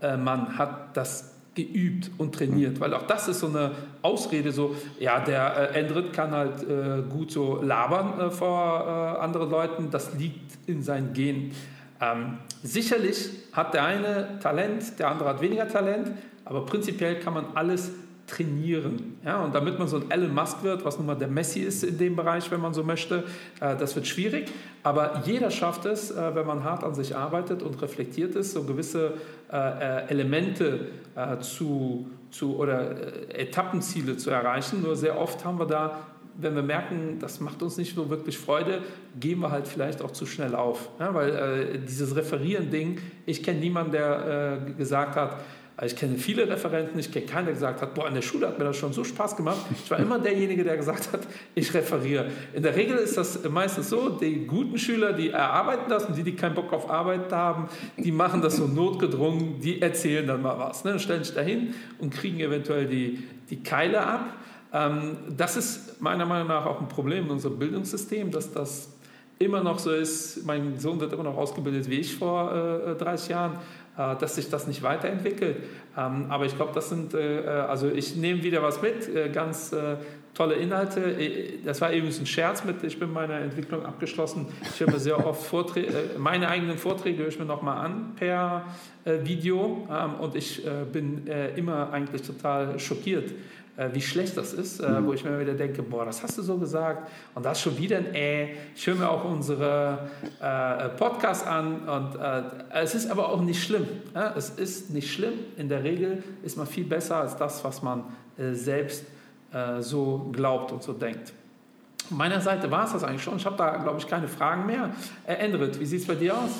äh, 0.00 0.16
Mann 0.16 0.56
hat 0.56 0.96
das 0.96 1.31
geübt 1.54 2.10
und 2.18 2.34
trainiert, 2.34 2.80
weil 2.80 2.94
auch 2.94 3.06
das 3.06 3.28
ist 3.28 3.40
so 3.40 3.48
eine 3.48 3.72
Ausrede, 4.00 4.52
so, 4.52 4.74
ja, 4.98 5.20
der 5.20 5.74
äh, 5.74 5.80
Endrit 5.80 6.12
kann 6.12 6.30
halt 6.30 6.62
äh, 6.62 7.02
gut 7.08 7.30
so 7.30 7.60
labern 7.60 8.18
äh, 8.18 8.30
vor 8.30 9.16
äh, 9.18 9.20
anderen 9.20 9.50
Leuten, 9.50 9.90
das 9.90 10.14
liegt 10.14 10.56
in 10.66 10.82
seinen 10.82 11.12
Genen. 11.12 11.52
Ähm, 12.00 12.38
sicherlich 12.62 13.30
hat 13.52 13.74
der 13.74 13.84
eine 13.84 14.38
Talent, 14.40 14.98
der 14.98 15.10
andere 15.10 15.28
hat 15.28 15.42
weniger 15.42 15.68
Talent, 15.68 16.12
aber 16.44 16.64
prinzipiell 16.64 17.20
kann 17.20 17.34
man 17.34 17.46
alles 17.54 17.92
trainieren. 18.26 19.18
Ja, 19.24 19.42
und 19.42 19.54
damit 19.54 19.78
man 19.78 19.88
so 19.88 19.96
ein 19.96 20.10
Elon 20.10 20.34
Musk 20.34 20.62
wird, 20.62 20.84
was 20.84 20.96
nun 20.96 21.06
mal 21.06 21.14
der 21.14 21.28
Messi 21.28 21.60
ist 21.60 21.84
in 21.84 21.98
dem 21.98 22.16
Bereich, 22.16 22.50
wenn 22.50 22.60
man 22.60 22.72
so 22.72 22.82
möchte, 22.82 23.24
äh, 23.60 23.76
das 23.76 23.94
wird 23.94 24.06
schwierig. 24.06 24.50
Aber 24.82 25.22
jeder 25.24 25.50
schafft 25.50 25.84
es, 25.84 26.10
äh, 26.10 26.34
wenn 26.34 26.46
man 26.46 26.64
hart 26.64 26.84
an 26.84 26.94
sich 26.94 27.16
arbeitet 27.16 27.62
und 27.62 27.80
reflektiert 27.82 28.34
ist, 28.34 28.52
so 28.52 28.64
gewisse 28.64 29.14
äh, 29.50 29.56
äh 29.56 30.08
Elemente 30.08 30.88
äh, 31.14 31.38
zu, 31.38 32.08
zu 32.30 32.56
oder 32.56 33.28
äh, 33.30 33.42
Etappenziele 33.42 34.16
zu 34.16 34.30
erreichen. 34.30 34.82
Nur 34.82 34.96
sehr 34.96 35.18
oft 35.18 35.44
haben 35.44 35.58
wir 35.58 35.66
da 35.66 35.98
wenn 36.36 36.54
wir 36.54 36.62
merken, 36.62 37.18
das 37.20 37.40
macht 37.40 37.62
uns 37.62 37.76
nicht 37.76 37.94
so 37.94 38.08
wirklich 38.08 38.38
Freude, 38.38 38.80
geben 39.20 39.42
wir 39.42 39.50
halt 39.50 39.68
vielleicht 39.68 40.02
auch 40.02 40.12
zu 40.12 40.26
schnell 40.26 40.54
auf. 40.54 40.88
Ja, 40.98 41.14
weil 41.14 41.30
äh, 41.30 41.78
dieses 41.78 42.16
Referieren-Ding, 42.16 43.00
ich 43.26 43.42
kenne 43.42 43.60
niemanden, 43.60 43.92
der 43.92 44.62
äh, 44.68 44.72
gesagt 44.72 45.16
hat, 45.16 45.36
also 45.76 45.94
ich 45.94 46.00
kenne 46.00 46.18
viele 46.18 46.48
Referenten, 46.48 46.98
ich 46.98 47.10
kenne 47.10 47.26
keinen, 47.26 47.46
der 47.46 47.54
gesagt 47.54 47.80
hat, 47.80 47.94
boah, 47.94 48.06
in 48.06 48.14
der 48.14 48.22
Schule 48.22 48.46
hat 48.46 48.58
mir 48.58 48.64
das 48.66 48.76
schon 48.76 48.92
so 48.92 49.04
Spaß 49.04 49.36
gemacht. 49.36 49.58
Ich 49.82 49.90
war 49.90 49.98
immer 49.98 50.18
derjenige, 50.18 50.64
der 50.64 50.76
gesagt 50.76 51.12
hat, 51.12 51.20
ich 51.54 51.72
referiere. 51.72 52.26
In 52.52 52.62
der 52.62 52.76
Regel 52.76 52.98
ist 52.98 53.16
das 53.16 53.42
meistens 53.48 53.88
so, 53.88 54.10
die 54.10 54.46
guten 54.46 54.78
Schüler, 54.78 55.14
die 55.14 55.30
erarbeiten 55.30 55.88
das 55.88 56.04
und 56.04 56.16
die, 56.16 56.22
die 56.22 56.36
keinen 56.36 56.54
Bock 56.54 56.72
auf 56.72 56.90
Arbeit 56.90 57.32
haben, 57.32 57.68
die 57.96 58.12
machen 58.12 58.42
das 58.42 58.56
so 58.56 58.66
notgedrungen, 58.66 59.60
die 59.60 59.80
erzählen 59.80 60.26
dann 60.26 60.42
mal 60.42 60.58
was, 60.58 60.84
ne, 60.84 60.98
stellen 60.98 61.24
sich 61.24 61.34
dahin 61.34 61.74
und 61.98 62.12
kriegen 62.12 62.40
eventuell 62.40 62.86
die, 62.86 63.24
die 63.48 63.62
Keile 63.62 64.06
ab. 64.06 64.26
Ähm, 64.74 65.16
das 65.36 65.56
ist 65.56 66.02
meiner 66.02 66.26
Meinung 66.26 66.48
nach 66.48 66.66
auch 66.66 66.80
ein 66.80 66.88
Problem 66.88 67.24
in 67.24 67.30
unserem 67.30 67.58
Bildungssystem, 67.58 68.30
dass 68.30 68.52
das 68.52 68.91
immer 69.38 69.62
noch 69.62 69.78
so 69.78 69.90
ist. 69.90 70.44
Mein 70.46 70.78
Sohn 70.78 71.00
wird 71.00 71.12
immer 71.12 71.24
noch 71.24 71.36
ausgebildet 71.36 71.88
wie 71.90 72.00
ich 72.00 72.14
vor 72.14 72.52
äh, 72.52 72.94
30 72.94 73.28
Jahren 73.28 73.58
äh, 73.94 74.16
dass 74.16 74.36
sich 74.36 74.48
das 74.48 74.66
nicht 74.66 74.82
weiterentwickelt. 74.82 75.56
Ähm, 75.98 76.24
aber 76.30 76.46
ich 76.46 76.56
glaube, 76.56 76.72
das 76.74 76.88
sind, 76.88 77.12
äh, 77.12 77.40
äh, 77.40 77.46
also 77.46 77.90
ich 77.90 78.16
nehme 78.16 78.42
wieder 78.42 78.62
was 78.62 78.80
mit, 78.80 79.34
ganz 79.34 79.74
tolle 80.32 80.54
Inhalte. 80.54 81.14
Das 81.62 81.82
war 81.82 81.92
übrigens 81.92 82.18
ein 82.18 82.24
Scherz 82.24 82.64
mit, 82.64 82.82
ich 82.84 82.98
bin 82.98 83.12
meine 83.12 83.34
Entwicklung 83.34 83.84
abgeschlossen. 83.84 84.46
Ich 84.62 84.80
höre 84.80 84.90
mir 84.90 84.98
sehr 84.98 85.26
oft 85.26 85.44
Vorträge, 85.44 85.92
meine 86.16 86.48
eigenen 86.48 86.78
Vorträge 86.78 87.18
höre 87.18 87.28
ich 87.28 87.38
mir 87.38 87.44
nochmal 87.44 87.84
an 87.84 88.14
per 88.16 88.64
Video 89.04 89.86
ähm, 89.90 90.14
und 90.20 90.36
ich 90.36 90.62
bin 90.90 91.26
immer 91.56 91.92
eigentlich 91.92 92.22
total 92.22 92.78
schockiert 92.78 93.30
äh, 93.30 93.34
wie 93.92 94.02
schlecht 94.02 94.36
das 94.36 94.52
ist, 94.52 94.80
äh, 94.80 94.88
mhm. 94.88 95.06
wo 95.06 95.12
ich 95.14 95.24
mir 95.24 95.40
wieder 95.40 95.54
denke, 95.54 95.82
boah, 95.82 96.04
das 96.04 96.22
hast 96.22 96.36
du 96.36 96.42
so 96.42 96.58
gesagt 96.58 97.08
und 97.34 97.44
das 97.44 97.60
schon 97.60 97.78
wieder 97.78 97.96
ein 97.98 98.14
Äh. 98.14 98.48
Ich 98.76 98.86
höre 98.86 98.96
mir 98.96 99.08
auch 99.08 99.24
unsere 99.24 100.10
äh, 100.40 100.88
Podcasts 100.90 101.46
an 101.46 101.88
und 101.88 102.20
äh, 102.20 102.42
es 102.82 102.94
ist 102.94 103.10
aber 103.10 103.30
auch 103.30 103.40
nicht 103.40 103.62
schlimm. 103.62 103.86
Ja? 104.14 104.34
Es 104.36 104.50
ist 104.50 104.90
nicht 104.90 105.10
schlimm. 105.10 105.32
In 105.56 105.68
der 105.68 105.82
Regel 105.84 106.22
ist 106.42 106.56
man 106.56 106.66
viel 106.66 106.84
besser 106.84 107.16
als 107.16 107.36
das, 107.36 107.64
was 107.64 107.82
man 107.82 108.04
äh, 108.36 108.52
selbst 108.52 109.04
äh, 109.52 109.80
so 109.80 110.28
glaubt 110.32 110.72
und 110.72 110.82
so 110.82 110.92
denkt. 110.92 111.32
Von 112.08 112.18
meiner 112.18 112.40
Seite 112.40 112.70
war 112.70 112.84
es 112.84 112.92
das 112.92 113.04
eigentlich 113.04 113.22
schon. 113.22 113.36
Ich 113.36 113.46
habe 113.46 113.56
da, 113.56 113.76
glaube 113.76 113.98
ich, 113.98 114.06
keine 114.06 114.28
Fragen 114.28 114.66
mehr. 114.66 114.90
Äh, 115.26 115.34
Endrit, 115.34 115.80
wie 115.80 115.86
sieht 115.86 116.00
es 116.00 116.06
bei 116.06 116.14
dir 116.14 116.34
aus? 116.34 116.50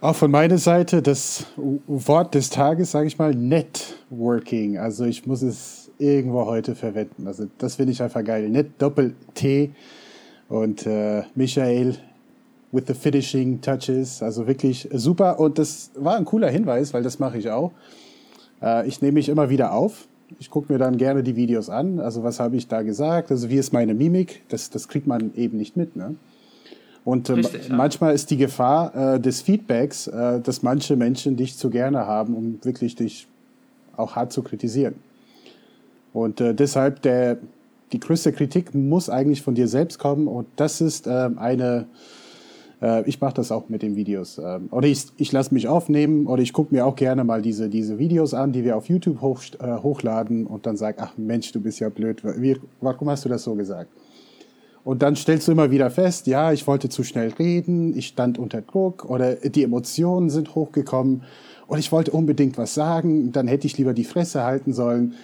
Auch 0.00 0.16
von 0.16 0.30
meiner 0.30 0.58
Seite 0.58 1.02
das 1.02 1.46
Wort 1.56 2.34
des 2.34 2.50
Tages, 2.50 2.90
sage 2.90 3.06
ich 3.06 3.18
mal, 3.18 3.34
Networking. 3.34 4.78
Also 4.78 5.04
ich 5.04 5.26
muss 5.26 5.42
es 5.42 5.83
irgendwo 5.98 6.46
heute 6.46 6.74
verwenden. 6.74 7.26
Also 7.26 7.46
das 7.58 7.76
finde 7.76 7.92
ich 7.92 8.02
einfach 8.02 8.24
geil. 8.24 8.48
Nicht 8.48 8.70
Doppel-T 8.78 9.70
und 10.48 10.86
äh, 10.86 11.22
Michael 11.34 11.96
with 12.72 12.84
the 12.86 12.94
finishing 12.94 13.60
touches. 13.60 14.22
Also 14.22 14.46
wirklich 14.46 14.88
super. 14.92 15.38
Und 15.38 15.58
das 15.58 15.90
war 15.94 16.16
ein 16.16 16.24
cooler 16.24 16.50
Hinweis, 16.50 16.92
weil 16.92 17.02
das 17.02 17.18
mache 17.18 17.38
ich 17.38 17.50
auch. 17.50 17.72
Äh, 18.62 18.86
ich 18.88 19.00
nehme 19.00 19.14
mich 19.14 19.28
immer 19.28 19.50
wieder 19.50 19.72
auf. 19.72 20.06
Ich 20.40 20.50
gucke 20.50 20.72
mir 20.72 20.78
dann 20.78 20.96
gerne 20.96 21.22
die 21.22 21.36
Videos 21.36 21.70
an. 21.70 22.00
Also 22.00 22.22
was 22.22 22.40
habe 22.40 22.56
ich 22.56 22.66
da 22.66 22.82
gesagt? 22.82 23.30
Also 23.30 23.48
wie 23.50 23.56
ist 23.56 23.72
meine 23.72 23.94
Mimik? 23.94 24.42
Das, 24.48 24.70
das 24.70 24.88
kriegt 24.88 25.06
man 25.06 25.32
eben 25.34 25.58
nicht 25.58 25.76
mit. 25.76 25.96
Ne? 25.96 26.16
Und 27.04 27.28
äh, 27.28 27.34
Richtig, 27.34 27.68
ja. 27.68 27.76
manchmal 27.76 28.14
ist 28.14 28.30
die 28.30 28.36
Gefahr 28.36 29.14
äh, 29.14 29.20
des 29.20 29.42
Feedbacks, 29.42 30.06
äh, 30.06 30.40
dass 30.40 30.62
manche 30.62 30.96
Menschen 30.96 31.36
dich 31.36 31.56
zu 31.56 31.70
gerne 31.70 32.06
haben, 32.06 32.34
um 32.34 32.58
wirklich 32.62 32.96
dich 32.96 33.28
auch 33.96 34.16
hart 34.16 34.32
zu 34.32 34.42
kritisieren. 34.42 34.94
Und 36.14 36.40
äh, 36.40 36.54
deshalb 36.54 37.02
der, 37.02 37.38
die 37.92 38.00
größte 38.00 38.32
Kritik 38.32 38.72
muss 38.72 39.10
eigentlich 39.10 39.42
von 39.42 39.54
dir 39.54 39.68
selbst 39.68 39.98
kommen 39.98 40.28
und 40.28 40.46
das 40.56 40.80
ist 40.80 41.08
äh, 41.08 41.28
eine, 41.36 41.86
äh, 42.80 43.06
ich 43.06 43.20
mache 43.20 43.34
das 43.34 43.50
auch 43.50 43.68
mit 43.68 43.82
den 43.82 43.96
Videos. 43.96 44.38
Äh, 44.38 44.60
oder 44.70 44.86
ich, 44.86 45.06
ich 45.16 45.32
lasse 45.32 45.52
mich 45.52 45.66
aufnehmen 45.66 46.28
oder 46.28 46.40
ich 46.40 46.52
gucke 46.52 46.72
mir 46.72 46.86
auch 46.86 46.94
gerne 46.94 47.24
mal 47.24 47.42
diese, 47.42 47.68
diese 47.68 47.98
Videos 47.98 48.32
an, 48.32 48.52
die 48.52 48.62
wir 48.62 48.76
auf 48.76 48.88
YouTube 48.88 49.20
hoch, 49.20 49.40
äh, 49.58 49.82
hochladen 49.82 50.46
und 50.46 50.66
dann 50.66 50.76
sage, 50.76 50.98
ach 51.00 51.14
Mensch, 51.16 51.50
du 51.50 51.60
bist 51.60 51.80
ja 51.80 51.88
blöd, 51.88 52.22
Wie, 52.22 52.56
warum 52.80 53.10
hast 53.10 53.24
du 53.24 53.28
das 53.28 53.42
so 53.42 53.56
gesagt? 53.56 53.90
Und 54.84 55.02
dann 55.02 55.16
stellst 55.16 55.48
du 55.48 55.52
immer 55.52 55.72
wieder 55.72 55.90
fest, 55.90 56.28
ja, 56.28 56.52
ich 56.52 56.64
wollte 56.68 56.88
zu 56.90 57.02
schnell 57.02 57.32
reden, 57.38 57.98
ich 57.98 58.06
stand 58.06 58.38
unter 58.38 58.60
Druck 58.60 59.04
oder 59.04 59.34
die 59.34 59.64
Emotionen 59.64 60.30
sind 60.30 60.54
hochgekommen 60.54 61.22
und 61.66 61.78
ich 61.80 61.90
wollte 61.90 62.12
unbedingt 62.12 62.56
was 62.56 62.74
sagen, 62.74 63.32
dann 63.32 63.48
hätte 63.48 63.66
ich 63.66 63.78
lieber 63.78 63.94
die 63.94 64.04
Fresse 64.04 64.44
halten 64.44 64.72
sollen. 64.72 65.14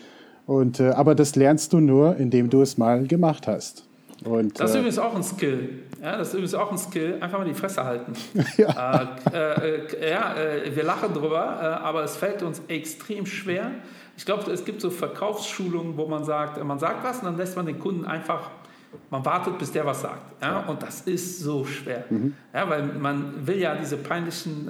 Und, 0.50 0.80
äh, 0.80 0.88
aber 0.88 1.14
das 1.14 1.36
lernst 1.36 1.72
du 1.72 1.78
nur, 1.78 2.16
indem 2.16 2.50
du 2.50 2.60
es 2.60 2.76
mal 2.76 3.06
gemacht 3.06 3.46
hast. 3.46 3.84
Und, 4.24 4.58
das 4.58 4.70
ist 4.70 4.74
äh, 4.74 4.78
übrigens 4.80 4.98
auch 4.98 5.14
ein 5.14 5.22
Skill. 5.22 5.84
Ja, 6.02 6.18
das 6.18 6.26
ist 6.26 6.34
übrigens 6.34 6.54
auch 6.54 6.72
ein 6.72 6.78
Skill. 6.78 7.18
Einfach 7.20 7.38
mal 7.38 7.44
die 7.44 7.54
Fresse 7.54 7.84
halten. 7.84 8.14
ja, 8.56 9.16
äh, 9.32 9.74
äh, 9.74 10.10
ja 10.10 10.34
äh, 10.34 10.74
wir 10.74 10.82
lachen 10.82 11.14
drüber, 11.14 11.60
äh, 11.62 11.84
aber 11.84 12.02
es 12.02 12.16
fällt 12.16 12.42
uns 12.42 12.62
extrem 12.66 13.26
schwer. 13.26 13.70
Ich 14.16 14.24
glaube, 14.24 14.50
es 14.50 14.64
gibt 14.64 14.80
so 14.80 14.90
Verkaufsschulungen, 14.90 15.96
wo 15.96 16.08
man 16.08 16.24
sagt, 16.24 16.60
man 16.64 16.80
sagt 16.80 17.04
was 17.04 17.20
und 17.20 17.26
dann 17.26 17.36
lässt 17.36 17.54
man 17.54 17.66
den 17.66 17.78
Kunden 17.78 18.04
einfach, 18.04 18.50
man 19.08 19.24
wartet, 19.24 19.56
bis 19.56 19.70
der 19.70 19.86
was 19.86 20.00
sagt. 20.00 20.42
Ja? 20.42 20.64
Und 20.66 20.82
das 20.82 21.02
ist 21.02 21.38
so 21.38 21.64
schwer. 21.64 22.06
Mhm. 22.10 22.34
Ja, 22.52 22.68
weil 22.68 22.82
man 22.82 23.46
will 23.46 23.58
ja 23.58 23.76
diese 23.76 23.98
peinlichen 23.98 24.68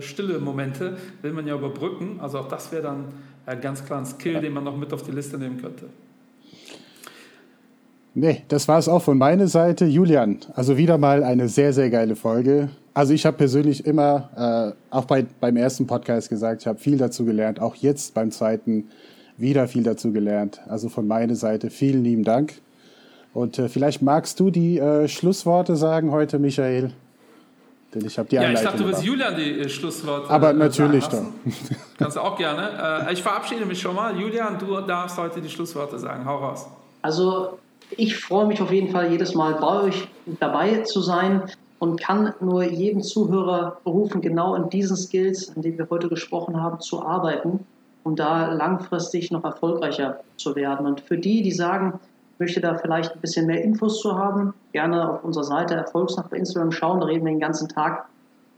stille 0.00 0.40
Momente, 0.40 0.96
will 1.22 1.32
man 1.32 1.46
ja 1.46 1.54
überbrücken. 1.54 2.18
Also 2.20 2.40
auch 2.40 2.48
das 2.48 2.72
wäre 2.72 2.82
dann 2.82 3.12
ganz 3.60 3.84
klar 3.84 4.00
ein 4.00 4.06
Skill, 4.06 4.40
den 4.40 4.52
man 4.52 4.64
noch 4.64 4.76
mit 4.76 4.92
auf 4.92 5.02
die 5.02 5.12
Liste 5.12 5.38
nehmen 5.38 5.60
könnte. 5.60 5.86
Nee, 8.16 8.42
das 8.46 8.68
war 8.68 8.78
es 8.78 8.88
auch 8.88 9.02
von 9.02 9.18
meiner 9.18 9.48
Seite. 9.48 9.86
Julian, 9.86 10.38
also 10.54 10.76
wieder 10.76 10.98
mal 10.98 11.24
eine 11.24 11.48
sehr, 11.48 11.72
sehr 11.72 11.90
geile 11.90 12.14
Folge. 12.14 12.68
Also 12.94 13.12
ich 13.12 13.26
habe 13.26 13.36
persönlich 13.36 13.84
immer, 13.86 14.74
äh, 14.92 14.94
auch 14.94 15.04
bei, 15.04 15.26
beim 15.40 15.56
ersten 15.56 15.88
Podcast 15.88 16.28
gesagt, 16.28 16.62
ich 16.62 16.68
habe 16.68 16.78
viel 16.78 16.96
dazu 16.96 17.24
gelernt. 17.24 17.60
Auch 17.60 17.74
jetzt 17.74 18.14
beim 18.14 18.30
zweiten 18.30 18.88
wieder 19.36 19.66
viel 19.66 19.82
dazu 19.82 20.12
gelernt. 20.12 20.60
Also 20.68 20.88
von 20.88 21.08
meiner 21.08 21.34
Seite 21.34 21.70
vielen 21.70 22.04
lieben 22.04 22.22
Dank. 22.22 22.54
Und 23.32 23.58
äh, 23.58 23.68
vielleicht 23.68 24.00
magst 24.00 24.38
du 24.38 24.50
die 24.50 24.78
äh, 24.78 25.08
Schlussworte 25.08 25.74
sagen 25.74 26.12
heute, 26.12 26.38
Michael? 26.38 26.92
Denn 27.94 28.04
ich 28.04 28.18
habe 28.18 28.28
die 28.28 28.36
Ja, 28.36 28.50
ich 28.50 28.60
dachte, 28.60 28.78
du 28.78 28.86
willst 28.86 29.04
Julian 29.04 29.36
die 29.36 29.60
äh, 29.60 29.68
Schlussworte 29.68 30.30
Aber 30.30 30.50
äh, 30.50 30.54
natürlich 30.54 31.06
doch. 31.06 31.22
Kannst 31.98 32.16
du 32.16 32.20
auch 32.20 32.36
gerne. 32.36 32.70
Äh, 32.84 33.12
ich 33.12 33.22
verabschiede 33.22 33.64
mich 33.64 33.80
schon 33.80 33.94
mal. 33.94 34.18
Julian, 34.18 34.58
du 34.58 34.80
darfst 34.80 35.16
heute 35.16 35.40
die 35.40 35.48
Schlussworte 35.48 35.98
sagen. 35.98 36.24
Hau 36.24 36.36
raus. 36.38 36.66
Also, 37.02 37.58
ich 37.90 38.16
freue 38.16 38.46
mich 38.46 38.60
auf 38.60 38.72
jeden 38.72 38.90
Fall 38.90 39.10
jedes 39.10 39.34
Mal 39.34 39.54
bei 39.54 39.84
euch 39.84 40.08
dabei 40.40 40.82
zu 40.82 41.00
sein 41.00 41.42
und 41.78 42.00
kann 42.00 42.34
nur 42.40 42.64
jeden 42.64 43.02
Zuhörer 43.02 43.78
berufen, 43.84 44.20
genau 44.20 44.54
in 44.54 44.70
diesen 44.70 44.96
Skills, 44.96 45.54
an 45.54 45.62
denen 45.62 45.78
wir 45.78 45.88
heute 45.90 46.08
gesprochen 46.08 46.60
haben, 46.60 46.80
zu 46.80 47.02
arbeiten, 47.02 47.66
um 48.02 48.16
da 48.16 48.52
langfristig 48.52 49.30
noch 49.30 49.44
erfolgreicher 49.44 50.20
zu 50.36 50.56
werden. 50.56 50.86
Und 50.86 51.00
für 51.00 51.18
die, 51.18 51.42
die 51.42 51.52
sagen, 51.52 52.00
möchte 52.38 52.60
da 52.60 52.74
vielleicht 52.76 53.12
ein 53.12 53.20
bisschen 53.20 53.46
mehr 53.46 53.62
Infos 53.62 54.00
zu 54.00 54.16
haben, 54.16 54.54
gerne 54.72 55.10
auf 55.10 55.24
unserer 55.24 55.44
Seite 55.44 55.74
Erfolgsnacht 55.74 56.30
bei 56.30 56.36
Instagram 56.36 56.72
schauen. 56.72 57.00
Da 57.00 57.06
reden 57.06 57.24
wir 57.24 57.32
den 57.32 57.40
ganzen 57.40 57.68
Tag 57.68 58.06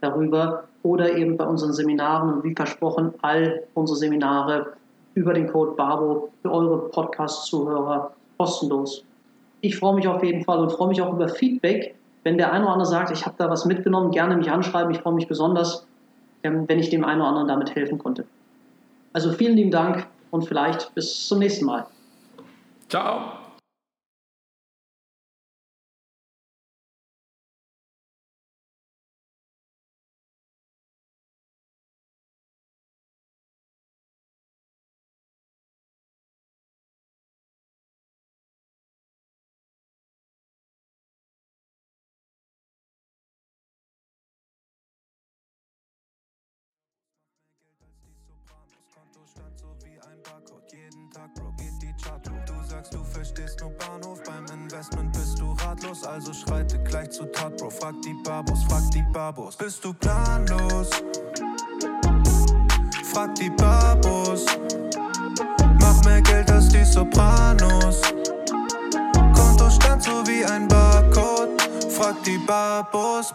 darüber. 0.01 0.63
Oder 0.83 1.17
eben 1.17 1.37
bei 1.37 1.45
unseren 1.45 1.73
Seminaren 1.73 2.33
und 2.33 2.43
wie 2.43 2.55
versprochen, 2.55 3.13
all 3.21 3.63
unsere 3.73 3.97
Seminare 3.97 4.73
über 5.15 5.33
den 5.33 5.51
Code 5.51 5.71
BABO 5.71 6.29
für 6.41 6.51
eure 6.51 6.89
Podcast-Zuhörer 6.89 8.11
kostenlos. 8.37 9.03
Ich 9.61 9.77
freue 9.77 9.95
mich 9.95 10.07
auf 10.07 10.23
jeden 10.23 10.43
Fall 10.43 10.59
und 10.59 10.71
freue 10.71 10.89
mich 10.89 11.01
auch 11.01 11.13
über 11.13 11.27
Feedback. 11.27 11.95
Wenn 12.23 12.37
der 12.37 12.53
eine 12.53 12.63
oder 12.63 12.73
andere 12.73 12.87
sagt, 12.87 13.11
ich 13.11 13.25
habe 13.25 13.35
da 13.37 13.49
was 13.49 13.65
mitgenommen, 13.65 14.11
gerne 14.11 14.37
mich 14.37 14.49
anschreiben. 14.49 14.91
Ich 14.91 14.99
freue 14.99 15.13
mich 15.13 15.27
besonders, 15.27 15.85
ähm, 16.43 16.65
wenn 16.67 16.79
ich 16.79 16.89
dem 16.89 17.03
einen 17.03 17.21
oder 17.21 17.29
anderen 17.29 17.47
damit 17.47 17.75
helfen 17.75 17.97
konnte. 17.97 18.25
Also 19.13 19.31
vielen 19.31 19.57
lieben 19.57 19.71
Dank 19.71 20.05
und 20.31 20.45
vielleicht 20.45 20.93
bis 20.93 21.27
zum 21.27 21.39
nächsten 21.39 21.65
Mal. 21.65 21.87
Ciao. 22.89 23.46
Also 56.05 56.33
schreite 56.33 56.77
gleich 56.79 57.09
zu 57.11 57.25
Tat, 57.25 57.57
Bro. 57.57 57.69
Frag 57.69 57.95
die 58.01 58.13
Babos, 58.23 58.63
frag 58.65 58.89
die 58.91 59.03
Babos. 59.13 59.55
Bist 59.55 59.83
du 59.83 59.93
planlos? 59.93 60.89
Frag 63.03 63.35
die 63.35 63.49
Babos. 63.49 64.45
Mach 65.79 66.03
mehr 66.03 66.21
Geld 66.21 66.51
als 66.51 66.69
die 66.69 66.83
Sopranos. 66.83 68.01
Konto 69.33 69.33
Konto 69.33 69.69
stand 69.69 70.03
so 70.03 70.25
wie 70.27 70.43
ein 70.45 70.67
Barcode. 70.67 71.61
Frag 71.89 72.21
die 72.23 72.37
Babos. 72.39 73.33